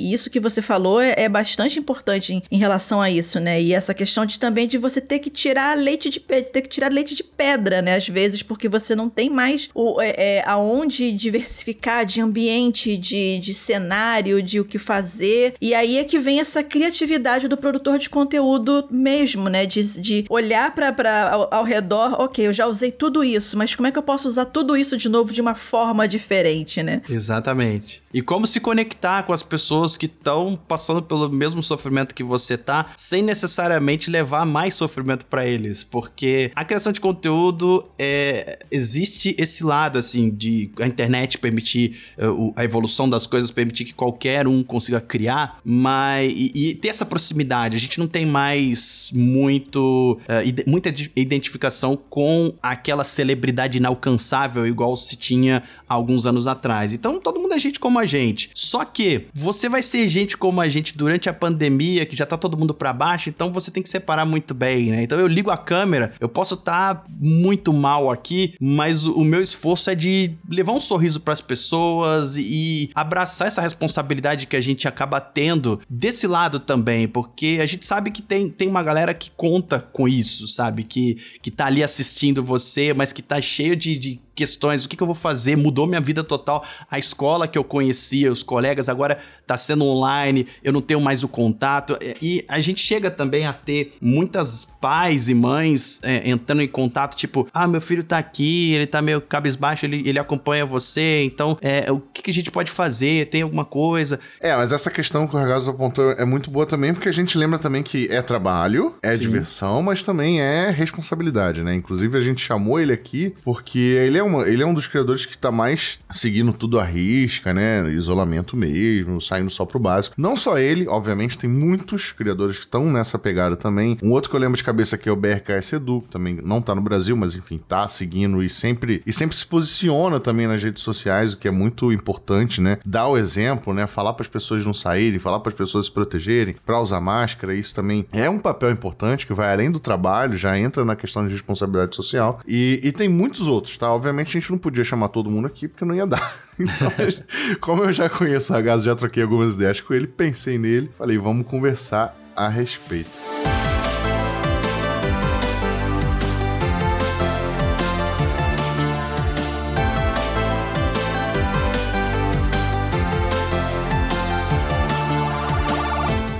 e- 0.09 0.13
isso 0.13 0.29
que 0.29 0.39
você 0.39 0.61
falou 0.61 0.99
é, 1.01 1.13
é 1.17 1.29
bastante 1.29 1.79
importante 1.79 2.33
em, 2.33 2.41
em 2.51 2.57
relação 2.57 3.01
a 3.01 3.09
isso, 3.09 3.39
né? 3.39 3.61
E 3.61 3.73
essa 3.73 3.93
questão 3.93 4.25
de 4.25 4.39
também 4.39 4.67
de 4.67 4.77
você 4.77 5.01
ter 5.01 5.19
que 5.19 5.29
tirar 5.29 5.75
leite 5.77 6.09
de 6.09 6.19
ter 6.19 6.61
que 6.61 6.69
tirar 6.69 6.91
leite 6.91 7.15
de 7.15 7.23
pedra, 7.23 7.81
né? 7.81 7.95
Às 7.95 8.07
vezes, 8.07 8.41
porque 8.43 8.67
você 8.69 8.95
não 8.95 9.04
tem 9.09 9.29
mais 9.29 9.69
o, 9.73 10.01
é, 10.01 10.13
é, 10.17 10.43
aonde 10.45 11.11
diversificar 11.11 12.05
de 12.05 12.21
ambiente, 12.21 12.97
de, 12.97 13.39
de 13.39 13.53
cenário, 13.53 14.41
de 14.41 14.59
o 14.59 14.65
que 14.65 14.77
fazer. 14.77 15.55
E 15.61 15.73
aí 15.73 15.97
é 15.97 16.03
que 16.03 16.19
vem 16.19 16.39
essa 16.39 16.63
criatividade 16.63 17.47
do 17.47 17.57
produtor 17.57 17.97
de 17.97 18.09
conteúdo 18.09 18.87
mesmo, 18.89 19.49
né? 19.49 19.65
De, 19.65 19.99
de 19.99 20.25
olhar 20.29 20.73
para 20.73 21.29
ao, 21.31 21.53
ao 21.53 21.63
redor, 21.63 22.19
ok, 22.19 22.47
eu 22.47 22.53
já 22.53 22.67
usei 22.67 22.91
tudo 22.91 23.23
isso, 23.23 23.57
mas 23.57 23.75
como 23.75 23.87
é 23.87 23.91
que 23.91 23.97
eu 23.97 24.03
posso 24.03 24.27
usar 24.27 24.45
tudo 24.45 24.77
isso 24.77 24.97
de 24.97 25.09
novo 25.09 25.33
de 25.33 25.41
uma 25.41 25.55
forma 25.55 26.07
diferente, 26.07 26.81
né? 26.81 27.01
Exatamente. 27.09 28.01
E 28.13 28.21
como 28.21 28.47
se 28.47 28.59
conectar 28.59 29.23
com 29.23 29.33
as 29.33 29.43
pessoas 29.43 29.97
que 29.97 30.05
estão 30.05 30.59
passando 30.67 31.01
pelo 31.01 31.29
mesmo 31.29 31.61
sofrimento 31.61 32.15
que 32.15 32.23
você 32.23 32.57
tá, 32.57 32.87
sem 32.95 33.21
necessariamente 33.21 34.09
levar 34.09 34.45
mais 34.45 34.75
sofrimento 34.75 35.25
pra 35.25 35.45
eles, 35.45 35.83
porque 35.83 36.51
a 36.55 36.63
criação 36.63 36.91
de 36.91 37.01
conteúdo 37.01 37.85
é 37.97 38.59
existe 38.95 39.35
esse 39.37 39.63
lado 39.63 39.97
assim 39.97 40.29
de 40.29 40.69
a 40.79 40.87
internet 40.87 41.37
permitir 41.37 41.97
o- 42.17 42.53
a 42.55 42.63
evolução 42.63 43.09
das 43.09 43.27
coisas, 43.27 43.51
permitir 43.51 43.85
que 43.85 43.93
qualquer 43.93 44.47
um 44.47 44.63
consiga 44.63 45.01
criar, 45.01 45.59
mas 45.63 46.31
e, 46.35 46.51
e 46.69 46.75
ter 46.75 46.87
essa 46.89 47.05
proximidade. 47.05 47.75
A 47.75 47.79
gente 47.79 47.99
não 47.99 48.07
tem 48.07 48.25
mais 48.25 49.09
muito 49.13 50.19
ide- 50.45 50.63
muita 50.67 50.93
identificação 51.15 51.97
com 52.09 52.53
aquela 52.61 53.03
celebridade 53.03 53.77
inalcançável 53.77 54.65
igual 54.65 54.95
se 54.95 55.15
tinha 55.15 55.63
alguns 55.87 56.25
anos 56.25 56.47
atrás. 56.47 56.93
Então 56.93 57.19
todo 57.19 57.39
mundo 57.39 57.53
é 57.53 57.59
gente 57.59 57.79
como 57.79 57.99
a 57.99 58.05
gente. 58.05 58.49
Só 58.53 58.85
que 58.85 59.27
você 59.33 59.67
vai 59.67 59.81
ser 59.81 60.07
gente 60.07 60.37
como 60.37 60.61
a 60.61 60.69
gente 60.69 60.97
durante 60.97 61.29
a 61.29 61.33
pandemia, 61.33 62.05
que 62.05 62.15
já 62.15 62.25
tá 62.25 62.37
todo 62.37 62.57
mundo 62.57 62.73
pra 62.73 62.93
baixo, 62.93 63.29
então 63.29 63.51
você 63.51 63.71
tem 63.71 63.83
que 63.83 63.89
separar 63.89 64.25
muito 64.25 64.53
bem, 64.53 64.91
né? 64.91 65.03
Então 65.03 65.19
eu 65.19 65.27
ligo 65.27 65.49
a 65.51 65.57
câmera, 65.57 66.13
eu 66.19 66.29
posso 66.29 66.53
estar 66.55 67.03
muito 67.19 67.73
mal 67.73 68.09
aqui, 68.09 68.53
mas 68.59 68.84
o, 68.93 69.13
o 69.13 69.25
meu 69.25 69.41
esforço 69.41 69.89
é 69.89 69.95
de 69.95 70.35
levar 70.49 70.73
um 70.73 70.79
sorriso 70.79 71.19
pras 71.19 71.41
pessoas 71.41 72.35
e 72.35 72.89
abraçar 72.93 73.47
essa 73.47 73.61
responsabilidade 73.61 74.45
que 74.45 74.55
a 74.55 74.61
gente 74.61 74.87
acaba 74.87 75.19
tendo 75.19 75.79
desse 75.89 76.27
lado 76.27 76.59
também, 76.59 77.07
porque 77.07 77.59
a 77.61 77.65
gente 77.65 77.85
sabe 77.85 78.11
que 78.11 78.21
tem, 78.21 78.49
tem 78.49 78.67
uma 78.67 78.83
galera 78.83 79.13
que 79.13 79.31
conta 79.31 79.79
com 79.79 80.07
isso, 80.07 80.47
sabe? 80.47 80.83
Que, 80.83 81.15
que 81.41 81.49
tá 81.49 81.65
ali 81.65 81.83
assistindo 81.83 82.43
você, 82.43 82.93
mas 82.93 83.11
que 83.11 83.21
tá 83.21 83.41
cheio 83.41 83.75
de, 83.75 83.97
de 83.97 84.19
questões, 84.35 84.85
o 84.85 84.89
que, 84.89 84.97
que 84.97 85.01
eu 85.01 85.07
vou 85.07 85.15
fazer? 85.15 85.55
Mudou 85.55 85.87
minha 85.87 86.01
vida 86.01 86.23
total. 86.23 86.63
A 86.91 86.99
escola 86.99 87.47
que 87.47 87.57
eu 87.57 87.63
conhecia, 87.63 88.31
os 88.31 88.43
colegas, 88.43 88.89
agora 88.89 89.17
tá 89.47 89.55
sendo 89.55 89.85
online, 89.85 90.45
eu 90.63 90.73
não 90.73 90.81
tenho 90.81 90.99
mais 90.99 91.23
o 91.23 91.27
contato. 91.27 91.97
E 92.21 92.43
a 92.47 92.59
gente 92.59 92.81
chega 92.81 93.09
também 93.09 93.45
a 93.45 93.53
ter 93.53 93.95
muitas 94.01 94.67
pais 94.85 95.29
e 95.29 95.33
mães 95.33 95.99
é, 96.03 96.29
entrando 96.29 96.61
em 96.61 96.67
contato, 96.67 97.15
tipo, 97.15 97.47
ah, 97.51 97.67
meu 97.67 97.81
filho 97.81 98.03
tá 98.03 98.19
aqui, 98.19 98.71
ele 98.73 98.85
tá 98.85 99.01
meio 99.01 99.19
cabisbaixo, 99.19 99.85
ele, 99.85 100.07
ele 100.07 100.19
acompanha 100.19 100.63
você, 100.63 101.23
então 101.23 101.57
é, 101.59 101.91
o 101.91 101.99
que, 101.99 102.21
que 102.21 102.29
a 102.29 102.33
gente 102.33 102.51
pode 102.51 102.69
fazer? 102.69 103.25
Tem 103.27 103.41
alguma 103.41 103.65
coisa? 103.65 104.19
É, 104.39 104.55
mas 104.55 104.71
essa 104.71 104.91
questão 104.91 105.27
que 105.27 105.35
o 105.35 105.39
Ragazzo 105.39 105.71
apontou 105.71 106.11
é 106.11 106.25
muito 106.25 106.51
boa 106.51 106.67
também, 106.67 106.93
porque 106.93 107.09
a 107.09 107.11
gente 107.11 107.35
lembra 107.35 107.57
também 107.57 107.81
que 107.81 108.07
é 108.11 108.21
trabalho, 108.21 108.93
é 109.01 109.15
Sim. 109.15 109.23
diversão, 109.23 109.81
mas 109.81 110.03
também 110.03 110.39
é 110.39 110.69
responsabilidade, 110.69 111.63
né? 111.63 111.73
Inclusive 111.73 112.15
a 112.15 112.21
gente 112.21 112.43
chamou 112.43 112.79
ele 112.79 112.93
aqui 112.93 113.33
porque 113.43 113.79
ele 113.79 114.19
é, 114.19 114.23
uma, 114.25 114.47
ele 114.47 114.63
é 114.63 114.65
um 114.65 114.73
dos 114.73 114.87
criadores 114.87 115.25
que 115.25 115.37
tá 115.37 115.51
mais 115.51 115.99
seguindo 116.11 116.51
tudo 116.53 116.79
à 116.79 116.83
risca, 116.83 117.53
né? 117.53 117.89
Isolamento 117.91 118.57
mesmo, 118.57 119.21
saindo 119.21 119.49
só 119.49 119.65
pro 119.65 119.79
básico. 119.79 120.15
Não 120.17 120.35
só 120.35 120.57
ele, 120.57 120.87
obviamente, 120.87 121.37
tem 121.37 121.49
muitos 121.49 122.11
criadores 122.11 122.57
que 122.57 122.65
estão 122.65 122.91
nessa 122.91 123.17
pegada 123.17 123.55
também. 123.55 123.97
Um 124.01 124.11
outro 124.11 124.29
que 124.29 124.35
eu 124.35 124.39
lembro 124.39 124.57
de 124.57 124.63
cabeça 124.63 124.95
aqui 124.95 125.09
é 125.09 125.11
o 125.11 125.15
BRKS 125.15 125.73
Edu, 125.73 126.01
que 126.01 126.09
também 126.09 126.39
não 126.43 126.61
tá 126.61 126.73
no 126.73 126.81
Brasil, 126.81 127.15
mas 127.15 127.35
enfim, 127.35 127.59
tá 127.67 127.87
seguindo 127.87 128.43
e 128.43 128.49
sempre, 128.49 129.01
e 129.05 129.13
sempre 129.13 129.35
se 129.35 129.45
posiciona 129.45 130.19
também 130.19 130.47
nas 130.47 130.61
redes 130.61 130.83
sociais, 130.83 131.33
o 131.33 131.37
que 131.37 131.47
é 131.47 131.51
muito 131.51 131.91
importante, 131.91 132.61
né? 132.61 132.77
Dar 132.85 133.07
o 133.07 133.17
exemplo, 133.17 133.73
né? 133.73 133.87
Falar 133.87 134.13
para 134.13 134.23
as 134.23 134.27
pessoas 134.27 134.65
não 134.65 134.73
saírem, 134.73 135.19
falar 135.19 135.39
para 135.39 135.51
as 135.51 135.57
pessoas 135.57 135.85
se 135.85 135.91
protegerem, 135.91 136.55
para 136.65 136.79
usar 136.79 136.99
máscara, 136.99 137.55
isso 137.55 137.73
também 137.73 138.05
é 138.11 138.29
um 138.29 138.39
papel 138.39 138.71
importante 138.71 139.25
que 139.25 139.33
vai 139.33 139.51
além 139.51 139.71
do 139.71 139.79
trabalho, 139.79 140.37
já 140.37 140.57
entra 140.57 140.83
na 140.83 140.95
questão 140.95 141.25
de 141.25 141.33
responsabilidade 141.33 141.95
social. 141.95 142.39
E, 142.47 142.79
e 142.83 142.91
tem 142.91 143.07
muitos 143.09 143.47
outros, 143.47 143.77
tá? 143.77 143.91
Obviamente 143.91 144.14
a 144.21 144.23
gente 144.25 144.51
não 144.51 144.57
podia 144.57 144.83
chamar 144.83 145.09
todo 145.09 145.29
mundo 145.29 145.47
aqui 145.47 145.67
porque 145.67 145.85
não 145.85 145.95
ia 145.95 146.07
dar. 146.07 146.35
Então, 146.57 146.89
como 147.59 147.83
eu 147.83 147.91
já 147.91 148.07
conheço 148.09 148.53
o 148.53 148.55
Ragazzo, 148.55 148.85
já 148.85 148.95
troquei 148.95 149.21
algumas 149.21 149.55
ideias 149.55 149.81
com 149.81 149.93
ele, 149.93 150.07
pensei 150.07 150.57
nele, 150.57 150.89
falei, 150.97 151.17
vamos 151.17 151.45
conversar 151.45 152.15
a 152.33 152.47
respeito. 152.47 153.11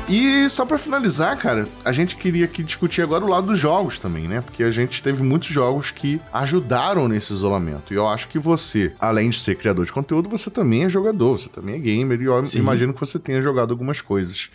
E 0.07 0.47
só 0.49 0.65
para 0.65 0.77
finalizar, 0.77 1.35
cara, 1.35 1.67
a 1.83 1.91
gente 1.91 2.15
queria 2.15 2.45
aqui 2.45 2.61
discutir 2.61 3.01
agora 3.01 3.25
o 3.25 3.27
lado 3.27 3.47
dos 3.47 3.57
jogos 3.57 3.97
também, 3.97 4.27
né? 4.27 4.39
Porque 4.39 4.63
a 4.63 4.69
gente 4.69 5.01
teve 5.01 5.23
muitos 5.23 5.49
jogos 5.49 5.89
que 5.89 6.21
ajudaram 6.31 7.07
nesse 7.07 7.33
isolamento. 7.33 7.91
E 7.91 7.97
eu 7.97 8.07
acho 8.07 8.27
que 8.27 8.37
você, 8.37 8.93
além 8.99 9.31
de 9.31 9.39
ser 9.39 9.55
criador 9.55 9.83
de 9.83 9.91
conteúdo, 9.91 10.29
você 10.29 10.51
também 10.51 10.83
é 10.83 10.89
jogador, 10.89 11.39
você 11.39 11.49
também 11.49 11.75
é 11.75 11.79
gamer. 11.79 12.21
E 12.21 12.25
eu 12.25 12.43
Sim. 12.43 12.59
imagino 12.59 12.93
que 12.93 12.99
você 12.99 13.17
tenha 13.17 13.41
jogado 13.41 13.71
algumas 13.71 13.99
coisas 13.99 14.51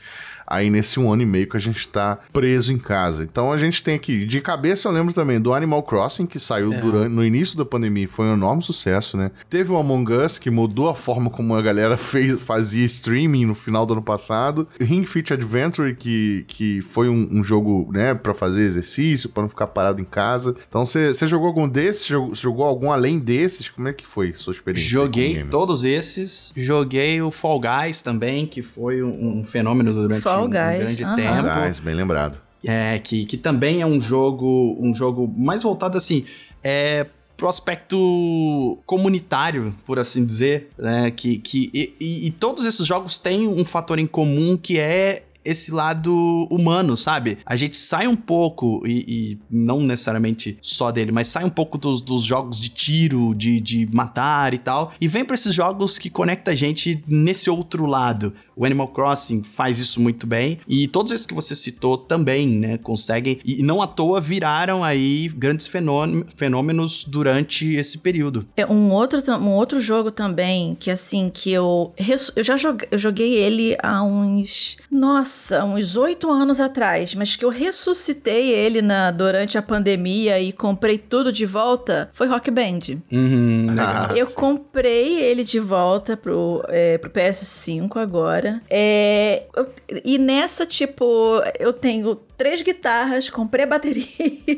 aí 0.51 0.69
nesse 0.69 0.99
um 0.99 1.13
ano 1.13 1.23
e 1.23 1.27
meio 1.27 1.49
que 1.49 1.57
a 1.57 1.61
gente 1.61 1.87
tá 1.87 2.19
preso 2.33 2.73
em 2.73 2.79
casa. 2.79 3.23
Então 3.23 3.53
a 3.53 3.59
gente 3.59 3.83
tem 3.83 3.95
aqui, 3.95 4.27
de 4.27 4.41
cabeça 4.41 4.89
eu 4.89 4.93
lembro 4.93 5.15
também 5.15 5.41
do 5.41 5.55
Animal 5.55 5.85
Crossing, 5.85 6.27
que 6.27 6.41
saiu 6.41 6.73
é. 6.73 6.81
durante, 6.81 7.15
no 7.15 7.25
início 7.25 7.57
da 7.57 7.65
pandemia, 7.65 8.09
foi 8.09 8.27
um 8.27 8.35
enorme 8.35 8.63
sucesso, 8.63 9.17
né? 9.17 9.31
Teve 9.49 9.71
o 9.71 9.77
Among 9.77 10.13
Us, 10.13 10.39
que 10.39 10.51
mudou 10.51 10.89
a 10.89 10.95
forma 10.97 11.31
como 11.31 11.55
a 11.55 11.63
galera 11.63 11.97
fez, 11.97 12.41
fazia 12.41 12.85
streaming 12.85 13.47
no 13.47 13.55
final 13.55 13.87
do 13.87 13.93
ano 13.93 14.03
passado. 14.03 14.67
Ring 14.81 15.05
Fit 15.05 15.33
Adventure, 15.33 15.95
que, 15.95 16.45
que 16.49 16.83
foi 16.83 17.09
um, 17.09 17.29
um 17.31 17.45
jogo, 17.45 17.89
né, 17.93 18.15
para 18.15 18.35
fazer 18.35 18.63
exercício, 18.63 19.29
para 19.29 19.45
não 19.45 19.49
ficar 19.49 19.69
parado 19.69 20.01
em 20.01 20.05
casa. 20.05 20.57
Então 20.69 20.85
você 20.85 21.27
jogou 21.27 21.47
algum 21.47 21.69
desses? 21.69 22.07
Jogou, 22.07 22.35
jogou 22.35 22.65
algum 22.65 22.91
além 22.91 23.19
desses? 23.21 23.69
Como 23.69 23.87
é 23.87 23.93
que 23.93 24.07
foi 24.07 24.33
sua 24.35 24.53
experiência? 24.53 24.91
Joguei 24.91 25.45
todos 25.45 25.85
esses. 25.85 26.53
Joguei 26.57 27.23
o 27.23 27.31
Fall 27.31 27.61
Guys 27.61 28.03
também, 28.03 28.47
que 28.47 28.63
foi 28.63 29.03
um, 29.03 29.39
um 29.39 29.45
fenômeno 29.45 29.93
durante 29.93 30.23
Fall 30.23 30.39
um, 30.42 30.46
um 30.46 30.50
grande 30.50 31.05
uhum. 31.05 31.16
tempo. 31.16 31.48
Fall 31.48 31.64
Guys, 31.64 31.79
bem 31.79 31.94
lembrado. 31.94 32.40
É, 32.64 32.98
que, 32.98 33.24
que 33.24 33.37
também 33.37 33.81
é 33.81 33.87
um 33.87 34.00
jogo, 34.00 34.76
um 34.79 34.94
jogo 34.94 35.33
mais 35.37 35.62
voltado 35.62 35.96
assim, 35.96 36.24
é 36.62 37.07
pro 37.40 37.48
aspecto 37.48 38.79
comunitário, 38.85 39.74
por 39.87 39.98
assim 39.98 40.26
dizer, 40.26 40.68
né? 40.79 41.11
Que, 41.11 41.38
que 41.38 41.70
e, 41.72 41.94
e, 41.98 42.26
e 42.26 42.31
todos 42.33 42.66
esses 42.66 42.87
jogos 42.87 43.16
têm 43.16 43.48
um 43.48 43.64
fator 43.64 43.98
em 43.98 44.07
comum 44.07 44.59
que 44.59 44.79
é 44.79 45.22
esse 45.44 45.72
lado 45.72 46.46
humano, 46.50 46.96
sabe? 46.96 47.38
A 47.44 47.57
gente 47.57 47.79
sai 47.79 48.07
um 48.07 48.16
pouco, 48.16 48.83
e, 48.87 49.05
e 49.09 49.38
não 49.50 49.81
necessariamente 49.81 50.59
só 50.61 50.90
dele, 50.90 51.12
mas 51.12 51.29
sai 51.29 51.44
um 51.44 51.50
pouco 51.50 51.79
dos, 51.79 52.00
dos 52.00 52.22
jogos 52.22 52.61
de 52.61 52.68
tiro, 52.68 53.35
de, 53.35 53.61
de 53.61 53.88
matar 53.92 54.55
e 54.55 54.59
tal, 54.59 54.92
e 55.00 55.09
vem 55.09 55.24
para 55.24 55.35
esses 55.35 55.55
jogos 55.55 55.98
que 55.98 56.11
conecta 56.11 56.50
a 56.50 56.55
gente 56.55 57.03
nesse 57.07 57.48
outro 57.48 57.87
lado. 57.87 58.33
O 58.55 58.64
Animal 58.64 58.88
Crossing 58.88 59.42
faz 59.42 59.79
isso 59.79 60.00
muito 60.00 60.26
bem, 60.26 60.59
e 60.68 60.87
todos 60.87 61.12
esses 61.12 61.26
que 61.26 61.35
você 61.35 61.55
citou 61.55 61.96
também, 61.96 62.46
né, 62.46 62.79
conseguem, 62.79 63.38
e 63.44 63.62
não 63.62 63.81
à 63.81 63.87
toa 63.87 64.20
viraram 64.20 64.85
aí 64.85 65.29
grandes 65.29 65.66
fenômenos 65.66 67.05
durante 67.05 67.74
esse 67.74 67.98
período. 67.98 68.46
É 68.57 68.66
um 68.66 68.90
outro, 68.90 69.22
um 69.38 69.50
outro 69.50 69.81
jogo 69.81 70.11
também, 70.11 70.76
que 70.79 70.90
assim, 70.90 71.31
que 71.33 71.50
eu, 71.50 71.92
eu 72.37 72.44
já 72.44 72.57
joguei, 72.57 72.88
eu 72.90 72.98
joguei 72.98 73.35
ele 73.35 73.76
há 73.83 74.03
uns, 74.03 74.76
nossa, 74.90 75.30
nossa, 75.31 75.64
uns 75.64 75.97
oito 75.97 76.29
anos 76.29 76.59
atrás, 76.59 77.14
mas 77.14 77.37
que 77.37 77.45
eu 77.45 77.51
ressuscitei 77.51 78.51
ele 78.51 78.83
na, 78.83 79.12
durante 79.12 79.57
a 79.57 79.62
pandemia 79.62 80.40
e 80.40 80.53
comprei 80.53 80.99
tudo 80.99 81.33
de 81.33 81.47
volta, 81.47 82.11
foi 82.12 82.27
Rock 82.27 82.51
Band. 82.51 82.99
Uhum, 83.12 83.69
ah, 83.79 84.09
eu 84.16 84.27
comprei 84.33 85.21
ele 85.21 85.45
de 85.45 85.61
volta 85.61 86.16
pro, 86.16 86.64
é, 86.69 86.99
pro 86.99 87.11
PS5 87.11 87.97
agora. 87.97 88.61
É, 88.69 89.45
eu, 89.57 89.69
e 90.05 90.19
nessa, 90.19 90.66
tipo, 90.66 91.40
eu 91.61 91.73
tenho 91.73 92.16
três 92.37 92.61
guitarras, 92.62 93.31
comprei 93.31 93.64
a 93.64 93.69
bateria. 93.69 94.05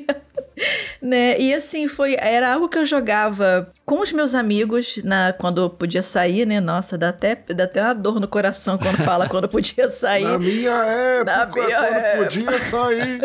né? 1.00 1.38
E 1.38 1.52
assim, 1.52 1.88
foi 1.88 2.16
era 2.18 2.52
algo 2.52 2.68
que 2.68 2.78
eu 2.78 2.86
jogava 2.86 3.70
com 3.84 4.00
os 4.00 4.12
meus 4.12 4.34
amigos 4.34 5.00
na 5.04 5.32
quando 5.32 5.60
eu 5.60 5.70
podia 5.70 6.02
sair, 6.02 6.46
né? 6.46 6.60
Nossa, 6.60 6.96
dá 6.96 7.08
até, 7.10 7.34
dá 7.34 7.64
até 7.64 7.82
uma 7.82 7.94
dor 7.94 8.20
no 8.20 8.28
coração 8.28 8.78
quando 8.78 8.98
fala 8.98 9.28
quando 9.28 9.48
podia 9.48 9.88
sair. 9.90 10.24
Na 10.24 10.38
minha 10.38 10.70
época, 10.70 11.24
na 11.24 11.46
minha 11.46 11.78
quando 11.78 11.94
época. 11.94 12.24
podia 12.24 12.62
sair. 12.62 13.20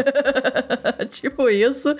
tipo 1.11 1.49
isso, 1.49 1.95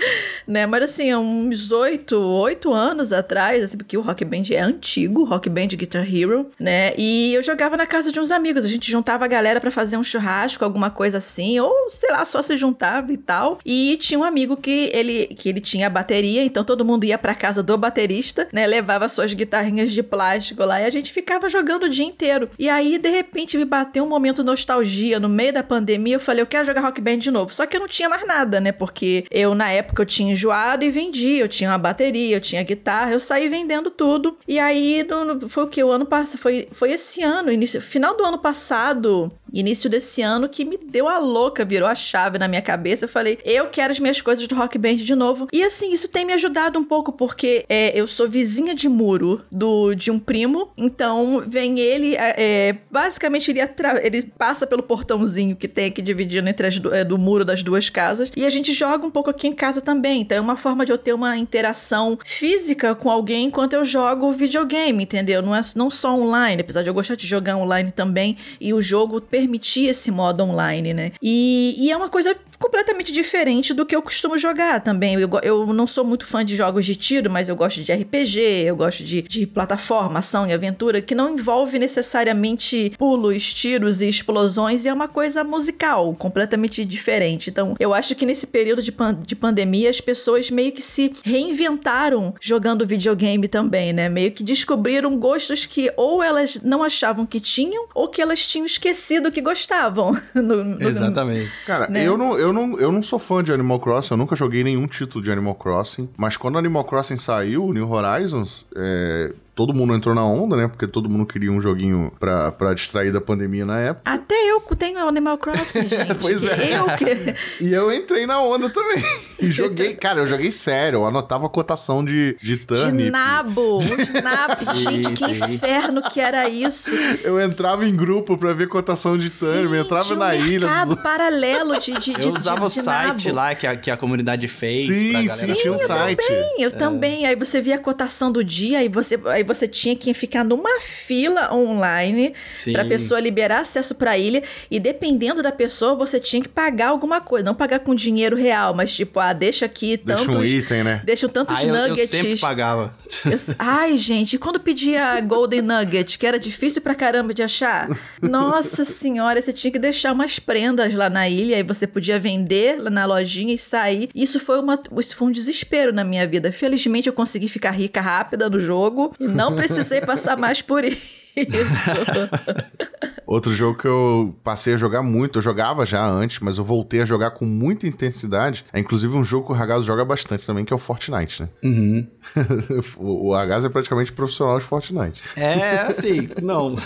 né? 0.47 0.65
Mas 0.65 0.83
assim, 0.83 1.13
uns 1.15 1.71
oito, 1.71 2.19
oito 2.19 2.73
anos 2.73 3.13
atrás, 3.13 3.63
assim, 3.63 3.77
porque 3.77 3.97
o 3.97 4.01
Rock 4.01 4.25
Band 4.25 4.43
é 4.51 4.59
antigo, 4.59 5.23
Rock 5.23 5.49
Band 5.49 5.67
Guitar 5.67 6.05
Hero, 6.13 6.49
né? 6.59 6.93
E 6.97 7.33
eu 7.33 7.43
jogava 7.43 7.77
na 7.77 7.85
casa 7.85 8.11
de 8.11 8.19
uns 8.19 8.31
amigos, 8.31 8.65
a 8.65 8.69
gente 8.69 8.89
juntava 8.91 9.25
a 9.25 9.27
galera 9.27 9.59
para 9.59 9.71
fazer 9.71 9.97
um 9.97 10.03
churrasco, 10.03 10.63
alguma 10.63 10.89
coisa 10.89 11.17
assim, 11.19 11.59
ou 11.59 11.89
sei 11.89 12.11
lá, 12.11 12.25
só 12.25 12.41
se 12.41 12.57
juntava 12.57 13.11
e 13.11 13.17
tal. 13.17 13.59
E 13.65 13.97
tinha 14.01 14.19
um 14.19 14.23
amigo 14.23 14.57
que 14.57 14.89
ele 14.93 15.06
que 15.37 15.49
ele 15.49 15.61
tinha 15.61 15.89
bateria, 15.89 16.43
então 16.43 16.63
todo 16.63 16.85
mundo 16.85 17.03
ia 17.03 17.17
pra 17.17 17.35
casa 17.35 17.61
do 17.63 17.77
baterista, 17.77 18.47
né? 18.51 18.65
Levava 18.65 19.09
suas 19.09 19.33
guitarrinhas 19.33 19.91
de 19.91 20.03
plástico 20.03 20.63
lá 20.63 20.81
e 20.81 20.85
a 20.85 20.89
gente 20.89 21.11
ficava 21.11 21.49
jogando 21.49 21.83
o 21.83 21.89
dia 21.89 22.05
inteiro. 22.05 22.49
E 22.57 22.69
aí, 22.69 22.97
de 22.97 23.09
repente, 23.09 23.57
me 23.57 23.65
bateu 23.65 24.03
um 24.03 24.09
momento 24.09 24.43
nostalgia 24.43 25.19
no 25.19 25.29
meio 25.29 25.53
da 25.53 25.63
pandemia. 25.63 26.15
Eu 26.15 26.19
falei, 26.19 26.41
eu 26.41 26.47
quero 26.47 26.65
jogar 26.65 26.81
rock 26.81 27.01
band 27.01 27.17
de 27.17 27.31
novo. 27.31 27.53
Só 27.53 27.65
que 27.65 27.75
eu 27.75 27.79
não 27.79 27.87
tinha 27.87 28.09
mais 28.09 28.25
nada, 28.25 28.59
né? 28.59 28.71
Porque 28.71 29.25
eu, 29.31 29.53
na 29.53 29.69
época, 29.69 30.01
eu 30.01 30.05
tinha 30.05 30.31
enjoado 30.31 30.83
e 30.83 30.91
vendi. 30.91 31.37
Eu 31.37 31.47
tinha 31.47 31.69
uma 31.69 31.77
bateria, 31.77 32.35
eu 32.35 32.41
tinha 32.41 32.63
guitarra, 32.63 33.13
eu 33.13 33.19
saí 33.19 33.49
vendendo 33.49 33.89
tudo. 33.91 34.37
E 34.47 34.59
aí, 34.59 35.05
no, 35.09 35.49
foi 35.49 35.63
o 35.63 35.67
que? 35.67 35.83
O 35.83 35.91
ano 35.91 36.05
passado, 36.05 36.37
foi, 36.37 36.67
foi 36.71 36.91
esse 36.91 37.23
ano, 37.23 37.51
início, 37.51 37.81
final 37.81 38.15
do 38.15 38.23
ano 38.23 38.37
passado, 38.37 39.31
início 39.51 39.89
desse 39.89 40.21
ano, 40.21 40.49
que 40.49 40.65
me 40.65 40.77
deu 40.77 41.07
a 41.07 41.19
louca, 41.19 41.65
virou 41.65 41.87
a 41.87 41.95
chave 41.95 42.37
na 42.37 42.47
minha 42.47 42.61
cabeça. 42.61 43.05
Eu 43.05 43.09
falei, 43.09 43.39
eu 43.43 43.67
quero 43.67 43.91
as 43.91 43.99
minhas 43.99 44.21
coisas 44.21 44.47
do 44.47 44.55
rock 44.55 44.77
band 44.77 44.86
de 44.95 45.15
novo. 45.15 45.47
E 45.51 45.63
assim, 45.63 45.91
isso 45.91 46.07
tem 46.07 46.25
me 46.25 46.33
ajudado 46.33 46.79
um 46.79 46.83
pouco, 46.83 47.11
porque 47.11 47.65
é, 47.67 47.97
eu 47.99 48.07
sou 48.07 48.27
vizinha 48.27 48.73
de 48.73 48.87
muro 48.87 49.43
do, 49.51 49.93
de 49.93 50.11
um 50.11 50.19
primo, 50.19 50.69
então 50.77 51.43
vem 51.47 51.79
ele, 51.79 52.15
é, 52.15 52.35
é 52.37 52.77
basicamente 52.91 53.51
ele, 53.51 53.59
ele 54.01 54.23
passa 54.37 54.65
pelo 54.65 54.83
portãozinho 54.83 55.55
que 55.55 55.67
tem 55.67 55.85
aqui 55.85 56.01
dividindo 56.01 56.47
entre 56.49 56.67
as 56.67 56.79
do, 56.79 56.93
é, 56.93 57.03
do 57.03 57.17
muro 57.17 57.43
das 57.43 57.63
duas 57.63 57.89
casas, 57.89 58.31
e 58.35 58.45
a 58.45 58.49
gente 58.49 58.73
joga 58.73 59.05
um 59.05 59.11
pouco 59.11 59.29
aqui 59.29 59.47
em 59.47 59.53
casa 59.53 59.81
também. 59.81 60.21
Então 60.21 60.37
é 60.37 60.41
uma 60.41 60.57
forma 60.57 60.85
de 60.85 60.91
eu 60.91 60.97
ter 60.97 61.13
uma 61.13 61.37
interação 61.37 62.17
física 62.25 62.95
com 62.95 63.09
alguém 63.09 63.45
enquanto 63.45 63.73
eu 63.73 63.85
jogo 63.85 64.31
videogame, 64.31 65.03
entendeu? 65.03 65.41
Não 65.41 65.55
é 65.55 65.61
não 65.75 65.89
só 65.89 66.15
online, 66.15 66.61
apesar 66.61 66.83
de 66.83 66.89
eu 66.89 66.93
gostar 66.93 67.15
de 67.15 67.27
jogar 67.27 67.57
online 67.57 67.91
também, 67.91 68.37
e 68.59 68.73
o 68.73 68.81
jogo 68.81 69.19
permitir 69.19 69.87
esse 69.87 70.11
modo 70.11 70.43
online, 70.43 70.93
né? 70.93 71.11
E, 71.21 71.75
e 71.77 71.91
é 71.91 71.97
uma 71.97 72.09
coisa 72.09 72.35
completamente 72.59 73.11
diferente 73.11 73.73
do 73.73 73.85
que 73.85 73.95
eu 73.95 74.01
costumo 74.01 74.37
jogar 74.37 74.81
também. 74.81 75.15
Eu, 75.15 75.29
eu 75.43 75.73
não 75.73 75.87
sou 75.87 76.03
muito 76.03 76.25
fã 76.25 76.43
de 76.43 76.55
jogos 76.55 76.85
de 76.85 76.95
tiro, 76.95 77.29
mas 77.29 77.49
eu 77.49 77.55
gosto 77.55 77.83
de 77.83 77.93
RPG, 77.93 78.39
eu 78.65 78.75
gosto 78.75 79.03
de, 79.03 79.21
de 79.21 79.45
plataforma, 79.45 80.19
ação 80.19 80.47
e 80.47 80.53
aventura, 80.53 81.01
que 81.01 81.15
não 81.15 81.33
envolve 81.33 81.79
necessariamente 81.79 82.93
pulos, 82.97 83.53
tiros 83.53 84.01
e 84.01 84.09
explosões, 84.09 84.85
e 84.85 84.87
é 84.87 84.93
uma 84.93 85.07
coisa 85.07 85.43
musical, 85.43 86.15
completamente 86.15 86.83
diferente. 86.83 87.49
Então, 87.49 87.75
eu 87.79 87.93
acho 87.93 88.15
que 88.15 88.25
nesse 88.25 88.47
período 88.47 88.81
de, 88.81 88.91
pan 88.91 89.17
de 89.25 89.35
pandemia, 89.35 89.89
as 89.89 90.01
pessoas 90.01 90.49
meio 90.49 90.71
que 90.71 90.81
se 90.81 91.13
reinventaram 91.23 92.33
jogando 92.41 92.85
videogame 92.85 93.47
também, 93.47 93.93
né? 93.93 94.09
Meio 94.09 94.31
que 94.31 94.43
descobriram 94.43 95.17
gostos 95.17 95.65
que 95.65 95.91
ou 95.95 96.23
elas 96.23 96.61
não 96.63 96.83
achavam 96.83 97.25
que 97.25 97.39
tinham, 97.39 97.87
ou 97.93 98.07
que 98.07 98.21
elas 98.21 98.45
tinham 98.45 98.65
esquecido 98.65 99.31
que 99.31 99.41
gostavam. 99.41 100.17
no, 100.33 100.63
no, 100.63 100.87
Exatamente. 100.87 101.51
Cara, 101.65 101.87
né? 101.87 102.03
eu 102.03 102.17
não. 102.17 102.37
Eu 102.37 102.46
eu 102.47 102.53
não, 102.53 102.79
eu 102.79 102.91
não 102.91 103.03
sou 103.03 103.19
fã 103.19 103.43
de 103.43 103.51
Animal 103.51 103.79
Crossing, 103.79 104.13
eu 104.13 104.17
nunca 104.17 104.35
joguei 104.35 104.63
nenhum 104.63 104.87
título 104.87 105.23
de 105.23 105.31
Animal 105.31 105.55
Crossing. 105.55 106.09
Mas 106.17 106.37
quando 106.37 106.57
Animal 106.57 106.83
Crossing 106.85 107.17
saiu, 107.17 107.71
New 107.73 107.89
Horizons, 107.89 108.65
é, 108.75 109.33
todo 109.57 109.73
mundo 109.73 109.95
entrou 109.95 110.13
na 110.13 110.23
onda, 110.23 110.55
né? 110.55 110.67
Porque 110.67 110.85
todo 110.85 111.09
mundo 111.09 111.25
queria 111.25 111.51
um 111.51 111.59
joguinho 111.59 112.11
pra, 112.19 112.51
pra 112.51 112.75
distrair 112.75 113.11
da 113.11 113.19
pandemia 113.19 113.65
na 113.65 113.79
época. 113.79 114.01
Até 114.05 114.35
eu 114.51 114.61
tenho 114.77 114.99
Animal 114.99 115.39
Crossing, 115.39 115.89
gente. 115.89 116.13
pois 116.21 116.45
é. 116.45 116.77
Eu 116.77 116.85
que... 116.95 117.35
E 117.65 117.73
eu 117.73 117.91
entrei 117.91 118.27
na 118.27 118.39
onda 118.39 118.69
também. 118.69 119.03
E 119.39 119.51
joguei, 119.51 119.93
cara, 119.93 120.21
eu 120.21 120.27
joguei 120.27 120.49
sério. 120.49 120.97
Eu 120.97 121.05
anotava 121.05 121.45
a 121.45 121.49
cotação 121.49 122.03
de, 122.03 122.35
de 122.41 122.57
turnip. 122.57 123.03
De 123.03 123.11
nabo. 123.11 123.77
De 123.77 124.19
nabo. 124.19 124.73
gente, 124.73 125.11
que 125.13 125.31
inferno 125.31 126.01
que 126.01 126.19
era 126.19 126.49
isso. 126.49 126.89
Eu 127.23 127.39
entrava 127.39 127.85
em 127.85 127.95
grupo 127.95 128.35
pra 128.35 128.53
ver 128.53 128.67
cotação 128.67 129.15
de 129.15 129.29
turnip. 129.29 129.65
Eu 129.65 129.75
entrava 129.75 130.11
um 130.11 130.17
na 130.17 130.35
ilha. 130.35 130.85
dos... 130.85 131.01
paralelo 131.03 131.79
de, 131.79 131.93
de, 131.99 132.13
Eu 132.19 132.33
usava 132.33 132.61
de, 132.61 132.65
o 132.65 132.69
site 132.69 133.27
nabo. 133.27 133.35
lá 133.35 133.53
que 133.53 133.67
a, 133.67 133.75
que 133.75 133.91
a 133.91 133.97
comunidade 133.97 134.47
fez 134.47 134.87
sim, 134.87 135.11
pra 135.11 135.21
galera. 135.21 135.47
Sim, 135.47 135.53
tinha 135.53 135.73
um 135.73 135.77
site. 135.77 136.19
Eu 136.19 136.27
também, 136.27 136.61
eu 136.61 136.69
é. 136.69 136.71
também. 136.71 137.25
Aí 137.27 137.35
você 137.35 137.61
via 137.61 137.75
a 137.75 137.79
cotação 137.79 138.31
do 138.31 138.43
dia, 138.43 138.79
aí 138.79 138.89
você, 138.89 139.19
aí 139.25 139.43
você 139.47 139.67
tinha 139.67 139.95
que 139.95 140.13
ficar 140.13 140.43
numa 140.43 140.79
fila 140.81 141.53
online 141.53 142.33
Sim. 142.51 142.73
pra 142.73 142.85
pessoa 142.85 143.19
liberar 143.19 143.61
acesso 143.61 143.95
pra 143.95 144.17
ilha. 144.17 144.43
E 144.69 144.79
dependendo 144.79 145.41
da 145.41 145.51
pessoa, 145.51 145.95
você 145.95 146.19
tinha 146.19 146.41
que 146.41 146.49
pagar 146.49 146.89
alguma 146.89 147.21
coisa. 147.21 147.45
Não 147.45 147.55
pagar 147.55 147.79
com 147.79 147.95
dinheiro 147.95 148.35
real, 148.35 148.73
mas 148.73 148.95
tipo, 148.95 149.19
ah, 149.19 149.33
deixa 149.33 149.65
aqui 149.65 149.97
tantos... 149.97 150.27
Deixa 150.27 150.39
um 150.39 150.43
item, 150.43 150.83
né? 150.83 151.01
Deixa 151.03 151.29
tantos 151.29 151.57
ah, 151.57 151.65
nuggets. 151.65 152.13
Eu, 152.13 152.21
sempre 152.21 152.37
pagava. 152.37 152.93
Eu, 153.25 153.55
ai, 153.57 153.97
gente, 153.97 154.37
quando 154.37 154.59
pedia 154.59 155.19
Golden 155.21 155.61
Nugget, 155.61 156.19
que 156.19 156.27
era 156.27 156.37
difícil 156.37 156.81
pra 156.81 156.93
caramba 156.93 157.33
de 157.33 157.41
achar, 157.41 157.87
nossa 158.21 158.83
senhora, 158.83 159.41
você 159.41 159.53
tinha 159.53 159.71
que 159.71 159.79
deixar 159.79 160.11
umas 160.11 160.39
prendas 160.39 160.93
lá 160.93 161.09
na 161.09 161.29
ilha 161.29 161.59
e 161.59 161.63
você 161.63 161.87
podia 161.87 162.19
vender 162.19 162.81
lá 162.81 162.89
na 162.89 163.05
lojinha 163.05 163.53
e 163.53 163.57
sair. 163.57 164.09
Isso 164.13 164.39
foi, 164.39 164.59
uma, 164.59 164.79
isso 164.99 165.15
foi 165.15 165.27
um 165.27 165.31
desespero 165.31 165.93
na 165.93 166.03
minha 166.03 166.27
vida. 166.27 166.51
Felizmente 166.51 167.07
eu 167.07 167.13
consegui 167.13 167.47
ficar 167.47 167.71
rica 167.71 168.01
rápida 168.01 168.49
no 168.49 168.59
jogo 168.59 169.13
e 169.19 169.27
não 169.37 169.55
precisei 169.55 170.01
passar 170.01 170.37
mais 170.37 170.61
por 170.61 170.83
isso. 170.83 171.17
Outro 173.27 173.53
jogo 173.53 173.77
que 173.77 173.85
eu 173.85 174.33
passei 174.41 174.73
a 174.73 174.77
jogar 174.77 175.03
muito, 175.03 175.37
eu 175.37 175.41
jogava 175.41 175.85
já 175.85 176.03
antes, 176.07 176.39
mas 176.39 176.57
eu 176.57 176.63
voltei 176.63 177.01
a 177.01 177.05
jogar 177.05 177.31
com 177.31 177.43
muita 177.43 177.85
intensidade. 177.85 178.63
É 178.71 178.79
inclusive 178.79 179.13
um 179.17 179.23
jogo 179.23 179.47
que 179.47 179.51
o 179.51 179.55
Ragazzo 179.55 179.85
joga 179.85 180.05
bastante 180.05 180.45
também, 180.45 180.63
que 180.63 180.71
é 180.71 180.75
o 180.75 180.79
Fortnite, 180.79 181.41
né? 181.41 181.49
Uhum. 181.61 182.07
o, 182.95 183.33
Ragazzo 183.33 183.67
é 183.67 183.69
praticamente 183.69 184.13
profissional 184.13 184.57
de 184.57 184.63
Fortnite. 184.63 185.21
É, 185.35 185.79
assim, 185.79 186.29
não. 186.41 186.77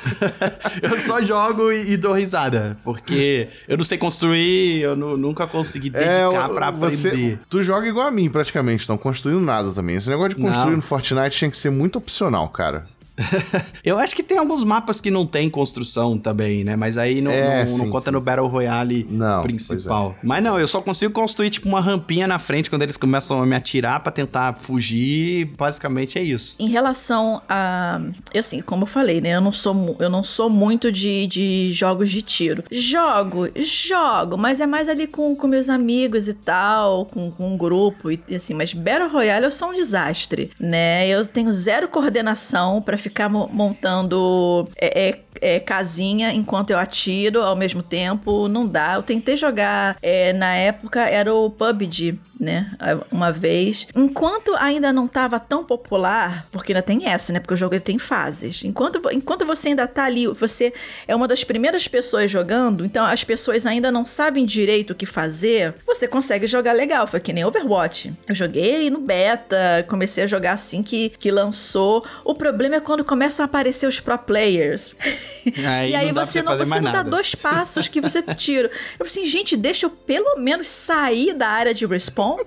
eu 0.82 1.00
só 1.00 1.22
jogo 1.22 1.72
e, 1.72 1.92
e, 1.92 1.98
dou 1.98 2.14
risada, 2.14 2.76
porque 2.84 3.48
eu 3.68 3.78
não 3.78 3.84
sei 3.84 4.00
construir, 4.00 4.82
eu 4.82 4.96
não, 4.96 5.16
nunca 5.16 5.46
consegui 5.46 5.90
é, 5.90 5.92
dedicar 5.92 6.50
é, 6.50 6.54
pra 6.56 6.68
aprender. 6.70 6.96
Você, 6.96 7.40
tu 7.48 7.62
joga 7.62 7.88
igual 7.88 8.08
a 8.08 8.12
mim, 8.12 8.30
praticamente, 8.32 8.90
não 8.90 8.98
construindo 8.98 9.42
nada 9.42 9.72
também. 9.72 9.96
Esse 9.96 10.10
negócio 10.10 10.36
de 10.36 10.42
construir 10.42 10.72
não. 10.72 10.78
no 10.78 10.82
Fortnite 10.82 11.38
tinha 11.38 11.52
que 11.52 11.58
ser 11.58 11.70
muito 11.70 11.98
opcional, 11.98 12.50
cara. 12.50 12.82
eu 13.84 13.98
acho 13.98 14.16
que 14.16 14.24
tem 14.24 14.38
alguns 14.38 14.64
mapas 14.64 15.00
que 15.00 15.12
não 15.12 15.26
tem 15.26 15.50
construção 15.50 16.18
também, 16.18 16.64
né? 16.64 16.76
Mas 16.76 16.98
aí 16.98 17.22
não, 17.22 17.32
é, 17.32 17.66
não, 17.66 17.72
sim, 17.72 17.78
não 17.80 17.90
conta 17.90 18.06
sim. 18.06 18.12
no 18.12 18.22
Battle 18.22 18.48
Royale 18.48 19.08
não, 19.10 19.42
principal. 19.42 20.16
É. 20.18 20.26
Mas 20.26 20.44
não, 20.44 20.60
eu 20.60 20.68
só 20.68 20.82
consigo 20.82 21.14
construir 21.14 21.50
tipo 21.50 21.68
uma 21.68 21.82
rampinha 21.82 22.28
na 22.28 22.40
frente 22.40 22.70
quando 22.70 22.84
eles 22.84 22.98
começam 22.98 23.42
a 23.42 23.46
me 23.46 23.56
atirar 23.56 24.00
para 24.02 24.12
tentar 24.12 24.54
fugir. 24.54 25.46
Basicamente 25.58 26.18
é 26.18 26.24
isso. 26.24 26.56
Em 26.60 26.68
relação 26.68 27.42
a. 27.48 28.02
Assim, 28.36 28.62
como 28.62 28.84
eu 28.84 28.88
falei, 28.88 29.22
né? 29.22 29.36
Eu 29.36 29.42
não 29.42 29.54
sou, 29.54 29.96
eu 30.00 30.10
não 30.10 30.24
sou 30.24 30.50
muito 30.50 30.92
de, 30.92 31.28
de 31.28 31.72
jogos 31.72 32.10
de 32.10 32.22
tiro. 32.22 32.64
Jogo, 32.72 33.50
jogo, 33.56 34.38
mas 34.38 34.60
é 34.60 34.66
mais 34.66 34.90
ali 34.90 35.08
com, 35.08 35.36
com 35.36 35.48
meus 35.48 35.70
amigos 35.70 36.28
e 36.28 36.34
tal, 36.34 37.06
com, 37.06 37.32
com 37.32 37.54
um 37.54 37.58
grupo 37.58 38.12
e 38.12 38.20
assim. 38.36 38.54
Mas 38.54 38.74
Battle 38.74 39.10
Royale 39.10 39.46
eu 39.46 39.52
sou 39.52 39.70
um 39.70 39.76
desastre, 39.76 40.52
né? 40.60 41.08
Eu 41.08 41.26
tenho 41.26 41.52
zero 41.52 41.88
coordenação 41.88 42.82
para 42.82 42.98
ficar 42.98 43.11
montando 43.52 44.68
é, 44.76 45.10
é, 45.10 45.20
é, 45.40 45.60
casinha 45.60 46.34
enquanto 46.34 46.72
eu 46.72 46.80
atiro 46.80 47.42
ao 47.42 47.56
mesmo 47.56 47.84
tempo. 47.84 48.48
Não 48.48 48.68
dá. 48.68 48.96
Eu 48.96 49.04
tentei 49.04 49.38
jogar, 49.38 49.98
é, 50.02 50.34
na 50.34 50.56
época 50.56 51.02
era 51.02 51.34
o 51.34 51.50
PUBG 51.50 52.20
né? 52.42 52.72
Uma 53.12 53.32
vez. 53.32 53.88
Enquanto 53.96 54.56
ainda 54.56 54.92
não 54.92 55.06
estava 55.06 55.40
tão 55.40 55.64
popular, 55.64 56.48
porque 56.52 56.74
ainda 56.74 56.82
tem 56.82 57.08
essa, 57.08 57.32
né? 57.32 57.40
Porque 57.40 57.54
o 57.54 57.58
jogo 57.58 57.76
ele 57.76 57.82
tem 57.82 58.00
fases. 58.00 58.64
Enquanto, 58.64 59.00
enquanto 59.12 59.46
você 59.46 59.70
ainda 59.70 59.88
tá 59.88 60.06
ali, 60.06 60.26
você 60.28 60.74
é 61.08 61.16
uma 61.16 61.28
das 61.28 61.44
primeiras 61.44 61.88
pessoas 61.88 62.32
jogando, 62.32 62.84
então 62.84 63.06
as 63.06 63.24
pessoas 63.24 63.66
ainda 63.68 63.92
não 63.92 64.04
sabem 64.04 64.44
direito 64.44 64.92
o 64.92 64.96
que 64.96 65.06
fazer, 65.06 65.76
você 65.86 66.08
consegue 66.08 66.48
jogar 66.48 66.74
legal. 66.74 67.06
Foi 67.06 67.20
que 67.20 67.32
nem 67.32 67.46
Overwatch. 67.46 68.12
Eu 68.28 68.34
joguei 68.34 68.90
no 68.90 69.00
beta, 69.00 69.86
comecei 69.88 70.24
a 70.24 70.28
jogar 70.28 70.54
assim 70.54 70.82
que, 70.82 71.10
que 71.10 71.30
lançou. 71.30 72.04
O 72.26 72.34
problema 72.34 72.78
é 72.78 72.80
quando 72.80 73.06
começam 73.06 73.44
a 73.44 73.46
aparecer 73.46 73.86
os 73.86 74.00
pro 74.00 74.18
players. 74.18 74.96
Aí 75.68 75.92
e 75.92 75.96
aí 75.96 76.12
não 76.12 76.24
você 76.24 76.42
não, 76.42 76.58
você 76.58 76.80
não 76.80 76.92
dá 76.92 77.04
dois 77.04 77.34
passos 77.34 77.88
que 77.88 78.00
você 78.00 78.22
tira. 78.36 78.68
Eu 78.68 79.06
falei 79.06 79.12
assim, 79.12 79.26
gente, 79.26 79.58
deixa 79.58 79.88
eu 79.88 79.90
pelo 79.90 80.38
menos 80.38 80.68
sair 80.68 81.34
da 81.34 81.48
área 81.48 81.74
de 81.74 81.86
respawn 81.86 82.38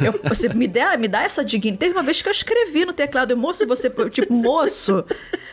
eu, 0.00 0.12
você 0.24 0.48
me 0.48 0.66
dá, 0.66 0.96
me 0.96 1.08
dá 1.08 1.22
essa 1.22 1.44
dignidade. 1.44 1.78
Teve 1.78 1.92
uma 1.94 2.02
vez 2.02 2.22
que 2.22 2.28
eu 2.28 2.32
escrevi 2.32 2.84
no 2.84 2.92
teclado, 2.92 3.36
moço, 3.36 3.66
você, 3.66 3.90
tipo, 4.10 4.32
moço, 4.32 5.04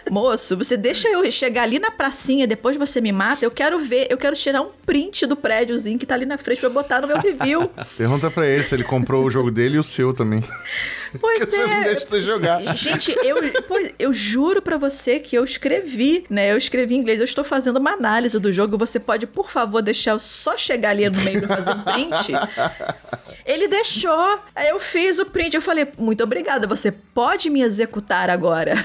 moço, 0.09 0.55
você 0.55 0.77
deixa 0.77 1.09
eu 1.09 1.29
chegar 1.31 1.63
ali 1.63 1.79
na 1.79 1.91
pracinha, 1.91 2.47
depois 2.47 2.77
você 2.77 3.01
me 3.01 3.11
mata, 3.11 3.43
eu 3.43 3.51
quero 3.51 3.79
ver, 3.79 4.07
eu 4.09 4.17
quero 4.17 4.35
tirar 4.35 4.61
um 4.61 4.69
print 4.85 5.25
do 5.25 5.35
prédiozinho 5.35 5.97
que 5.97 6.05
tá 6.05 6.15
ali 6.15 6.25
na 6.25 6.37
frente 6.37 6.61
pra 6.61 6.69
botar 6.69 7.01
no 7.01 7.07
meu 7.07 7.17
review. 7.17 7.69
Pergunta 7.97 8.31
pra 8.31 8.47
ele 8.47 8.63
se 8.63 8.75
ele 8.75 8.83
comprou 8.83 9.25
o 9.25 9.29
jogo 9.29 9.51
dele 9.51 9.75
e 9.75 9.79
o 9.79 9.83
seu 9.83 10.13
também. 10.13 10.41
Pois 11.19 11.39
Porque 11.39 11.55
é. 11.55 11.59
Você 11.59 11.67
não 11.67 11.83
deixa 11.83 12.21
jogar. 12.21 12.75
Gente, 12.75 13.15
eu, 13.23 13.37
pois, 13.67 13.91
eu 13.97 14.13
juro 14.13 14.61
para 14.61 14.77
você 14.77 15.19
que 15.19 15.35
eu 15.35 15.43
escrevi, 15.43 16.25
né? 16.29 16.51
Eu 16.51 16.57
escrevi 16.57 16.95
em 16.95 16.99
inglês. 16.99 17.19
Eu 17.19 17.25
estou 17.25 17.43
fazendo 17.43 17.77
uma 17.77 17.91
análise 17.91 18.37
do 18.39 18.51
jogo. 18.53 18.77
Você 18.77 18.99
pode, 18.99 19.25
por 19.25 19.49
favor, 19.49 19.81
deixar 19.81 20.11
eu 20.11 20.19
só 20.19 20.55
chegar 20.55 20.91
ali 20.91 21.09
no 21.09 21.19
meio 21.21 21.43
e 21.43 21.47
fazer 21.47 21.71
um 21.71 21.81
print? 21.81 22.33
Ele 23.45 23.67
deixou. 23.67 24.39
Aí 24.55 24.69
eu 24.69 24.79
fiz 24.79 25.19
o 25.19 25.25
print. 25.25 25.55
Eu 25.55 25.61
falei, 25.61 25.87
muito 25.97 26.23
obrigada. 26.23 26.67
Você 26.67 26.91
pode 26.91 27.49
me 27.49 27.61
executar 27.61 28.29
agora. 28.29 28.75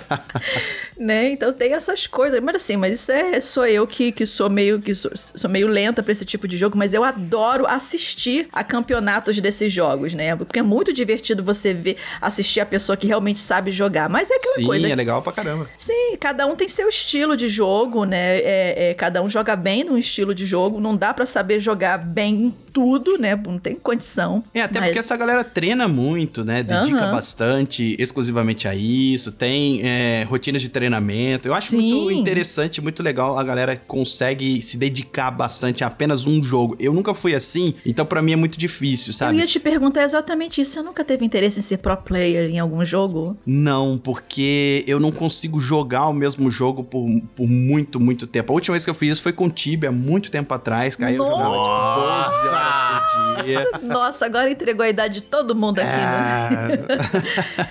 né? 0.98 1.30
Então 1.30 1.52
tem 1.52 1.72
essas 1.72 2.06
coisas. 2.06 2.40
Mas 2.40 2.56
assim, 2.56 2.76
mas 2.76 2.92
isso 2.94 3.12
é 3.12 3.40
sou 3.40 3.66
eu 3.66 3.86
que, 3.86 4.12
que 4.12 4.26
sou 4.26 4.50
meio 4.50 4.80
que 4.80 4.94
sou, 4.94 5.10
sou 5.14 5.48
meio 5.50 5.68
lenta 5.68 6.02
para 6.02 6.12
esse 6.12 6.24
tipo 6.24 6.48
de 6.48 6.56
jogo, 6.56 6.76
mas 6.76 6.94
eu 6.94 7.04
adoro 7.04 7.66
assistir 7.66 8.48
a 8.52 8.64
campeonatos 8.64 9.38
desses 9.40 9.72
jogos, 9.72 10.14
né? 10.14 10.34
Porque 10.36 10.58
é 10.58 10.62
muito 10.62 10.92
divertido 10.92 11.35
divertido 11.36 11.44
você 11.44 11.74
ver, 11.74 11.96
assistir 12.20 12.60
a 12.60 12.66
pessoa 12.66 12.96
que 12.96 13.06
realmente 13.06 13.40
sabe 13.40 13.70
jogar. 13.70 14.08
Mas 14.08 14.30
é 14.30 14.34
aquela 14.34 14.54
Sim, 14.54 14.66
coisa. 14.66 14.86
Sim, 14.86 14.92
é 14.92 14.96
legal 14.96 15.22
pra 15.22 15.32
caramba. 15.32 15.68
Sim, 15.76 16.16
cada 16.18 16.46
um 16.46 16.56
tem 16.56 16.68
seu 16.68 16.88
estilo 16.88 17.36
de 17.36 17.48
jogo, 17.48 18.04
né? 18.04 18.38
É, 18.38 18.90
é, 18.90 18.94
cada 18.94 19.22
um 19.22 19.28
joga 19.28 19.54
bem 19.54 19.84
num 19.84 19.98
estilo 19.98 20.34
de 20.34 20.46
jogo. 20.46 20.80
Não 20.80 20.96
dá 20.96 21.12
para 21.12 21.26
saber 21.26 21.60
jogar 21.60 21.98
bem 21.98 22.34
em 22.34 22.56
tudo, 22.76 23.16
né? 23.16 23.34
Não 23.34 23.58
tem 23.58 23.74
condição. 23.74 24.44
É, 24.52 24.60
até 24.60 24.80
mas... 24.80 24.90
porque 24.90 24.98
essa 24.98 25.16
galera 25.16 25.42
treina 25.42 25.88
muito, 25.88 26.44
né? 26.44 26.62
Dedica 26.62 27.06
uhum. 27.06 27.10
bastante 27.10 27.96
exclusivamente 27.98 28.68
a 28.68 28.74
isso. 28.74 29.32
Tem 29.32 29.80
é, 29.82 30.24
rotinas 30.28 30.60
de 30.60 30.68
treinamento. 30.68 31.48
Eu 31.48 31.54
acho 31.54 31.70
Sim. 31.70 31.78
muito 31.78 32.10
interessante, 32.10 32.82
muito 32.82 33.02
legal. 33.02 33.38
A 33.38 33.42
galera 33.42 33.74
consegue 33.76 34.60
se 34.60 34.76
dedicar 34.76 35.30
bastante 35.30 35.84
a 35.84 35.86
apenas 35.86 36.26
um 36.26 36.44
jogo. 36.44 36.76
Eu 36.78 36.92
nunca 36.92 37.14
fui 37.14 37.34
assim, 37.34 37.74
então 37.86 38.04
para 38.04 38.20
mim 38.20 38.32
é 38.32 38.36
muito 38.36 38.58
difícil, 38.58 39.14
sabe? 39.14 39.36
Eu 39.36 39.40
ia 39.40 39.46
te 39.46 39.58
perguntar 39.58 40.02
exatamente 40.02 40.60
isso. 40.60 40.72
Você 40.72 40.82
nunca 40.82 41.02
teve 41.02 41.24
interesse 41.24 41.60
em 41.60 41.62
ser 41.62 41.78
pro 41.78 41.96
player 41.96 42.50
em 42.50 42.58
algum 42.58 42.84
jogo? 42.84 43.38
Não, 43.46 43.96
porque 43.96 44.84
eu 44.86 45.00
não 45.00 45.10
consigo 45.10 45.58
jogar 45.58 46.08
o 46.08 46.12
mesmo 46.12 46.50
jogo 46.50 46.84
por, 46.84 47.08
por 47.34 47.48
muito, 47.48 47.98
muito 47.98 48.26
tempo. 48.26 48.52
A 48.52 48.54
última 48.54 48.74
vez 48.74 48.84
que 48.84 48.90
eu 48.90 48.94
fiz 48.94 49.12
isso 49.12 49.22
foi 49.22 49.32
com 49.32 49.48
Tibia, 49.48 49.90
muito 49.90 50.30
tempo 50.30 50.52
atrás, 50.52 50.94
cara. 50.94 51.10
Eu 51.10 51.24
jogava 51.24 51.56
tipo 51.62 52.00
12 52.02 52.48
horas 52.48 52.65
por 52.72 53.44
dia. 53.44 53.70
Nossa, 53.82 54.26
agora 54.26 54.50
entregou 54.50 54.84
a 54.84 54.88
idade 54.88 55.14
de 55.14 55.22
todo 55.22 55.54
mundo 55.54 55.80
aqui, 55.80 55.88
né? 55.88 56.48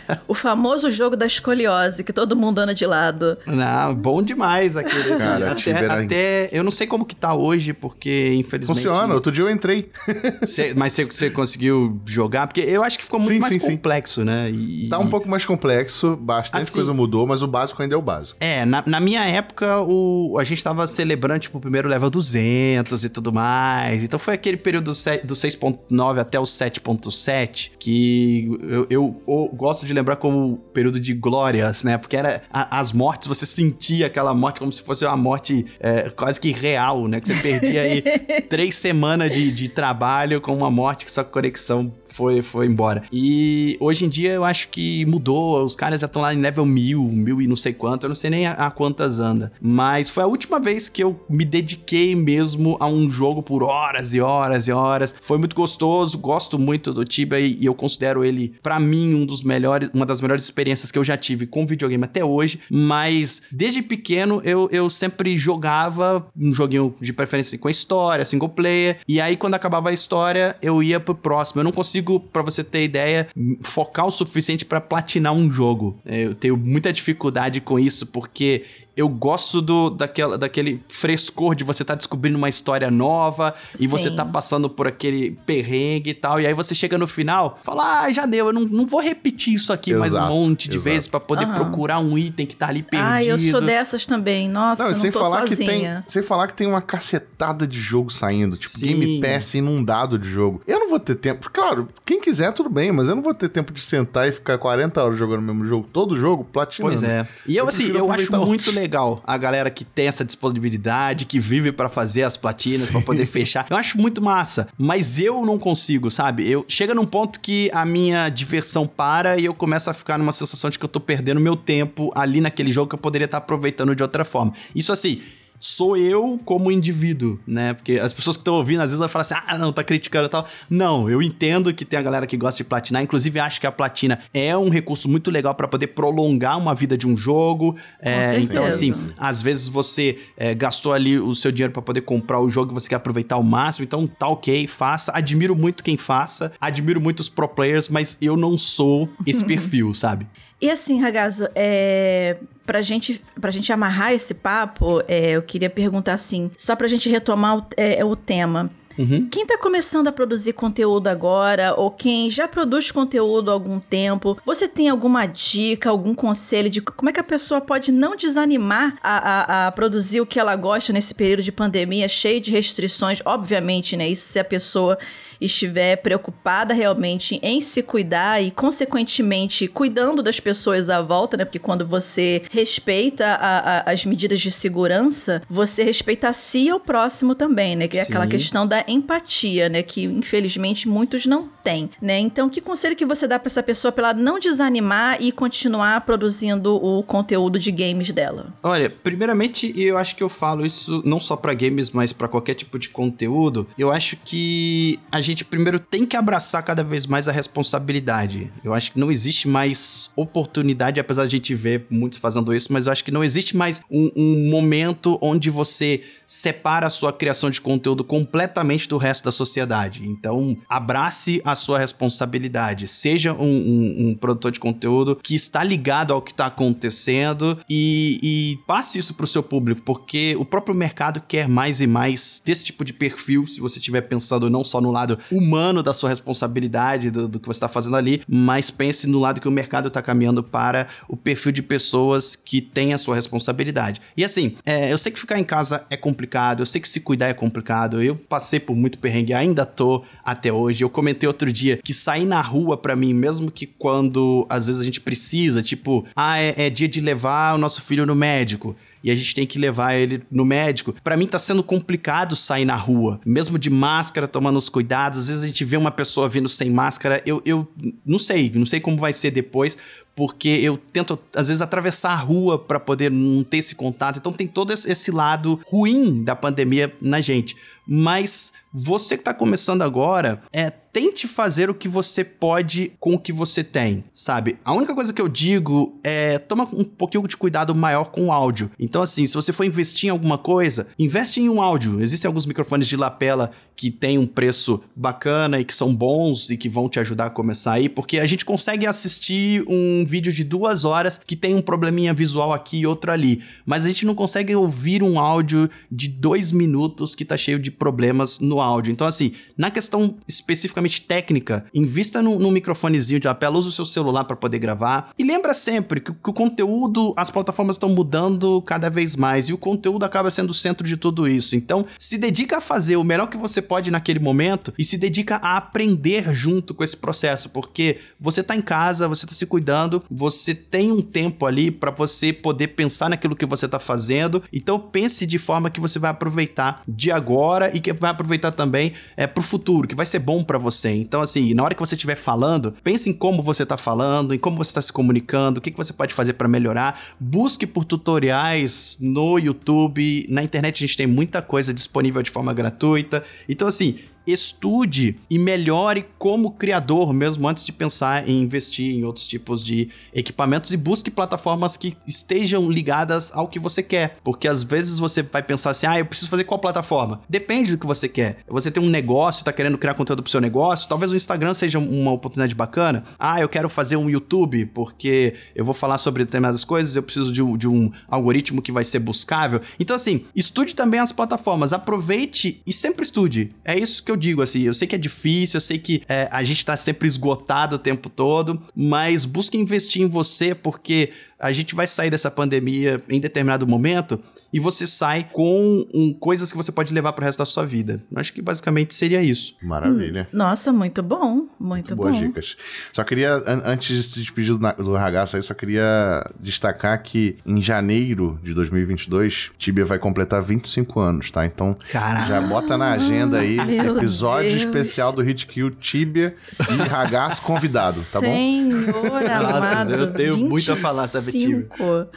É... 0.07 0.19
o 0.27 0.33
famoso 0.33 0.89
jogo 0.91 1.15
da 1.15 1.25
escoliose, 1.25 2.03
que 2.03 2.13
todo 2.13 2.35
mundo 2.35 2.59
anda 2.59 2.73
de 2.73 2.85
lado. 2.85 3.37
Não, 3.45 3.93
bom 3.95 4.21
demais 4.21 4.75
aquele. 4.75 5.15
Cara, 5.17 5.51
até, 5.51 5.85
até, 5.85 6.49
eu 6.51 6.63
não 6.63 6.71
sei 6.71 6.87
como 6.87 7.05
que 7.05 7.15
tá 7.15 7.33
hoje, 7.33 7.73
porque 7.73 8.33
infelizmente... 8.35 8.77
Funciona, 8.77 9.13
outro 9.13 9.31
dia 9.31 9.43
eu 9.43 9.49
entrei. 9.49 9.89
Cê, 10.45 10.73
mas 10.75 10.93
você, 10.93 11.05
você 11.05 11.29
conseguiu 11.29 11.99
jogar? 12.05 12.47
Porque 12.47 12.61
eu 12.61 12.83
acho 12.83 12.97
que 12.97 13.03
ficou 13.03 13.19
muito 13.19 13.33
sim, 13.33 13.39
mais 13.39 13.53
sim, 13.53 13.59
complexo, 13.59 14.21
sim. 14.21 14.25
né? 14.25 14.49
E, 14.51 14.87
tá 14.89 14.99
um 14.99 15.07
pouco 15.07 15.27
mais 15.27 15.45
complexo, 15.45 16.15
bastante 16.15 16.63
assim, 16.63 16.73
coisa 16.73 16.93
mudou, 16.93 17.25
mas 17.25 17.41
o 17.41 17.47
básico 17.47 17.81
ainda 17.81 17.95
é 17.95 17.97
o 17.97 18.01
básico. 18.01 18.37
É, 18.39 18.65
na, 18.65 18.83
na 18.85 18.99
minha 18.99 19.25
época, 19.25 19.81
o, 19.81 20.37
a 20.39 20.43
gente 20.43 20.63
tava 20.63 20.87
celebrando, 20.87 21.39
tipo, 21.39 21.57
o 21.57 21.61
primeiro 21.61 21.87
level 21.87 22.09
200 22.09 23.03
e 23.03 23.09
tudo 23.09 23.31
mais. 23.31 24.03
Então 24.03 24.19
foi 24.19 24.33
aquele 24.33 24.57
período 24.57 24.84
do, 24.85 25.27
do 25.27 25.33
6.9 25.33 26.19
até 26.19 26.39
o 26.39 26.43
7.7 26.43 27.71
que 27.79 28.57
eu, 28.63 28.87
eu, 28.89 29.21
eu, 29.27 29.49
gosto 29.53 29.85
de 29.85 29.93
lembrar 29.93 30.15
como 30.15 30.57
período 30.73 30.99
de 30.99 31.13
glórias, 31.13 31.83
né? 31.83 31.97
Porque 31.97 32.15
era 32.15 32.43
a, 32.51 32.79
as 32.79 32.91
mortes, 32.91 33.27
você 33.27 33.45
sentia 33.45 34.07
aquela 34.07 34.33
morte 34.33 34.59
como 34.59 34.71
se 34.71 34.81
fosse 34.81 35.05
uma 35.05 35.17
morte 35.17 35.65
é, 35.79 36.09
quase 36.09 36.39
que 36.39 36.51
real, 36.51 37.07
né? 37.07 37.19
Que 37.19 37.27
você 37.27 37.35
perdia 37.35 37.81
aí 37.81 38.01
três 38.49 38.75
semanas 38.75 39.31
de, 39.31 39.51
de 39.51 39.69
trabalho 39.69 40.39
com 40.39 40.55
uma 40.55 40.71
morte 40.71 41.05
que 41.05 41.11
sua 41.11 41.23
conexão 41.23 41.91
foi, 42.15 42.41
foi 42.41 42.65
embora. 42.65 43.03
E 43.11 43.75
hoje 43.79 44.05
em 44.05 44.09
dia 44.09 44.31
eu 44.31 44.45
acho 44.45 44.69
que 44.69 45.05
mudou, 45.05 45.63
os 45.63 45.75
caras 45.75 45.99
já 45.99 46.05
estão 46.05 46.21
lá 46.21 46.33
em 46.33 46.39
level 46.39 46.65
mil, 46.65 47.03
mil 47.03 47.41
e 47.41 47.47
não 47.47 47.57
sei 47.57 47.73
quanto, 47.73 48.05
eu 48.05 48.07
não 48.07 48.15
sei 48.15 48.29
nem 48.29 48.47
a, 48.47 48.53
a, 48.53 48.71
quantas 48.71 49.19
anda. 49.19 49.51
Mas 49.61 50.09
foi 50.09 50.23
a 50.23 50.27
última 50.27 50.59
vez 50.59 50.87
que 50.87 51.03
eu 51.03 51.19
me 51.29 51.43
dediquei 51.43 52.15
mesmo 52.15 52.77
a 52.79 52.87
um 52.87 53.09
jogo 53.09 53.43
por 53.43 53.63
horas 53.63 54.13
e 54.13 54.21
horas 54.21 54.67
e 54.67 54.71
horas. 54.71 55.13
Foi 55.19 55.37
muito 55.37 55.55
gostoso, 55.55 56.17
gosto 56.17 56.57
muito 56.57 56.93
do 56.93 57.03
Tibia 57.03 57.39
e, 57.39 57.57
e 57.59 57.65
eu 57.65 57.75
considero 57.75 58.23
ele, 58.23 58.55
para 58.63 58.79
mim, 58.79 59.13
um 59.13 59.25
dos 59.25 59.43
melhores, 59.43 59.89
uma 59.93 60.05
das 60.05 60.21
melhores 60.21 60.45
experiências 60.45 60.91
que 60.91 60.97
eu 60.97 61.03
já 61.03 61.17
tive 61.17 61.45
com 61.45 61.65
videogame 61.65 62.05
até 62.05 62.23
hoje. 62.23 62.59
Mas 62.71 63.41
desde 63.51 63.81
pequeno 63.81 64.41
eu, 64.45 64.69
eu 64.71 64.89
sempre 64.89 65.37
jogava 65.37 66.25
um 66.39 66.53
joguinho 66.53 66.95
de 67.01 67.11
preferência 67.11 67.57
com 67.57 67.69
história, 67.69 68.23
single 68.23 68.49
player. 68.49 68.99
E 69.05 69.19
aí 69.19 69.35
quando 69.35 69.55
acabava 69.55 69.89
a 69.89 69.93
história, 69.93 70.55
eu 70.61 70.81
ia 70.81 70.99
pro 70.99 71.13
próximo. 71.13 71.59
Eu 71.59 71.65
não 71.65 71.71
consigo 71.73 72.04
consigo, 72.05 72.19
para 72.19 72.41
você 72.43 72.63
ter 72.63 72.83
ideia, 72.83 73.27
focar 73.61 74.05
o 74.05 74.11
suficiente 74.11 74.63
para 74.63 74.79
platinar 74.79 75.33
um 75.33 75.51
jogo. 75.51 75.97
É, 76.05 76.25
eu 76.25 76.35
tenho 76.35 76.55
muita 76.55 76.93
dificuldade 76.93 77.59
com 77.59 77.79
isso, 77.79 78.07
porque 78.07 78.63
eu 78.95 79.09
gosto 79.09 79.61
do, 79.61 79.89
daquela, 79.89 80.37
daquele 80.37 80.81
frescor 80.87 81.53
de 81.55 81.63
você 81.63 81.83
estar 81.83 81.93
tá 81.93 81.97
descobrindo 81.97 82.37
uma 82.37 82.47
história 82.47 82.89
nova 82.89 83.53
Sim. 83.73 83.83
e 83.83 83.87
você 83.87 84.09
tá 84.09 84.23
passando 84.23 84.69
por, 84.69 84.87
aquele 84.87 85.31
perrengue 85.45 86.11
e 86.11 86.13
tal. 86.13 86.39
E 86.39 86.47
aí 86.47 86.53
você 86.53 86.73
chega 86.73 86.97
no 86.97 87.07
final, 87.07 87.59
fala, 87.63 88.01
ah, 88.01 88.13
já 88.13 88.25
deu, 88.25 88.47
eu 88.47 88.53
não, 88.53 88.61
não 88.61 88.85
vou 88.85 89.01
repetir 89.01 89.53
isso 89.53 89.73
aqui 89.73 89.93
mais 89.93 90.13
um 90.13 90.17
Exato, 90.17 90.33
monte 90.33 90.69
de 90.69 90.75
exato. 90.77 90.83
vezes 90.83 91.07
pra 91.07 91.19
poder 91.19 91.45
Aham. 91.45 91.55
procurar 91.55 91.99
um 91.99 92.17
item 92.17 92.45
que 92.45 92.55
tá 92.55 92.67
ali 92.67 92.81
perdido. 92.81 93.09
Ah, 93.11 93.23
eu 93.23 93.37
sou 93.37 93.59
dessas 93.61 94.05
também. 94.05 94.47
Nossa, 94.47 94.83
Não, 94.83 94.91
não, 94.91 94.95
sem 94.95 95.11
tô 95.11 95.19
falar 95.19 95.43
que 95.43 95.55
tem, 95.55 95.67
sozinha. 95.67 96.05
sem 96.07 96.23
falar 96.23 96.47
que 96.47 96.53
tem 96.53 96.67
uma 96.67 96.81
cacetada 96.81 97.67
de 97.67 97.79
jogo 97.79 98.09
saindo, 98.11 98.55
tipo 98.55 98.71
Sim. 98.77 98.87
Game 98.87 99.19
Pass 99.21 99.55
inundado 99.55 100.17
de 100.17 100.29
jogo. 100.29 100.61
Eu 100.65 100.79
não 100.79 100.89
vou 100.89 100.99
ter 100.99 101.15
tempo, 101.15 101.49
claro, 101.51 101.89
quem 102.05 102.21
quiser 102.21 102.53
tudo 102.53 102.69
bem, 102.69 102.91
mas 102.91 103.09
eu 103.09 103.15
não 103.15 103.23
vou 103.23 103.33
ter 103.33 103.49
tempo 103.49 103.73
de 103.73 103.81
sentar 103.81 104.27
e 104.29 104.31
ficar 104.31 104.57
40 104.57 105.03
horas 105.03 105.19
jogando 105.19 105.39
o 105.39 105.41
mesmo 105.41 105.65
jogo, 105.65 105.87
todo 105.91 106.15
jogo, 106.15 106.45
platinando. 106.45 106.93
Pois 106.93 107.03
é. 107.03 107.27
E 107.47 107.57
eu, 107.57 107.65
Eu 107.65 107.69
assim, 107.69 107.87
eu 107.87 108.11
acho 108.11 108.31
muito 108.31 108.69
outros. 108.69 108.84
Legal 108.85 109.21
a 109.25 109.37
galera 109.37 109.69
que 109.69 109.83
tem 109.83 110.07
essa 110.07 110.23
disponibilidade, 110.23 111.25
que 111.25 111.39
vive 111.39 111.71
pra 111.71 111.89
fazer 111.89 112.23
as 112.23 112.37
platinas, 112.37 112.89
pra 112.89 113.01
poder 113.01 113.25
fechar. 113.25 113.65
Eu 113.69 113.77
acho 113.77 113.97
muito 113.97 114.21
massa. 114.21 114.67
Mas 114.77 115.19
eu 115.19 115.45
não 115.45 115.57
consigo, 115.57 116.11
sabe? 116.11 116.49
Eu 116.49 116.63
chega 116.67 116.93
num 116.93 117.05
ponto 117.05 117.39
que 117.39 117.69
a 117.73 117.85
minha 117.85 118.29
diversão 118.29 118.87
para 118.87 119.37
e 119.37 119.45
eu 119.45 119.53
começo 119.53 119.89
a 119.89 119.93
ficar 119.93 120.17
numa 120.17 120.31
sensação 120.31 120.69
de 120.69 120.77
que 120.77 120.85
eu 120.85 120.89
tô 120.89 120.99
perdendo 120.99 121.39
meu 121.39 121.55
tempo 121.55 122.11
ali 122.15 122.39
naquele 122.39 122.71
jogo 122.71 122.89
que 122.89 122.95
eu 122.95 122.99
poderia 122.99 123.25
estar 123.25 123.39
aproveitando 123.39 123.95
de 123.95 124.03
outra 124.03 124.23
forma. 124.23 124.53
Isso 124.75 124.93
assim. 124.93 125.21
Sou 125.59 125.95
eu 125.95 126.39
como 126.43 126.71
indivíduo, 126.71 127.39
né? 127.47 127.73
Porque 127.73 127.93
as 127.93 128.13
pessoas 128.13 128.35
que 128.35 128.41
estão 128.41 128.55
ouvindo 128.55 128.81
às 128.81 128.87
vezes 128.87 128.99
vão 128.99 129.09
falar 129.09 129.21
assim: 129.21 129.35
ah, 129.47 129.57
não, 129.57 129.71
tá 129.71 129.83
criticando 129.83 130.27
e 130.27 130.29
tal. 130.29 130.47
Não, 130.69 131.09
eu 131.09 131.21
entendo 131.21 131.73
que 131.73 131.85
tem 131.85 131.97
a 131.97 132.01
galera 132.01 132.27
que 132.27 132.37
gosta 132.37 132.57
de 132.57 132.63
platinar. 132.63 133.01
Inclusive, 133.01 133.39
acho 133.39 133.59
que 133.59 133.67
a 133.67 133.71
platina 133.71 134.19
é 134.33 134.55
um 134.57 134.69
recurso 134.69 135.07
muito 135.09 135.31
legal 135.31 135.55
pra 135.55 135.67
poder 135.67 135.87
prolongar 135.87 136.57
uma 136.57 136.75
vida 136.75 136.97
de 136.97 137.07
um 137.07 137.15
jogo. 137.15 137.75
É, 138.01 138.39
então, 138.39 138.65
assim, 138.65 138.93
às 139.17 139.41
vezes 139.41 139.67
você 139.67 140.17
é, 140.37 140.53
gastou 140.53 140.93
ali 140.93 141.17
o 141.19 141.33
seu 141.33 141.51
dinheiro 141.51 141.73
pra 141.73 141.81
poder 141.81 142.01
comprar 142.01 142.39
o 142.39 142.49
jogo 142.49 142.71
e 142.71 142.73
você 142.73 142.89
quer 142.89 142.95
aproveitar 142.95 143.35
ao 143.35 143.43
máximo, 143.43 143.85
então 143.85 144.07
tá 144.07 144.27
ok, 144.27 144.67
faça. 144.67 145.11
Admiro 145.15 145.55
muito 145.55 145.83
quem 145.83 145.97
faça, 145.97 146.51
admiro 146.59 146.99
muito 146.99 147.19
os 147.21 147.29
pro 147.29 147.47
players, 147.47 147.87
mas 147.87 148.17
eu 148.21 148.35
não 148.35 148.57
sou 148.57 149.09
esse 149.25 149.43
perfil, 149.45 149.93
sabe? 149.93 150.27
E 150.61 150.69
assim, 150.69 150.99
Ragazzo, 151.01 151.47
é, 151.53 152.37
pra, 152.65 152.81
gente, 152.81 153.21
pra 153.39 153.51
gente 153.51 153.71
amarrar 153.71 154.13
esse 154.13 154.33
papo, 154.33 155.03
é, 155.07 155.31
eu 155.31 155.41
queria 155.41 155.69
perguntar 155.69 156.13
assim, 156.13 156.49
só 156.57 156.75
pra 156.75 156.87
gente 156.87 157.09
retomar 157.09 157.57
o, 157.57 157.65
é, 157.75 158.03
o 158.03 158.15
tema. 158.15 158.71
Uhum. 158.97 159.27
Quem 159.29 159.45
tá 159.45 159.57
começando 159.57 160.07
a 160.07 160.11
produzir 160.11 160.53
conteúdo 160.53 161.07
agora, 161.07 161.73
ou 161.75 161.91
quem 161.91 162.29
já 162.29 162.47
produz 162.47 162.91
conteúdo 162.91 163.49
há 163.49 163.53
algum 163.53 163.79
tempo, 163.79 164.37
você 164.45 164.67
tem 164.67 164.89
alguma 164.89 165.25
dica, 165.25 165.89
algum 165.89 166.15
conselho 166.15 166.69
de 166.69 166.81
como 166.81 167.09
é 167.09 167.13
que 167.13 167.19
a 167.19 167.23
pessoa 167.23 167.59
pode 167.59 167.91
não 167.91 168.15
desanimar 168.15 168.97
a, 169.03 169.17
a, 169.17 169.67
a 169.67 169.71
produzir 169.71 170.21
o 170.21 170.25
que 170.25 170.39
ela 170.39 170.55
gosta 170.55 170.93
nesse 170.93 171.13
período 171.13 171.43
de 171.43 171.51
pandemia, 171.51 172.07
cheio 172.07 172.39
de 172.39 172.51
restrições? 172.51 173.21
Obviamente, 173.25 173.97
né? 173.97 174.07
Isso 174.07 174.31
se 174.31 174.39
a 174.39 174.45
pessoa 174.45 174.97
estiver 175.39 175.97
preocupada 175.97 176.73
realmente 176.73 177.39
em 177.41 177.61
se 177.61 177.81
cuidar 177.83 178.41
e, 178.41 178.51
consequentemente, 178.51 179.67
cuidando 179.67 180.21
das 180.23 180.39
pessoas 180.39 180.89
à 180.89 181.01
volta, 181.01 181.37
né? 181.37 181.45
Porque 181.45 181.59
quando 181.59 181.85
você 181.85 182.43
respeita 182.51 183.25
a- 183.25 183.79
a- 183.87 183.91
as 183.91 184.05
medidas 184.05 184.39
de 184.41 184.51
segurança, 184.51 185.41
você 185.49 185.83
respeita 185.83 186.29
a 186.29 186.33
si 186.33 186.65
e 186.65 186.69
ao 186.69 186.79
próximo 186.79 187.35
também, 187.35 187.75
né? 187.75 187.87
Que 187.87 187.97
é 187.97 188.01
aquela 188.01 188.25
Sim. 188.25 188.29
questão 188.31 188.67
da 188.67 188.83
empatia, 188.87 189.69
né? 189.69 189.81
Que 189.83 190.03
infelizmente 190.03 190.87
muitos 190.87 191.25
não 191.25 191.49
têm, 191.63 191.89
né? 192.01 192.19
Então, 192.19 192.49
que 192.49 192.61
conselho 192.61 192.95
que 192.95 193.05
você 193.05 193.27
dá 193.27 193.37
pra 193.39 193.47
essa 193.47 193.63
pessoa 193.63 193.91
pra 193.91 194.09
ela 194.09 194.13
não 194.19 194.39
desanimar 194.39 195.17
e 195.21 195.31
continuar 195.31 196.01
produzindo 196.01 196.75
o 196.75 197.03
conteúdo 197.03 197.57
de 197.59 197.71
games 197.71 198.11
dela? 198.11 198.53
Olha, 198.63 198.89
primeiramente, 198.89 199.73
eu 199.75 199.97
acho 199.97 200.15
que 200.15 200.23
eu 200.23 200.29
falo 200.29 200.65
isso 200.65 201.01
não 201.05 201.19
só 201.19 201.35
pra 201.35 201.53
games, 201.53 201.91
mas 201.91 202.13
pra 202.13 202.27
qualquer 202.27 202.53
tipo 202.53 202.77
de 202.77 202.89
conteúdo. 202.89 203.67
Eu 203.77 203.91
acho 203.91 204.17
que 204.23 204.99
a 205.11 205.21
gente 205.25 205.43
primeiro 205.43 205.79
tem 205.79 206.05
que 206.05 206.15
abraçar 206.17 206.63
cada 206.63 206.83
vez 206.83 207.05
mais 207.05 207.27
a 207.27 207.31
responsabilidade. 207.31 208.51
Eu 208.63 208.73
acho 208.73 208.91
que 208.91 208.99
não 208.99 209.11
existe 209.11 209.47
mais 209.47 210.09
oportunidade, 210.15 210.99
apesar 210.99 211.23
de 211.23 211.35
a 211.35 211.37
gente 211.37 211.53
ver 211.55 211.85
muitos 211.89 212.19
fazendo 212.19 212.53
isso, 212.53 212.71
mas 212.71 212.85
eu 212.85 212.91
acho 212.91 213.03
que 213.03 213.11
não 213.11 213.23
existe 213.23 213.55
mais 213.57 213.81
um, 213.89 214.11
um 214.15 214.49
momento 214.49 215.17
onde 215.21 215.49
você 215.49 216.01
separa 216.25 216.87
a 216.87 216.89
sua 216.89 217.11
criação 217.13 217.49
de 217.49 217.61
conteúdo 217.61 218.03
completamente 218.03 218.87
do 218.89 218.97
resto 218.97 219.25
da 219.25 219.31
sociedade. 219.31 220.07
Então, 220.07 220.57
abrace 220.69 221.41
a 221.45 221.55
sua 221.55 221.77
responsabilidade. 221.79 222.87
Seja 222.87 223.33
um, 223.33 223.37
um- 223.45 224.07
um 224.09 224.15
produtor 224.15 224.51
de 224.51 224.59
conteúdo 224.59 225.15
que 225.15 225.35
está 225.35 225.63
ligado 225.63 226.11
ao 226.13 226.21
que 226.21 226.31
está 226.31 226.47
acontecendo 226.47 227.57
e, 227.69 228.19
e 228.23 228.57
passe 228.67 228.97
isso 228.97 229.13
para 229.13 229.23
o 229.23 229.27
seu 229.27 229.43
público, 229.43 229.81
porque 229.85 230.35
o 230.37 230.45
próprio 230.45 230.75
mercado 230.75 231.21
quer 231.27 231.47
mais 231.47 231.79
e 231.81 231.87
mais 231.87 232.41
desse 232.45 232.65
tipo 232.65 232.83
de 232.85 232.93
perfil, 232.93 233.45
se 233.47 233.59
você 233.59 233.79
estiver 233.79 234.01
pensando 234.01 234.49
não 234.49 234.63
só 234.63 234.79
no 234.81 234.91
lado 234.91 235.14
humano 235.31 235.81
da 235.81 235.93
sua 235.93 236.09
responsabilidade, 236.09 237.11
do, 237.11 237.27
do 237.27 237.39
que 237.39 237.47
você 237.47 237.57
está 237.57 237.67
fazendo 237.67 237.95
ali, 237.95 238.21
mas 238.27 238.71
pense 238.71 239.07
no 239.07 239.19
lado 239.19 239.41
que 239.41 239.47
o 239.47 239.51
mercado 239.51 239.87
está 239.87 240.01
caminhando 240.01 240.43
para 240.43 240.87
o 241.07 241.15
perfil 241.15 241.51
de 241.51 241.61
pessoas 241.61 242.35
que 242.35 242.61
têm 242.61 242.93
a 242.93 242.97
sua 242.97 243.15
responsabilidade. 243.15 244.01
E 244.15 244.23
assim, 244.23 244.55
é, 244.65 244.91
eu 244.91 244.97
sei 244.97 245.11
que 245.11 245.19
ficar 245.19 245.39
em 245.39 245.43
casa 245.43 245.85
é 245.89 245.97
complicado, 245.97 246.61
eu 246.61 246.65
sei 246.65 246.81
que 246.81 246.89
se 246.89 246.99
cuidar 246.99 247.27
é 247.27 247.33
complicado, 247.33 248.01
eu 248.01 248.15
passei 248.15 248.59
por 248.59 248.75
muito 248.75 248.99
perrengue, 248.99 249.33
ainda 249.33 249.65
tô 249.65 250.03
até 250.23 250.51
hoje. 250.51 250.83
Eu 250.83 250.89
comentei 250.89 251.27
outro 251.27 251.51
dia 251.51 251.77
que 251.77 251.93
sair 251.93 252.25
na 252.25 252.41
rua 252.41 252.77
pra 252.77 252.95
mim, 252.95 253.13
mesmo 253.13 253.51
que 253.51 253.65
quando 253.65 254.45
às 254.49 254.67
vezes 254.67 254.81
a 254.81 254.85
gente 254.85 255.01
precisa, 255.01 255.61
tipo, 255.61 256.05
ah, 256.15 256.39
é, 256.39 256.53
é 256.57 256.69
dia 256.69 256.87
de 256.87 257.01
levar 257.01 257.55
o 257.55 257.57
nosso 257.57 257.81
filho 257.81 258.05
no 258.05 258.15
médico 258.15 258.75
e 259.05 259.11
a 259.11 259.15
gente 259.15 259.35
tem 259.35 259.45
que 259.45 259.59
levar 259.59 259.93
ele 259.93 260.23
no 260.31 260.43
médico. 260.43 260.91
Pra 261.03 261.15
mim 261.15 261.27
tá 261.27 261.37
sendo 261.37 261.61
complicado 261.61 262.35
sair 262.35 262.65
na 262.65 262.75
rua, 262.75 263.21
mesmo 263.23 263.59
de 263.59 263.69
máscara, 263.69 264.27
tomando 264.27 264.57
os 264.57 264.67
cuidados. 264.67 265.19
Às 265.19 265.27
vezes 265.27 265.43
a 265.43 265.47
gente 265.47 265.63
vê 265.63 265.77
uma 265.77 265.91
pessoa 265.91 266.27
vindo 266.27 266.49
sem 266.49 266.71
máscara, 266.71 267.21
eu, 267.23 267.39
eu 267.45 267.67
não 268.03 268.17
sei, 268.17 268.51
não 268.55 268.65
sei 268.65 268.79
como 268.79 268.97
vai 268.97 269.13
ser 269.13 269.29
depois, 269.29 269.77
porque 270.15 270.49
eu 270.49 270.75
tento 270.91 271.19
às 271.35 271.49
vezes 271.49 271.61
atravessar 271.61 272.13
a 272.13 272.15
rua 272.15 272.57
pra 272.57 272.79
poder 272.79 273.11
não 273.11 273.43
ter 273.43 273.57
esse 273.57 273.75
contato. 273.75 274.17
Então 274.17 274.33
tem 274.33 274.47
todo 274.47 274.73
esse 274.73 275.11
lado 275.11 275.59
ruim 275.67 276.23
da 276.23 276.35
pandemia 276.35 276.91
na 276.99 277.21
gente. 277.21 277.55
Mas 277.87 278.53
você 278.77 279.17
que 279.17 279.23
tá 279.23 279.33
começando 279.33 279.83
agora, 279.83 280.41
é 280.51 280.69
tente 280.95 281.27
fazer 281.27 281.69
o 281.69 281.73
que 281.73 281.89
você 281.89 282.23
pode 282.23 282.93
com 283.01 283.15
o 283.15 283.19
que 283.19 283.33
você 283.33 283.65
tem, 283.65 284.05
sabe? 284.13 284.57
A 284.63 284.73
única 284.73 284.95
coisa 284.95 285.13
que 285.13 285.21
eu 285.21 285.27
digo 285.27 285.99
é 286.01 286.39
toma 286.39 286.65
um 286.71 286.85
pouquinho 286.85 287.27
de 287.27 287.35
cuidado 287.35 287.75
maior 287.75 288.05
com 288.05 288.27
o 288.27 288.31
áudio. 288.31 288.71
Então 288.79 289.01
assim, 289.01 289.25
se 289.25 289.35
você 289.35 289.51
for 289.51 289.65
investir 289.65 290.07
em 290.07 290.11
alguma 290.11 290.37
coisa, 290.37 290.87
investe 290.97 291.41
em 291.41 291.49
um 291.49 291.61
áudio. 291.61 292.01
Existem 292.01 292.29
alguns 292.29 292.45
microfones 292.45 292.87
de 292.87 292.95
lapela 292.95 293.51
que 293.75 293.91
têm 293.91 294.17
um 294.17 294.25
preço 294.25 294.81
bacana 294.95 295.59
e 295.59 295.65
que 295.65 295.73
são 295.73 295.93
bons 295.93 296.49
e 296.49 296.55
que 296.55 296.69
vão 296.69 296.87
te 296.87 296.97
ajudar 296.97 297.25
a 297.25 297.29
começar 297.29 297.73
aí, 297.73 297.89
porque 297.89 298.17
a 298.17 298.25
gente 298.25 298.45
consegue 298.45 298.87
assistir 298.87 299.65
um 299.67 300.05
vídeo 300.05 300.31
de 300.31 300.45
duas 300.45 300.85
horas 300.85 301.19
que 301.25 301.35
tem 301.35 301.53
um 301.53 301.61
probleminha 301.61 302.13
visual 302.13 302.53
aqui 302.53 302.79
e 302.79 302.87
outro 302.87 303.11
ali, 303.11 303.43
mas 303.65 303.83
a 303.83 303.89
gente 303.89 304.05
não 304.05 304.15
consegue 304.15 304.55
ouvir 304.55 305.03
um 305.03 305.19
áudio 305.19 305.69
de 305.91 306.07
dois 306.07 306.53
minutos 306.53 307.15
que 307.15 307.25
tá 307.25 307.35
cheio 307.35 307.59
de 307.59 307.69
problemas 307.69 308.39
no 308.39 308.61
áudio. 308.65 308.91
Então, 308.91 309.07
assim, 309.07 309.33
na 309.57 309.71
questão 309.71 310.15
especificamente 310.27 311.01
técnica, 311.01 311.65
invista 311.73 312.21
num, 312.21 312.39
num 312.39 312.51
microfonezinho 312.51 313.19
de 313.19 313.27
lapela, 313.27 313.57
use 313.57 313.69
o 313.69 313.71
seu 313.71 313.85
celular 313.85 314.25
para 314.25 314.35
poder 314.35 314.59
gravar. 314.59 315.11
E 315.17 315.23
lembra 315.23 315.53
sempre 315.53 315.99
que, 315.99 316.11
que 316.11 316.29
o 316.29 316.33
conteúdo, 316.33 317.13
as 317.15 317.29
plataformas 317.29 317.75
estão 317.75 317.89
mudando 317.89 318.61
cada 318.61 318.89
vez 318.89 319.15
mais 319.15 319.49
e 319.49 319.53
o 319.53 319.57
conteúdo 319.57 320.03
acaba 320.03 320.31
sendo 320.31 320.51
o 320.51 320.53
centro 320.53 320.85
de 320.85 320.97
tudo 320.97 321.27
isso. 321.27 321.55
Então, 321.55 321.85
se 321.97 322.17
dedica 322.17 322.57
a 322.57 322.61
fazer 322.61 322.97
o 322.97 323.03
melhor 323.03 323.27
que 323.27 323.37
você 323.37 323.61
pode 323.61 323.91
naquele 323.91 324.19
momento 324.19 324.73
e 324.77 324.83
se 324.83 324.97
dedica 324.97 325.37
a 325.37 325.57
aprender 325.57 326.33
junto 326.33 326.73
com 326.73 326.83
esse 326.83 326.97
processo, 326.97 327.49
porque 327.49 327.97
você 328.19 328.43
tá 328.43 328.55
em 328.55 328.61
casa, 328.61 329.07
você 329.07 329.25
tá 329.25 329.33
se 329.33 329.45
cuidando, 329.45 330.03
você 330.09 330.53
tem 330.53 330.91
um 330.91 331.01
tempo 331.01 331.45
ali 331.45 331.71
para 331.71 331.91
você 331.91 332.33
poder 332.33 332.69
pensar 332.69 333.09
naquilo 333.09 333.35
que 333.35 333.45
você 333.45 333.67
tá 333.67 333.79
fazendo. 333.79 334.43
Então, 334.51 334.79
pense 334.79 335.25
de 335.25 335.37
forma 335.37 335.69
que 335.69 335.79
você 335.79 335.99
vai 335.99 336.11
aproveitar 336.11 336.81
de 336.87 337.11
agora 337.11 337.75
e 337.75 337.79
que 337.79 337.93
vai 337.93 338.11
aproveitar 338.11 338.51
também 338.55 338.93
é, 339.15 339.27
pro 339.27 339.43
futuro, 339.43 339.87
que 339.87 339.95
vai 339.95 340.05
ser 340.05 340.19
bom 340.19 340.43
para 340.43 340.57
você. 340.57 340.91
Então, 340.93 341.21
assim, 341.21 341.53
na 341.53 341.63
hora 341.63 341.75
que 341.75 341.79
você 341.79 341.95
estiver 341.95 342.15
falando, 342.15 342.73
pense 342.83 343.09
em 343.09 343.13
como 343.13 343.43
você 343.43 343.65
tá 343.65 343.77
falando, 343.77 344.33
em 344.33 344.39
como 344.39 344.57
você 344.57 344.73
tá 344.73 344.81
se 344.81 344.91
comunicando, 344.91 345.59
o 345.59 345.61
que, 345.61 345.69
que 345.69 345.77
você 345.77 345.93
pode 345.93 346.13
fazer 346.13 346.33
para 346.33 346.47
melhorar. 346.47 346.99
Busque 347.19 347.67
por 347.67 347.85
tutoriais 347.85 348.97
no 348.99 349.37
YouTube, 349.37 350.25
na 350.29 350.43
internet 350.43 350.83
a 350.83 350.87
gente 350.87 350.97
tem 350.97 351.07
muita 351.07 351.41
coisa 351.41 351.73
disponível 351.73 352.23
de 352.23 352.31
forma 352.31 352.53
gratuita. 352.53 353.23
Então, 353.47 353.67
assim, 353.67 353.99
estude 354.25 355.17
e 355.29 355.37
melhore 355.37 356.05
como 356.17 356.51
criador, 356.51 357.13
mesmo 357.13 357.47
antes 357.47 357.65
de 357.65 357.71
pensar 357.71 358.27
em 358.27 358.41
investir 358.41 358.95
em 358.95 359.03
outros 359.03 359.27
tipos 359.27 359.63
de 359.63 359.89
equipamentos 360.13 360.71
e 360.73 360.77
busque 360.77 361.11
plataformas 361.11 361.77
que 361.77 361.95
estejam 362.07 362.69
ligadas 362.69 363.31
ao 363.33 363.47
que 363.47 363.59
você 363.59 363.83
quer. 363.83 364.17
Porque 364.23 364.47
às 364.47 364.63
vezes 364.63 364.97
você 364.99 365.21
vai 365.21 365.43
pensar 365.43 365.71
assim: 365.71 365.87
ah, 365.87 365.99
eu 365.99 366.05
preciso 366.05 366.29
fazer 366.29 366.43
qual 366.43 366.59
plataforma? 366.59 367.21
Depende 367.29 367.71
do 367.71 367.77
que 367.77 367.85
você 367.85 368.07
quer. 368.07 368.37
Você 368.47 368.71
tem 368.71 368.81
um 368.81 368.89
negócio, 368.89 369.41
está 369.41 369.53
querendo 369.53 369.77
criar 369.77 369.93
conteúdo 369.93 370.23
para 370.23 370.29
o 370.29 370.31
seu 370.31 370.41
negócio, 370.41 370.89
talvez 370.89 371.11
o 371.11 371.15
Instagram 371.15 371.53
seja 371.53 371.79
uma 371.79 372.11
oportunidade 372.11 372.55
bacana. 372.55 373.03
Ah, 373.19 373.41
eu 373.41 373.49
quero 373.49 373.69
fazer 373.69 373.95
um 373.97 374.09
YouTube 374.09 374.65
porque 374.67 375.35
eu 375.55 375.63
vou 375.63 375.73
falar 375.73 375.97
sobre 375.97 376.23
determinadas 376.25 376.63
coisas, 376.63 376.95
eu 376.95 377.03
preciso 377.03 377.31
de 377.31 377.41
um, 377.41 377.57
de 377.57 377.67
um 377.67 377.91
algoritmo 378.07 378.61
que 378.61 378.71
vai 378.71 378.83
ser 378.83 378.99
buscável. 378.99 379.61
Então, 379.79 379.95
assim, 379.95 380.25
estude 380.35 380.75
também 380.75 380.99
as 380.99 381.11
plataformas, 381.11 381.73
aproveite 381.73 382.61
e 382.65 382.73
sempre 382.73 383.03
estude. 383.03 383.53
É 383.63 383.77
isso 383.77 384.03
que 384.03 384.11
eu 384.11 384.14
eu 384.15 384.19
digo, 384.19 384.41
assim, 384.41 384.61
eu 384.61 384.73
sei 384.73 384.87
que 384.87 384.95
é 384.95 384.97
difícil, 384.97 385.57
eu 385.57 385.61
sei 385.61 385.77
que 385.77 386.01
é, 386.07 386.27
a 386.31 386.43
gente 386.43 386.65
tá 386.65 386.75
sempre 386.75 387.07
esgotado 387.07 387.75
o 387.75 387.79
tempo 387.79 388.09
todo, 388.09 388.61
mas 388.75 389.25
busque 389.25 389.57
investir 389.57 390.01
em 390.01 390.07
você, 390.07 390.55
porque 390.55 391.11
a 391.39 391.51
gente 391.51 391.75
vai 391.75 391.85
sair 391.87 392.09
dessa 392.09 392.31
pandemia 392.31 393.03
em 393.09 393.19
determinado 393.19 393.67
momento 393.67 394.19
e 394.53 394.59
você 394.59 394.87
sai 394.87 395.27
com 395.33 395.85
um, 395.93 396.13
coisas 396.13 396.49
que 396.49 396.55
você 396.57 396.71
pode 396.71 396.93
levar 396.93 397.11
pro 397.11 397.25
resto 397.25 397.39
da 397.39 397.45
sua 397.45 397.65
vida. 397.65 398.01
Acho 398.15 398.31
que 398.31 398.41
basicamente 398.41 398.95
seria 398.95 399.21
isso. 399.21 399.55
Maravilha. 399.61 400.29
Hum, 400.33 400.37
nossa, 400.37 400.71
muito 400.71 401.03
bom. 401.03 401.47
Muito 401.59 401.93
Boas 401.93 402.15
bom. 402.15 402.27
dicas. 402.27 402.55
Só 402.93 403.03
queria, 403.03 403.35
an 403.45 403.63
antes 403.65 403.97
de 403.97 404.03
se 404.03 404.19
despedir 404.21 404.55
do, 404.55 404.83
do 404.83 404.93
Ragaça 404.93 405.35
aí, 405.35 405.43
só 405.43 405.53
queria 405.53 406.25
destacar 406.39 407.01
que 407.03 407.37
em 407.45 407.61
janeiro 407.61 408.39
de 408.41 408.53
2022, 408.53 409.51
Tibia 409.57 409.83
vai 409.83 409.99
completar 409.99 410.41
25 410.41 410.99
anos, 411.01 411.31
tá? 411.31 411.45
Então, 411.45 411.77
Caraca. 411.91 412.27
já 412.27 412.41
bota 412.41 412.77
na 412.77 412.93
agenda 412.93 413.39
aí, 413.39 413.57
Meu 413.57 413.97
episódio 413.97 414.51
Deus. 414.51 414.61
especial 414.61 415.11
do 415.11 415.21
Hit 415.21 415.47
Kill 415.47 415.71
Tibia 415.71 416.33
e 416.71 416.87
Ragaço 416.87 417.41
convidado, 417.41 418.01
tá 418.09 418.21
bom? 418.21 418.27
Senhor 418.27 419.31
amado. 419.31 419.93
eu 419.93 420.13
tenho 420.13 420.37
muito 420.37 420.71
a 420.71 420.75
falar, 420.75 421.07
sabe, 421.07 421.24
25. 421.31 422.07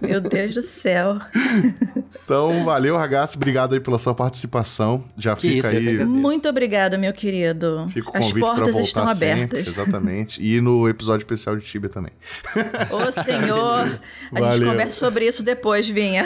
Meu 0.00 0.20
Deus 0.20 0.54
do 0.54 0.62
céu. 0.62 1.18
Então, 2.24 2.64
valeu, 2.64 2.96
Ragaço. 2.96 3.36
Obrigado 3.36 3.74
aí 3.74 3.80
pela 3.80 3.98
sua 3.98 4.14
participação. 4.14 5.04
Já 5.16 5.34
Que 5.36 5.48
fica 5.56 5.68
isso, 5.68 5.76
aí. 5.76 6.04
Muito 6.04 6.48
obrigado, 6.48 6.98
meu 6.98 7.12
querido. 7.12 7.88
Fica 7.92 8.10
o 8.10 8.16
As 8.16 8.32
portas 8.32 8.76
estão 8.76 9.06
sempre, 9.08 9.32
abertas. 9.32 9.68
Exatamente. 9.68 10.42
E 10.42 10.60
no 10.60 10.88
episódio 10.88 11.24
especial 11.24 11.56
de 11.56 11.64
Tibia 11.64 11.88
também. 11.90 12.12
Ô, 12.90 13.10
senhor. 13.12 14.00
A 14.32 14.40
gente 14.40 14.40
Valeu. 14.40 14.68
conversa 14.70 14.98
sobre 14.98 15.26
isso 15.26 15.42
depois, 15.42 15.88
Vinha. 15.88 16.24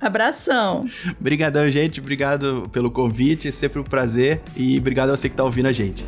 Abração. 0.00 0.84
Obrigadão, 1.20 1.70
gente. 1.70 2.00
Obrigado 2.00 2.68
pelo 2.72 2.90
convite. 2.90 3.48
É 3.48 3.52
sempre 3.52 3.78
um 3.80 3.84
prazer. 3.84 4.40
E 4.56 4.78
obrigado 4.78 5.10
a 5.10 5.16
você 5.16 5.28
que 5.28 5.34
tá 5.36 5.44
ouvindo 5.44 5.66
a 5.66 5.72
gente. 5.72 6.06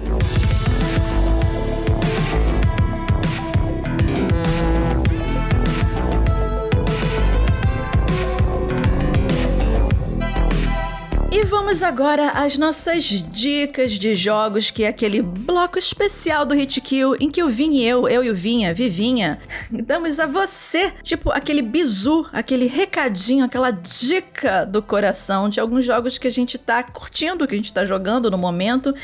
Vamos 11.75 11.83
agora 11.83 12.29
às 12.31 12.57
nossas 12.57 13.03
dicas 13.05 13.99
de 13.99 14.14
jogos, 14.14 14.70
que 14.70 14.85
é 14.85 14.87
aquele 14.87 15.20
bloco 15.20 15.77
especial 15.77 16.47
do 16.47 16.55
Hit 16.55 16.81
Kill, 16.81 17.16
em 17.18 17.29
que 17.29 17.43
o 17.43 17.49
Vim 17.49 17.72
e 17.72 17.85
eu, 17.85 18.07
eu 18.07 18.22
e 18.22 18.31
o 18.31 18.35
Vinha, 18.35 18.72
Vivinha, 18.72 19.41
damos 19.85 20.20
a 20.20 20.27
você, 20.27 20.93
tipo, 21.03 21.33
aquele 21.33 21.62
bizu, 21.62 22.27
aquele 22.33 22.68
recadinho, 22.68 23.45
aquela 23.45 23.72
dica 23.72 24.64
do 24.64 24.81
coração 24.81 25.49
de 25.49 25.59
alguns 25.59 25.85
jogos 25.85 26.16
que 26.16 26.29
a 26.29 26.31
gente 26.31 26.59
tá 26.59 26.81
curtindo, 26.81 27.45
que 27.45 27.55
a 27.55 27.59
gente 27.59 27.72
tá 27.72 27.85
jogando 27.85 28.31
no 28.31 28.39
momento 28.39 28.95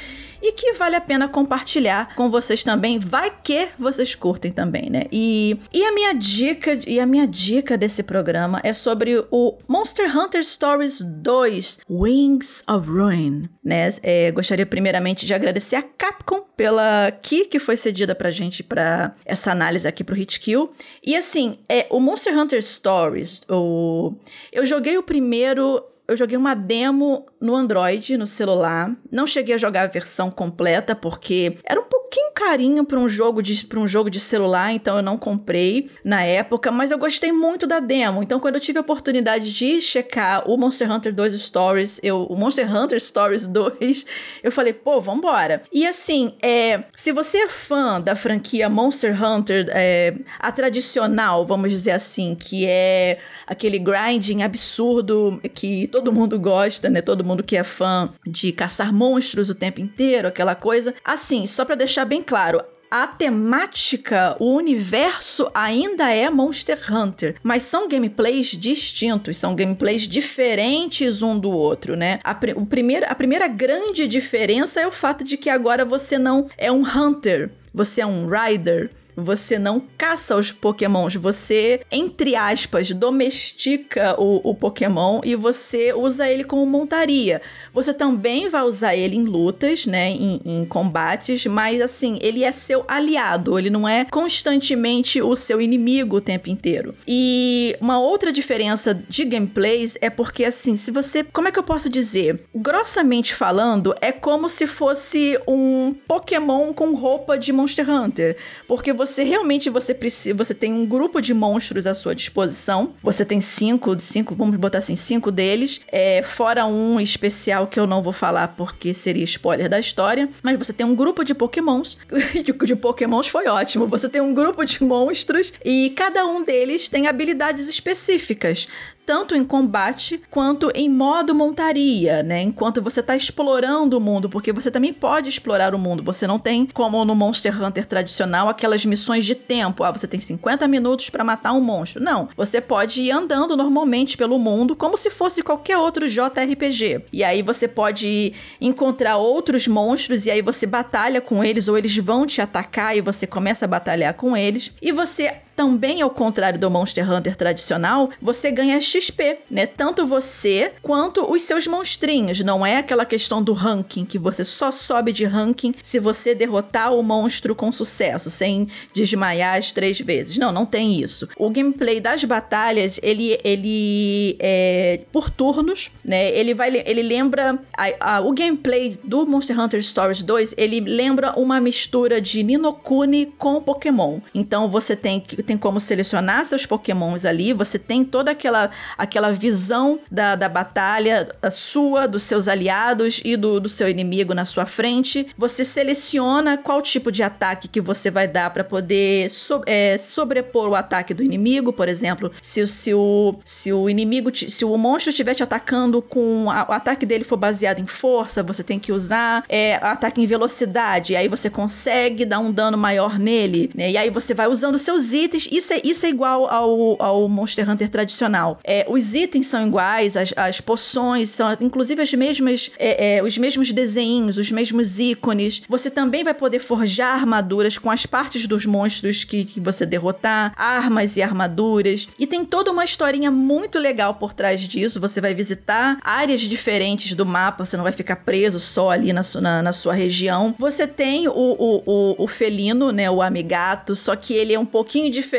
e 0.42 0.52
que 0.52 0.72
vale 0.74 0.96
a 0.96 1.00
pena 1.00 1.28
compartilhar 1.28 2.14
com 2.14 2.30
vocês 2.30 2.62
também. 2.64 2.98
Vai 2.98 3.32
que 3.42 3.68
vocês 3.78 4.14
curtem 4.14 4.50
também, 4.50 4.90
né? 4.90 5.04
E, 5.12 5.58
e 5.72 5.84
a 5.84 5.92
minha 5.92 6.12
dica 6.14 6.78
e 6.86 6.98
a 6.98 7.06
minha 7.06 7.26
dica 7.26 7.76
desse 7.76 8.02
programa 8.02 8.60
é 8.62 8.72
sobre 8.72 9.24
o 9.30 9.58
Monster 9.68 10.16
Hunter 10.16 10.44
Stories 10.44 11.00
2 11.00 11.78
Wings 11.88 12.62
of 12.68 12.88
Ruin, 12.88 13.48
né? 13.64 13.94
É, 14.02 14.30
gostaria 14.30 14.66
primeiramente 14.66 15.26
de 15.26 15.34
agradecer 15.34 15.76
a 15.76 15.82
Capcom 15.82 16.42
pela 16.56 17.10
key 17.22 17.46
que 17.46 17.58
foi 17.58 17.76
cedida 17.76 18.14
pra 18.14 18.30
gente 18.30 18.62
pra 18.62 19.14
essa 19.24 19.50
análise 19.50 19.86
aqui 19.86 20.04
pro 20.04 20.14
Hit 20.14 20.40
Kill. 20.40 20.70
E 21.04 21.16
assim, 21.16 21.58
é 21.68 21.86
o 21.90 22.00
Monster 22.00 22.36
Hunter 22.36 22.62
Stories, 22.62 23.42
o 23.48 24.14
eu 24.52 24.66
joguei 24.66 24.98
o 24.98 25.02
primeiro 25.02 25.82
eu 26.10 26.16
joguei 26.16 26.36
uma 26.36 26.54
demo 26.54 27.26
no 27.40 27.54
Android, 27.54 28.16
no 28.16 28.26
celular. 28.26 28.94
Não 29.10 29.26
cheguei 29.26 29.54
a 29.54 29.58
jogar 29.58 29.82
a 29.82 29.86
versão 29.86 30.30
completa 30.30 30.94
porque 30.94 31.56
era 31.64 31.80
um 31.80 31.84
pouquinho 31.84 32.32
carinho 32.34 32.84
para 32.84 32.98
um 32.98 33.08
jogo 33.08 33.42
de 33.42 33.64
para 33.64 33.78
um 33.78 33.86
jogo 33.86 34.10
de 34.10 34.18
celular, 34.18 34.72
então 34.72 34.96
eu 34.96 35.02
não 35.02 35.16
comprei 35.16 35.88
na 36.04 36.22
época, 36.22 36.72
mas 36.72 36.90
eu 36.90 36.98
gostei 36.98 37.30
muito 37.30 37.66
da 37.66 37.78
demo. 37.78 38.22
Então 38.22 38.40
quando 38.40 38.56
eu 38.56 38.60
tive 38.60 38.78
a 38.78 38.80
oportunidade 38.80 39.52
de 39.52 39.80
checar 39.80 40.50
o 40.50 40.56
Monster 40.56 40.90
Hunter 40.90 41.14
2 41.14 41.40
Stories, 41.40 42.00
eu 42.02 42.24
o 42.24 42.34
Monster 42.34 42.74
Hunter 42.74 43.00
Stories 43.00 43.46
2, 43.48 44.06
eu 44.42 44.50
falei, 44.50 44.72
pô, 44.72 45.00
vambora. 45.00 45.62
E 45.72 45.86
assim, 45.86 46.34
é, 46.42 46.82
se 46.96 47.12
você 47.12 47.38
é 47.38 47.48
fã 47.48 48.00
da 48.00 48.16
franquia 48.16 48.68
Monster 48.68 49.22
Hunter, 49.22 49.66
é, 49.70 50.14
a 50.38 50.50
tradicional, 50.50 51.46
vamos 51.46 51.70
dizer 51.70 51.92
assim, 51.92 52.34
que 52.34 52.66
é 52.66 53.18
aquele 53.46 53.78
grinding 53.78 54.42
absurdo 54.42 55.40
que 55.54 55.86
todo 56.00 56.12
mundo 56.12 56.40
gosta, 56.40 56.88
né? 56.88 57.02
Todo 57.02 57.22
mundo 57.22 57.42
que 57.44 57.56
é 57.56 57.62
fã 57.62 58.10
de 58.26 58.52
caçar 58.52 58.90
monstros 58.92 59.50
o 59.50 59.54
tempo 59.54 59.80
inteiro, 59.82 60.26
aquela 60.28 60.54
coisa. 60.54 60.94
Assim, 61.04 61.46
só 61.46 61.62
pra 61.64 61.74
deixar 61.74 62.06
bem 62.06 62.22
claro, 62.22 62.62
a 62.90 63.06
temática, 63.06 64.34
o 64.40 64.54
universo 64.56 65.48
ainda 65.54 66.10
é 66.10 66.28
Monster 66.30 66.78
Hunter, 66.90 67.36
mas 67.42 67.62
são 67.64 67.86
gameplays 67.86 68.46
distintos, 68.48 69.36
são 69.36 69.54
gameplays 69.54 70.02
diferentes 70.08 71.22
um 71.22 71.38
do 71.38 71.50
outro, 71.50 71.94
né? 71.96 72.18
A, 72.24 72.34
pri- 72.34 72.54
o 72.56 72.64
primeiro, 72.64 73.04
a 73.08 73.14
primeira 73.14 73.46
grande 73.46 74.08
diferença 74.08 74.80
é 74.80 74.86
o 74.86 74.92
fato 74.92 75.22
de 75.22 75.36
que 75.36 75.50
agora 75.50 75.84
você 75.84 76.18
não 76.18 76.46
é 76.56 76.72
um 76.72 76.82
hunter, 76.82 77.50
você 77.74 78.00
é 78.00 78.06
um 78.06 78.26
rider. 78.26 78.90
Você 79.20 79.58
não 79.58 79.82
caça 79.98 80.36
os 80.36 80.52
pokémons, 80.52 81.14
você, 81.16 81.80
entre 81.90 82.36
aspas, 82.36 82.90
domestica 82.90 84.14
o, 84.18 84.50
o 84.50 84.54
pokémon 84.54 85.20
e 85.24 85.34
você 85.34 85.92
usa 85.92 86.28
ele 86.28 86.44
como 86.44 86.66
montaria. 86.66 87.40
Você 87.72 87.92
também 87.94 88.48
vai 88.48 88.62
usar 88.62 88.96
ele 88.96 89.16
em 89.16 89.24
lutas, 89.24 89.86
né, 89.86 90.10
em, 90.10 90.40
em 90.44 90.64
combates, 90.64 91.46
mas 91.46 91.80
assim, 91.80 92.18
ele 92.20 92.44
é 92.44 92.52
seu 92.52 92.84
aliado, 92.88 93.58
ele 93.58 93.70
não 93.70 93.88
é 93.88 94.04
constantemente 94.04 95.22
o 95.22 95.34
seu 95.36 95.60
inimigo 95.60 96.16
o 96.16 96.20
tempo 96.20 96.48
inteiro. 96.48 96.94
E 97.06 97.76
uma 97.80 97.98
outra 97.98 98.32
diferença 98.32 98.94
de 98.94 99.24
gameplays 99.24 99.96
é 100.00 100.10
porque, 100.10 100.44
assim, 100.44 100.76
se 100.76 100.90
você. 100.90 101.24
Como 101.24 101.48
é 101.48 101.52
que 101.52 101.58
eu 101.58 101.62
posso 101.62 101.88
dizer? 101.88 102.40
Grossamente 102.54 103.34
falando, 103.34 103.94
é 104.00 104.12
como 104.12 104.48
se 104.48 104.66
fosse 104.66 105.38
um 105.46 105.94
Pokémon 106.06 106.72
com 106.72 106.94
roupa 106.94 107.38
de 107.38 107.52
Monster 107.52 107.88
Hunter. 107.88 108.36
Porque 108.66 108.92
você 108.92 109.09
realmente 109.18 109.70
você 109.70 109.94
precisa. 109.94 110.34
Você 110.34 110.54
tem 110.54 110.72
um 110.72 110.86
grupo 110.86 111.20
de 111.20 111.34
monstros 111.34 111.86
à 111.86 111.94
sua 111.94 112.14
disposição. 112.14 112.94
Você 113.02 113.24
tem 113.24 113.40
cinco, 113.40 113.98
cinco, 114.00 114.34
vamos 114.34 114.56
botar 114.56 114.78
assim, 114.78 114.96
cinco 114.96 115.30
deles. 115.30 115.80
É, 115.88 116.22
fora 116.22 116.66
um 116.66 117.00
especial 117.00 117.66
que 117.66 117.78
eu 117.78 117.86
não 117.86 118.02
vou 118.02 118.12
falar 118.12 118.48
porque 118.48 118.94
seria 118.94 119.24
spoiler 119.24 119.68
da 119.68 119.78
história. 119.78 120.28
Mas 120.42 120.58
você 120.58 120.72
tem 120.72 120.86
um 120.86 120.94
grupo 120.94 121.24
de 121.24 121.34
Pokémons. 121.34 121.98
de, 122.32 122.52
de 122.52 122.76
Pokémons 122.76 123.28
foi 123.28 123.46
ótimo. 123.48 123.86
Você 123.86 124.08
tem 124.08 124.20
um 124.20 124.34
grupo 124.34 124.64
de 124.64 124.82
monstros 124.82 125.52
e 125.64 125.90
cada 125.96 126.26
um 126.26 126.44
deles 126.44 126.88
tem 126.88 127.06
habilidades 127.06 127.68
específicas 127.68 128.68
tanto 129.06 129.34
em 129.34 129.44
combate 129.44 130.20
quanto 130.30 130.70
em 130.74 130.88
modo 130.88 131.34
montaria, 131.34 132.22
né? 132.22 132.42
Enquanto 132.42 132.80
você 132.80 133.02
tá 133.02 133.16
explorando 133.16 133.98
o 133.98 134.00
mundo, 134.00 134.28
porque 134.28 134.52
você 134.52 134.70
também 134.70 134.92
pode 134.92 135.28
explorar 135.28 135.74
o 135.74 135.78
mundo. 135.78 136.02
Você 136.04 136.26
não 136.26 136.38
tem, 136.38 136.66
como 136.66 137.04
no 137.04 137.14
Monster 137.14 137.62
Hunter 137.62 137.86
tradicional, 137.86 138.48
aquelas 138.48 138.84
missões 138.84 139.24
de 139.24 139.34
tempo. 139.34 139.82
Ah, 139.82 139.90
você 139.90 140.06
tem 140.06 140.20
50 140.20 140.66
minutos 140.68 141.10
para 141.10 141.24
matar 141.24 141.52
um 141.52 141.60
monstro. 141.60 142.02
Não. 142.02 142.28
Você 142.36 142.60
pode 142.60 143.00
ir 143.00 143.10
andando 143.10 143.56
normalmente 143.56 144.16
pelo 144.16 144.38
mundo, 144.38 144.76
como 144.76 144.96
se 144.96 145.10
fosse 145.10 145.42
qualquer 145.42 145.78
outro 145.78 146.08
JRPG. 146.08 147.06
E 147.12 147.24
aí 147.24 147.42
você 147.42 147.66
pode 147.66 148.32
encontrar 148.60 149.16
outros 149.16 149.66
monstros 149.66 150.26
e 150.26 150.30
aí 150.30 150.42
você 150.42 150.66
batalha 150.66 151.20
com 151.20 151.42
eles, 151.42 151.68
ou 151.68 151.76
eles 151.76 151.96
vão 151.96 152.26
te 152.26 152.40
atacar 152.40 152.96
e 152.96 153.00
você 153.00 153.26
começa 153.26 153.64
a 153.64 153.68
batalhar 153.68 154.14
com 154.14 154.36
eles. 154.36 154.70
E 154.80 154.92
você 154.92 155.34
também, 155.64 156.00
ao 156.00 156.08
contrário 156.08 156.58
do 156.58 156.70
Monster 156.70 157.12
Hunter 157.12 157.36
tradicional, 157.36 158.08
você 158.22 158.50
ganha 158.50 158.80
XP, 158.80 159.40
né? 159.50 159.66
Tanto 159.66 160.06
você 160.06 160.72
quanto 160.80 161.30
os 161.30 161.42
seus 161.42 161.66
monstrinhos. 161.66 162.40
Não 162.40 162.64
é 162.64 162.78
aquela 162.78 163.04
questão 163.04 163.42
do 163.42 163.52
ranking, 163.52 164.06
que 164.06 164.18
você 164.18 164.42
só 164.42 164.70
sobe 164.70 165.12
de 165.12 165.26
ranking 165.26 165.74
se 165.82 165.98
você 165.98 166.34
derrotar 166.34 166.94
o 166.94 167.02
monstro 167.02 167.54
com 167.54 167.70
sucesso, 167.70 168.30
sem 168.30 168.68
desmaiar 168.94 169.58
as 169.58 169.70
três 169.70 170.00
vezes. 170.00 170.38
Não, 170.38 170.50
não 170.50 170.64
tem 170.64 170.98
isso. 170.98 171.28
O 171.36 171.50
gameplay 171.50 172.00
das 172.00 172.24
batalhas, 172.24 172.98
ele, 173.02 173.38
ele 173.44 174.36
é 174.40 175.00
por 175.12 175.28
turnos, 175.28 175.90
né? 176.02 176.30
Ele 176.30 176.54
vai, 176.54 176.74
ele 176.86 177.02
lembra 177.02 177.58
a- 177.76 178.16
a- 178.16 178.20
o 178.22 178.32
gameplay 178.32 178.98
do 179.04 179.26
Monster 179.26 179.60
Hunter 179.60 179.82
Stories 179.82 180.22
2, 180.22 180.54
ele 180.56 180.80
lembra 180.80 181.38
uma 181.38 181.60
mistura 181.60 182.18
de 182.18 182.42
Ninokuni 182.42 183.26
com 183.36 183.60
Pokémon. 183.60 184.20
Então 184.34 184.70
você 184.70 184.96
tem 184.96 185.20
que 185.20 185.42
tem 185.50 185.58
como 185.58 185.80
selecionar 185.80 186.44
seus 186.44 186.64
pokémons 186.64 187.24
ali, 187.24 187.52
você 187.52 187.76
tem 187.76 188.04
toda 188.04 188.30
aquela, 188.30 188.70
aquela 188.96 189.32
visão 189.32 189.98
da, 190.08 190.36
da 190.36 190.48
batalha 190.48 191.28
sua, 191.50 192.06
dos 192.06 192.22
seus 192.22 192.46
aliados 192.46 193.20
e 193.24 193.36
do, 193.36 193.58
do 193.58 193.68
seu 193.68 193.88
inimigo 193.88 194.32
na 194.32 194.44
sua 194.44 194.64
frente. 194.64 195.26
Você 195.36 195.64
seleciona 195.64 196.56
qual 196.56 196.80
tipo 196.80 197.10
de 197.10 197.24
ataque 197.24 197.66
que 197.66 197.80
você 197.80 198.12
vai 198.12 198.28
dar 198.28 198.50
para 198.50 198.62
poder 198.62 199.28
so, 199.28 199.60
é, 199.66 199.98
sobrepor 199.98 200.68
o 200.68 200.76
ataque 200.76 201.12
do 201.12 201.20
inimigo, 201.20 201.72
por 201.72 201.88
exemplo, 201.88 202.30
se, 202.40 202.64
se, 202.68 202.94
o, 202.94 203.34
se 203.44 203.72
o 203.72 203.90
inimigo, 203.90 204.30
se 204.32 204.64
o 204.64 204.76
monstro 204.76 205.10
estiver 205.10 205.34
te 205.34 205.42
atacando 205.42 206.00
com 206.00 206.48
a, 206.48 206.64
o 206.68 206.72
ataque 206.72 207.04
dele 207.04 207.24
for 207.24 207.36
baseado 207.36 207.80
em 207.80 207.88
força, 207.88 208.40
você 208.40 208.62
tem 208.62 208.78
que 208.78 208.92
usar 208.92 209.44
é, 209.48 209.80
ataque 209.82 210.22
em 210.22 210.26
velocidade, 210.26 211.16
aí 211.16 211.26
você 211.26 211.50
consegue 211.50 212.24
dar 212.24 212.38
um 212.38 212.52
dano 212.52 212.78
maior 212.78 213.18
nele, 213.18 213.68
né? 213.74 213.90
E 213.90 213.96
aí 213.96 214.10
você 214.10 214.32
vai 214.32 214.46
usando 214.46 214.78
seus 214.78 215.12
itens. 215.12 215.39
Isso 215.50 215.72
é, 215.72 215.80
isso 215.84 216.06
é 216.06 216.08
igual 216.08 216.48
ao, 216.48 217.00
ao 217.00 217.28
Monster 217.28 217.68
Hunter 217.68 217.88
tradicional. 217.88 218.58
É, 218.64 218.86
os 218.88 219.14
itens 219.14 219.46
são 219.46 219.66
iguais, 219.66 220.16
as, 220.16 220.32
as 220.36 220.60
poções 220.60 221.30
são 221.30 221.50
inclusive 221.60 222.02
as 222.02 222.12
mesmas, 222.12 222.70
é, 222.78 223.16
é, 223.16 223.22
os 223.22 223.36
mesmos 223.38 223.72
desenhos, 223.72 224.36
os 224.36 224.50
mesmos 224.50 224.98
ícones. 224.98 225.62
Você 225.68 225.90
também 225.90 226.24
vai 226.24 226.34
poder 226.34 226.60
forjar 226.60 227.14
armaduras 227.14 227.78
com 227.78 227.90
as 227.90 228.06
partes 228.06 228.46
dos 228.46 228.66
monstros 228.66 229.24
que, 229.24 229.44
que 229.44 229.60
você 229.60 229.86
derrotar, 229.86 230.52
armas 230.56 231.16
e 231.16 231.22
armaduras. 231.22 232.08
E 232.18 232.26
tem 232.26 232.44
toda 232.44 232.70
uma 232.70 232.84
historinha 232.84 233.30
muito 233.30 233.78
legal 233.78 234.14
por 234.14 234.32
trás 234.32 234.60
disso. 234.60 235.00
Você 235.00 235.20
vai 235.20 235.34
visitar 235.34 235.98
áreas 236.02 236.40
diferentes 236.40 237.14
do 237.14 237.26
mapa, 237.26 237.64
você 237.64 237.76
não 237.76 237.84
vai 237.84 237.92
ficar 237.92 238.16
preso 238.16 238.58
só 238.58 238.90
ali 238.90 239.12
na, 239.12 239.22
na, 239.40 239.62
na 239.62 239.72
sua 239.72 239.94
região. 239.94 240.54
Você 240.58 240.86
tem 240.86 241.28
o, 241.28 241.32
o, 241.32 241.82
o, 241.86 242.24
o 242.24 242.26
felino, 242.26 242.92
né? 242.92 243.10
O 243.10 243.22
amigato, 243.22 243.94
só 243.94 244.14
que 244.16 244.34
ele 244.34 244.52
é 244.52 244.58
um 244.58 244.66
pouquinho 244.66 245.10
diferente, 245.10 245.29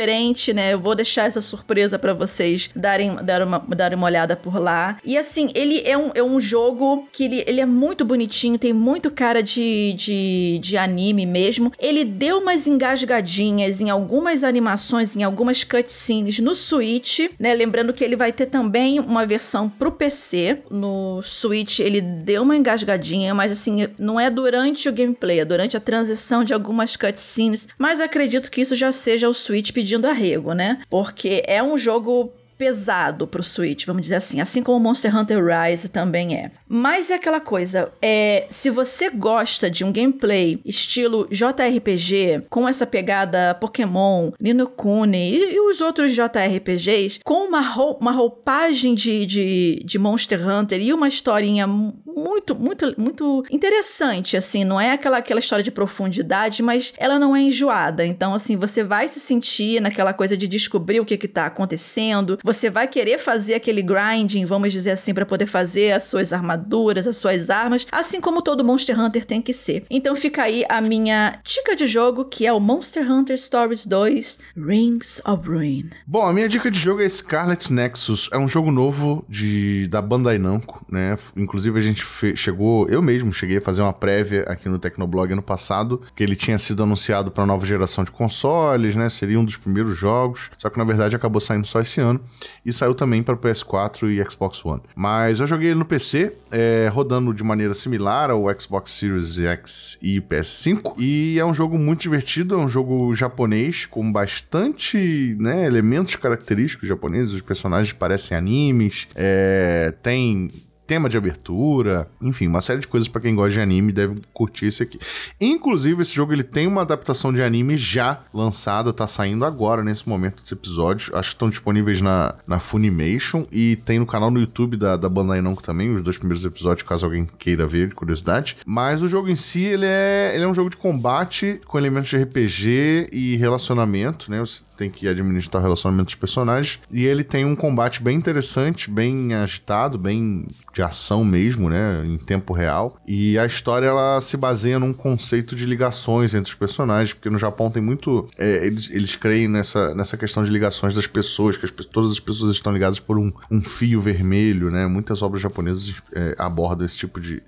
né? 0.54 0.74
Eu 0.74 0.80
vou 0.80 0.96
deixar 0.96 1.26
essa 1.26 1.42
surpresa 1.42 2.00
para 2.00 2.14
vocês 2.14 2.70
darem, 2.76 3.16
dar 3.24 3.42
uma, 3.42 3.60
darem 3.60 3.98
uma 3.98 4.08
olhada 4.08 4.36
por 4.36 4.60
lá. 4.60 4.98
E 5.04 5.18
assim, 5.18 5.52
ele 5.54 5.82
é 5.86 5.98
um, 5.98 6.12
é 6.14 6.24
um 6.24 6.40
jogo 6.40 7.08
que 7.12 7.26
ele, 7.26 7.44
ele 7.48 7.62
é 7.62 7.66
muito 7.66 8.06
bonitinho, 8.06 8.58
tem 8.58 8.74
muito 8.74 9.12
cara 9.12 9.42
de, 9.42 9.94
de, 9.94 10.60
de 10.60 10.78
anime 10.78 11.26
mesmo. 11.26 11.72
Ele 11.80 12.04
deu 12.04 12.40
umas 12.40 12.68
engasgadinhas 12.68 13.82
em 13.82 13.90
algumas 13.90 14.44
animações, 14.44 15.16
em 15.16 15.24
algumas 15.24 15.64
cutscenes 15.64 16.40
no 16.40 16.56
Switch, 16.56 17.20
né? 17.40 17.54
Lembrando 17.54 17.94
que 17.94 18.04
ele 18.04 18.16
vai 18.16 18.32
ter 18.32 18.46
também 18.46 19.00
uma 19.00 19.26
versão 19.26 19.70
pro 19.70 19.92
PC. 19.92 20.60
No 20.70 21.22
Switch 21.24 21.80
ele 21.80 22.02
deu 22.02 22.44
uma 22.44 22.56
engasgadinha, 22.56 23.34
mas 23.34 23.52
assim, 23.52 23.88
não 23.98 24.20
é 24.20 24.30
durante 24.30 24.88
o 24.88 24.94
gameplay, 24.94 25.40
é 25.40 25.46
durante 25.46 25.78
a 25.78 25.80
transição 25.80 26.44
de 26.44 26.54
algumas 26.54 26.96
cutscenes. 26.96 27.68
Mas 27.78 28.00
acredito 28.00 28.50
que 28.50 28.62
isso 28.62 28.76
já 28.76 28.92
seja 28.92 29.30
o 29.30 29.34
Switch 29.34 29.71
pedindo 29.72 30.08
arrego, 30.08 30.54
né? 30.54 30.82
Porque 30.90 31.44
é 31.48 31.62
um 31.62 31.78
jogo 31.78 32.32
pesado 32.62 33.26
pro 33.26 33.42
Switch, 33.42 33.88
vamos 33.88 34.04
dizer 34.04 34.18
assim, 34.18 34.40
assim 34.40 34.62
como 34.62 34.80
Monster 34.80 35.18
Hunter 35.18 35.44
Rise 35.44 35.90
também 35.90 36.36
é. 36.36 36.52
Mas 36.70 37.10
é 37.10 37.16
aquela 37.16 37.40
coisa, 37.40 37.92
é, 38.00 38.46
se 38.52 38.70
você 38.70 39.10
gosta 39.10 39.68
de 39.68 39.84
um 39.84 39.92
gameplay 39.92 40.62
estilo 40.64 41.28
JRPG, 41.32 42.44
com 42.52 42.70
essa 42.70 42.86
pegada 42.86 43.56
Pokémon, 43.56 44.30
Nino 44.40 44.68
Kuni 44.68 45.32
e, 45.32 45.56
e 45.56 45.60
os 45.60 45.82
outros 45.82 46.14
JRPGs, 46.14 47.22
com 47.24 47.48
uma, 47.48 47.62
uma 48.00 48.12
roupagem 48.12 48.94
de, 48.94 49.26
de, 49.26 49.82
de 49.84 49.98
Monster 49.98 50.48
Hunter 50.48 50.80
e 50.80 50.94
uma 50.94 51.08
historinha 51.08 51.68
muito, 52.16 52.56
muito, 52.56 52.94
muito 52.98 53.44
interessante, 53.50 54.38
assim, 54.38 54.64
não 54.64 54.80
é 54.80 54.92
aquela, 54.92 55.18
aquela 55.18 55.40
história 55.40 55.64
de 55.64 55.72
profundidade, 55.72 56.62
mas 56.62 56.94
ela 56.98 57.18
não 57.18 57.36
é 57.36 57.42
enjoada. 57.42 58.06
Então, 58.06 58.34
assim, 58.34 58.56
você 58.56 58.84
vai 58.84 59.08
se 59.08 59.20
sentir 59.20 59.82
naquela 59.82 60.14
coisa 60.14 60.36
de 60.36 60.48
descobrir 60.48 61.00
o 61.00 61.06
que 61.06 61.18
que 61.18 61.28
tá 61.28 61.46
acontecendo, 61.46 62.40
você 62.44 62.70
vai 62.70 62.88
querer 62.88 63.20
fazer 63.20 63.56
aquele 63.56 63.82
grinding, 63.82 64.46
vamos 64.46 64.72
dizer 64.72 64.92
assim, 64.92 65.14
para 65.14 65.26
poder 65.26 65.46
fazer 65.46 65.92
as 65.94 66.06
suas 66.06 66.34
armaduras, 66.34 67.08
as 67.08 67.18
suas 67.18 67.50
armas, 67.50 67.86
assim 67.92 68.20
como 68.20 68.42
todo 68.42 68.64
Monster 68.64 69.00
Hunter 69.00 69.26
tem 69.26 69.42
que 69.42 69.54
ser. 69.54 69.84
Então 69.90 70.16
fica 70.16 70.44
aí 70.44 70.66
a 70.70 70.82
minha 70.82 71.40
dica 71.44 71.76
de 71.76 71.88
jogo, 71.88 72.26
que 72.26 72.46
é 72.46 72.54
o 72.54 72.60
Monster 72.60 73.10
Hunter 73.10 73.38
Stories 73.38 73.86
2 73.86 74.40
Rings 74.58 75.22
of 75.26 75.48
Ruin. 75.48 75.90
Bom, 76.06 76.26
a 76.26 76.34
minha 76.34 76.50
dica 76.50 76.70
de 76.70 76.80
jogo 76.80 77.02
é 77.02 77.10
Scarlet 77.10 77.72
Nexus. 77.72 78.30
É 78.32 78.38
um 78.38 78.48
jogo 78.48 78.72
novo 78.72 79.26
de 79.30 79.88
da 79.88 80.02
Bandai 80.02 80.38
Namco, 80.38 80.86
né? 80.90 81.18
Inclusive 81.36 81.78
a 81.78 81.82
gente 81.82 82.01
chegou, 82.36 82.88
eu 82.90 83.02
mesmo 83.02 83.32
cheguei 83.34 83.58
a 83.58 83.62
fazer 83.62 83.82
uma 83.82 83.94
prévia 83.94 84.44
aqui 84.44 84.68
no 84.68 84.80
Tecnoblog 84.80 85.32
ano 85.32 85.42
passado, 85.42 86.02
que 86.16 86.24
ele 86.24 86.36
tinha 86.36 86.58
sido 86.58 86.84
anunciado 86.84 87.32
para 87.32 87.46
nova 87.46 87.66
geração 87.66 88.04
de 88.04 88.12
consoles, 88.12 88.96
né? 88.96 89.10
Seria 89.10 89.40
um 89.40 89.46
dos 89.46 89.58
primeiros 89.58 89.98
jogos, 89.98 90.50
só 90.58 90.70
que 90.70 90.78
na 90.78 90.84
verdade 90.84 91.16
acabou 91.16 91.42
saindo 91.42 91.66
só 91.66 91.82
esse 91.82 92.02
ano 92.02 92.20
e 92.66 92.72
saiu 92.72 92.94
também 92.94 93.24
para 93.24 93.36
PS4 93.36 94.10
e 94.10 94.30
Xbox 94.30 94.64
One. 94.64 94.82
Mas 94.96 95.40
eu 95.40 95.48
joguei 95.48 95.70
ele 95.70 95.80
no 95.80 95.86
PC, 95.86 96.34
é, 96.52 96.90
rodando 96.92 97.34
de 97.34 97.44
maneira 97.44 97.74
similar 97.74 98.30
ao 98.30 98.48
Xbox 98.60 98.92
Series 98.92 99.40
X 99.40 99.98
e 100.02 100.22
PS5, 100.22 100.96
e 100.98 101.40
é 101.40 101.46
um 101.46 101.54
jogo 101.54 101.78
muito 101.78 102.02
divertido, 102.02 102.56
é 102.56 102.58
um 102.58 102.70
jogo 102.70 103.14
japonês 103.14 103.86
com 103.86 104.12
bastante 104.12 105.36
né, 105.40 105.66
elementos 105.66 106.16
característicos 106.16 106.88
japoneses, 106.88 107.34
os 107.34 107.42
personagens 107.42 107.94
parecem 107.94 108.38
animes, 108.38 109.08
é, 109.16 109.94
tem 110.02 110.52
tema 110.92 111.08
de 111.08 111.16
abertura, 111.16 112.06
enfim, 112.22 112.48
uma 112.48 112.60
série 112.60 112.82
de 112.82 112.88
coisas 112.88 113.08
para 113.08 113.22
quem 113.22 113.34
gosta 113.34 113.52
de 113.52 113.62
anime 113.62 113.94
deve 113.94 114.16
curtir 114.34 114.66
esse 114.66 114.84
aqui. 114.84 115.00
Inclusive, 115.40 116.02
esse 116.02 116.14
jogo 116.14 116.34
ele 116.34 116.44
tem 116.44 116.68
uma 116.68 116.82
adaptação 116.82 117.32
de 117.32 117.42
anime 117.42 117.78
já 117.78 118.24
lançada, 118.34 118.92
tá 118.92 119.08
saindo 119.08 119.46
agora 119.46 119.86
nesse 119.86 120.10
momento 120.10 120.42
desse 120.42 120.54
episódio. 120.54 121.16
Acho 121.16 121.30
que 121.30 121.36
estão 121.36 121.50
disponíveis 121.50 122.02
na, 122.02 122.36
na 122.46 122.60
Funimation 122.60 123.46
e 123.50 123.78
tem 123.86 124.00
no 124.00 124.06
canal 124.06 124.30
no 124.30 124.42
YouTube 124.42 124.76
da, 124.76 124.98
da 124.98 125.08
Bandai 125.08 125.42
Namco 125.42 125.64
também, 125.64 125.96
os 125.96 126.04
dois 126.04 126.18
primeiros 126.18 126.44
episódios, 126.44 126.86
caso 126.86 127.06
alguém 127.06 127.26
queira 127.40 127.66
ver, 127.66 127.88
de 127.88 127.96
curiosidade. 127.96 128.58
Mas 128.66 129.02
o 129.02 129.08
jogo 129.08 129.30
em 129.30 129.36
si, 129.38 129.64
ele 129.64 129.86
é, 129.86 130.34
ele 130.36 130.44
é 130.44 130.48
um 130.48 130.54
jogo 130.54 130.70
de 130.70 130.76
combate 130.76 131.62
com 131.68 131.78
elementos 131.78 132.10
de 132.10 132.18
RPG 132.18 133.08
e 133.14 133.38
relacionamento, 133.38 134.30
né? 134.30 134.42
Você 134.42 134.62
tem 134.82 134.90
que 134.90 135.08
administrar 135.08 135.62
o 135.62 135.64
relacionamento 135.64 136.08
dos 136.08 136.16
personagens. 136.16 136.80
E 136.92 137.06
ele 137.06 137.24
tem 137.24 137.46
um 137.46 137.56
combate 137.56 138.02
bem 138.02 138.18
interessante, 138.18 138.90
bem 138.90 139.34
agitado, 139.36 139.96
bem 139.98 140.48
de 140.74 140.81
ação 140.82 141.24
mesmo, 141.24 141.70
né? 141.70 142.04
Em 142.06 142.18
tempo 142.18 142.54
real. 142.54 143.00
E 143.08 143.38
a 143.38 143.46
história 143.46 143.88
ela 143.88 144.20
se 144.22 144.38
baseia 144.38 144.80
num 144.80 144.94
conceito 144.94 145.56
de 145.56 145.66
ligações 145.66 146.34
entre 146.34 146.52
os 146.52 146.56
personagens, 146.58 147.14
porque 147.14 147.30
no 147.30 147.38
Japão 147.38 147.70
tem 147.70 147.82
muito. 147.82 148.28
É, 148.38 148.66
eles, 148.66 148.90
eles 148.92 149.16
creem 149.16 149.48
nessa, 149.48 149.94
nessa 149.94 150.18
questão 150.18 150.44
de 150.44 150.50
ligações 150.50 150.94
das 150.94 151.08
pessoas, 151.08 151.58
que 151.58 151.66
as, 151.66 151.72
todas 151.72 152.12
as 152.12 152.20
pessoas 152.20 152.52
estão 152.52 152.72
ligadas 152.72 153.00
por 153.00 153.18
um, 153.18 153.32
um 153.50 153.62
fio 153.62 154.02
vermelho, 154.02 154.70
né? 154.72 154.88
Muitas 154.88 155.22
obras 155.22 155.42
japonesas 155.42 156.02
é, 156.14 156.36
abordam 156.38 156.86
esse 156.86 156.98
tipo 156.98 157.20
de, 157.20 157.42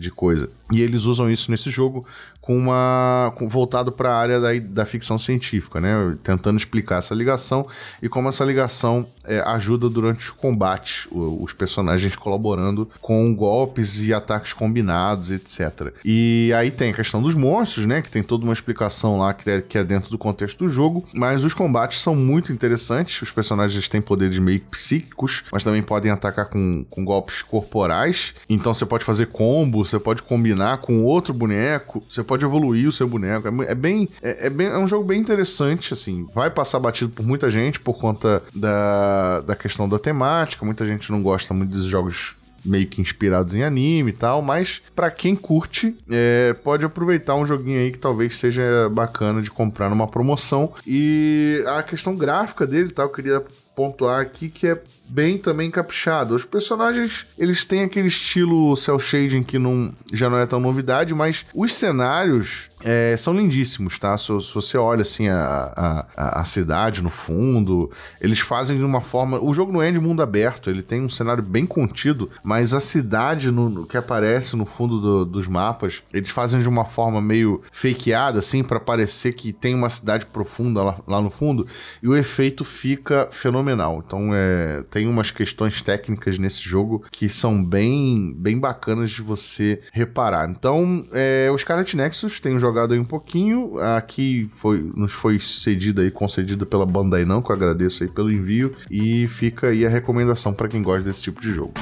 de 0.00 0.10
coisa. 0.10 0.50
E 0.72 0.80
eles 0.80 1.04
usam 1.04 1.30
isso 1.30 1.50
nesse 1.50 1.70
jogo 1.70 2.06
com 2.40 2.56
uma 2.56 3.32
com, 3.36 3.48
voltado 3.48 3.92
para 3.92 4.10
a 4.10 4.16
área 4.16 4.40
da, 4.40 4.48
da 4.58 4.86
ficção 4.86 5.18
científica, 5.18 5.80
né? 5.80 6.16
Tentando 6.22 6.56
explicar 6.56 6.96
essa 6.98 7.14
ligação 7.14 7.66
e 8.02 8.08
como 8.08 8.28
essa 8.28 8.44
ligação 8.44 9.06
é, 9.24 9.40
ajuda 9.40 9.88
durante 9.88 10.20
os 10.20 10.30
combates, 10.30 11.06
o, 11.10 11.44
os 11.44 11.52
personagens 11.52 12.16
colaborando 12.16 12.88
com 13.00 13.34
golpes 13.34 14.02
e 14.02 14.12
ataques 14.14 14.52
combinados, 14.52 15.30
etc. 15.30 15.92
E 16.04 16.52
aí 16.56 16.70
tem 16.70 16.90
a 16.90 16.94
questão 16.94 17.22
dos 17.22 17.34
monstros, 17.34 17.86
né? 17.86 18.00
Que 18.00 18.10
tem 18.10 18.22
toda 18.22 18.44
uma 18.44 18.52
explicação 18.52 19.18
lá 19.18 19.34
que 19.34 19.48
é, 19.48 19.60
que 19.60 19.78
é 19.78 19.84
dentro 19.84 20.10
do 20.10 20.18
contexto 20.18 20.64
do 20.64 20.68
jogo, 20.68 21.04
mas 21.14 21.44
os 21.44 21.54
combates 21.54 22.00
são 22.00 22.14
muito 22.14 22.52
interessantes. 22.52 23.20
Os 23.22 23.30
personagens 23.30 23.88
têm 23.88 24.00
poderes 24.00 24.38
meio 24.38 24.60
psíquicos, 24.60 25.44
mas 25.52 25.62
também 25.62 25.82
podem 25.82 26.10
atacar 26.10 26.46
com, 26.46 26.84
com 26.88 27.04
golpes 27.04 27.42
corporais. 27.42 28.34
Então 28.48 28.72
você 28.72 28.86
pode 28.86 29.04
fazer 29.04 29.26
combo, 29.26 29.84
você 29.90 29.98
pode 29.98 30.22
combinar 30.22 30.78
com 30.78 31.04
outro 31.04 31.34
boneco, 31.34 32.02
você 32.08 32.22
pode 32.22 32.44
evoluir 32.44 32.88
o 32.88 32.92
seu 32.92 33.08
boneco. 33.08 33.48
É, 33.48 33.72
é 33.72 33.74
bem, 33.74 34.08
é, 34.22 34.46
é, 34.46 34.50
bem, 34.50 34.68
é 34.68 34.78
um 34.78 34.86
jogo 34.86 35.04
bem 35.04 35.20
interessante, 35.20 35.92
assim. 35.92 36.26
Vai 36.34 36.50
passar 36.50 36.78
batido 36.78 37.10
por 37.10 37.24
muita 37.24 37.50
gente 37.50 37.80
por 37.80 37.98
conta 37.98 38.42
da, 38.54 39.40
da 39.40 39.56
questão 39.56 39.88
da 39.88 39.98
temática. 39.98 40.64
Muita 40.64 40.86
gente 40.86 41.10
não 41.10 41.22
gosta 41.22 41.52
muito 41.52 41.70
desses 41.70 41.86
jogos 41.86 42.34
meio 42.64 42.86
que 42.86 43.00
inspirados 43.00 43.54
em 43.54 43.62
anime 43.62 44.10
e 44.10 44.14
tal, 44.14 44.42
mas 44.42 44.82
para 44.94 45.10
quem 45.10 45.34
curte, 45.34 45.96
é, 46.10 46.54
pode 46.62 46.84
aproveitar 46.84 47.34
um 47.34 47.46
joguinho 47.46 47.80
aí 47.80 47.90
que 47.90 47.98
talvez 47.98 48.36
seja 48.36 48.88
bacana 48.90 49.40
de 49.40 49.50
comprar 49.50 49.88
numa 49.88 50.06
promoção. 50.06 50.72
E 50.86 51.62
a 51.66 51.82
questão 51.82 52.14
gráfica 52.14 52.66
dele, 52.66 52.90
tá? 52.90 53.02
Eu 53.02 53.08
queria 53.08 53.42
pontuar 53.74 54.20
aqui 54.20 54.48
que 54.48 54.66
é 54.66 54.78
bem 55.10 55.36
também 55.36 55.70
caprichado. 55.70 56.34
Os 56.34 56.44
personagens, 56.44 57.26
eles 57.36 57.64
têm 57.64 57.82
aquele 57.82 58.08
estilo 58.08 58.76
cel 58.76 58.98
shading 58.98 59.42
que 59.42 59.58
não, 59.58 59.92
já 60.12 60.30
não 60.30 60.38
é 60.38 60.46
tão 60.46 60.60
novidade, 60.60 61.14
mas 61.14 61.44
os 61.54 61.74
cenários 61.74 62.70
é, 62.82 63.14
são 63.16 63.34
lindíssimos, 63.34 63.98
tá? 63.98 64.16
Se, 64.16 64.26
se, 64.40 64.54
você 64.54 64.78
olha 64.78 65.02
assim 65.02 65.28
a, 65.28 66.06
a, 66.16 66.40
a, 66.40 66.44
cidade 66.44 67.02
no 67.02 67.10
fundo, 67.10 67.90
eles 68.20 68.38
fazem 68.38 68.78
de 68.78 68.84
uma 68.84 69.00
forma. 69.00 69.42
O 69.42 69.52
jogo 69.52 69.72
não 69.72 69.82
é 69.82 69.90
de 69.90 69.98
mundo 69.98 70.22
aberto, 70.22 70.70
ele 70.70 70.82
tem 70.82 71.02
um 71.02 71.10
cenário 71.10 71.42
bem 71.42 71.66
contido, 71.66 72.30
mas 72.42 72.72
a 72.72 72.80
cidade 72.80 73.50
no, 73.50 73.68
no 73.68 73.86
que 73.86 73.96
aparece 73.96 74.56
no 74.56 74.64
fundo 74.64 75.00
do, 75.00 75.24
dos 75.24 75.46
mapas, 75.46 76.02
eles 76.12 76.30
fazem 76.30 76.60
de 76.60 76.68
uma 76.68 76.84
forma 76.84 77.20
meio 77.20 77.62
fakeada, 77.72 78.38
assim, 78.38 78.62
para 78.62 78.80
parecer 78.80 79.32
que 79.32 79.52
tem 79.52 79.74
uma 79.74 79.88
cidade 79.88 80.26
profunda 80.26 80.82
lá, 80.82 81.00
lá, 81.06 81.20
no 81.20 81.30
fundo, 81.30 81.66
e 82.02 82.08
o 82.08 82.16
efeito 82.16 82.64
fica 82.64 83.28
fenomenal. 83.30 84.02
Então 84.06 84.30
é, 84.32 84.82
tem 84.90 84.99
umas 85.06 85.30
questões 85.30 85.82
técnicas 85.82 86.38
nesse 86.38 86.60
jogo 86.60 87.04
que 87.10 87.28
são 87.28 87.62
bem, 87.62 88.34
bem 88.36 88.58
bacanas 88.58 89.10
de 89.10 89.22
você 89.22 89.80
reparar. 89.92 90.48
Então, 90.50 91.06
é, 91.12 91.50
os 91.52 91.60
Scarlet 91.60 91.96
Nexus 91.96 92.40
jogo 92.40 92.58
jogado 92.58 92.94
aí 92.94 93.00
um 93.00 93.04
pouquinho. 93.04 93.78
Aqui 93.96 94.50
foi, 94.56 94.90
nos 94.94 95.12
foi 95.12 95.38
cedida 95.38 96.02
aí, 96.02 96.10
concedida 96.10 96.66
pela 96.66 96.86
Bandai 96.86 97.24
eu 97.52 97.56
agradeço 97.56 98.02
aí 98.02 98.08
pelo 98.08 98.30
envio. 98.30 98.74
E 98.90 99.26
fica 99.28 99.68
aí 99.68 99.86
a 99.86 99.88
recomendação 99.88 100.52
para 100.52 100.68
quem 100.68 100.82
gosta 100.82 101.02
desse 101.02 101.22
tipo 101.22 101.40
de 101.40 101.52
jogo. 101.52 101.72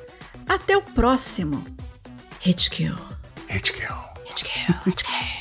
até 0.48 0.76
o 0.76 0.82
próximo 0.82 1.64
Hitkill. 2.44 2.96
Hitkill. 3.48 3.96
Hitkill. 4.26 4.74
Hitkill. 4.86 5.37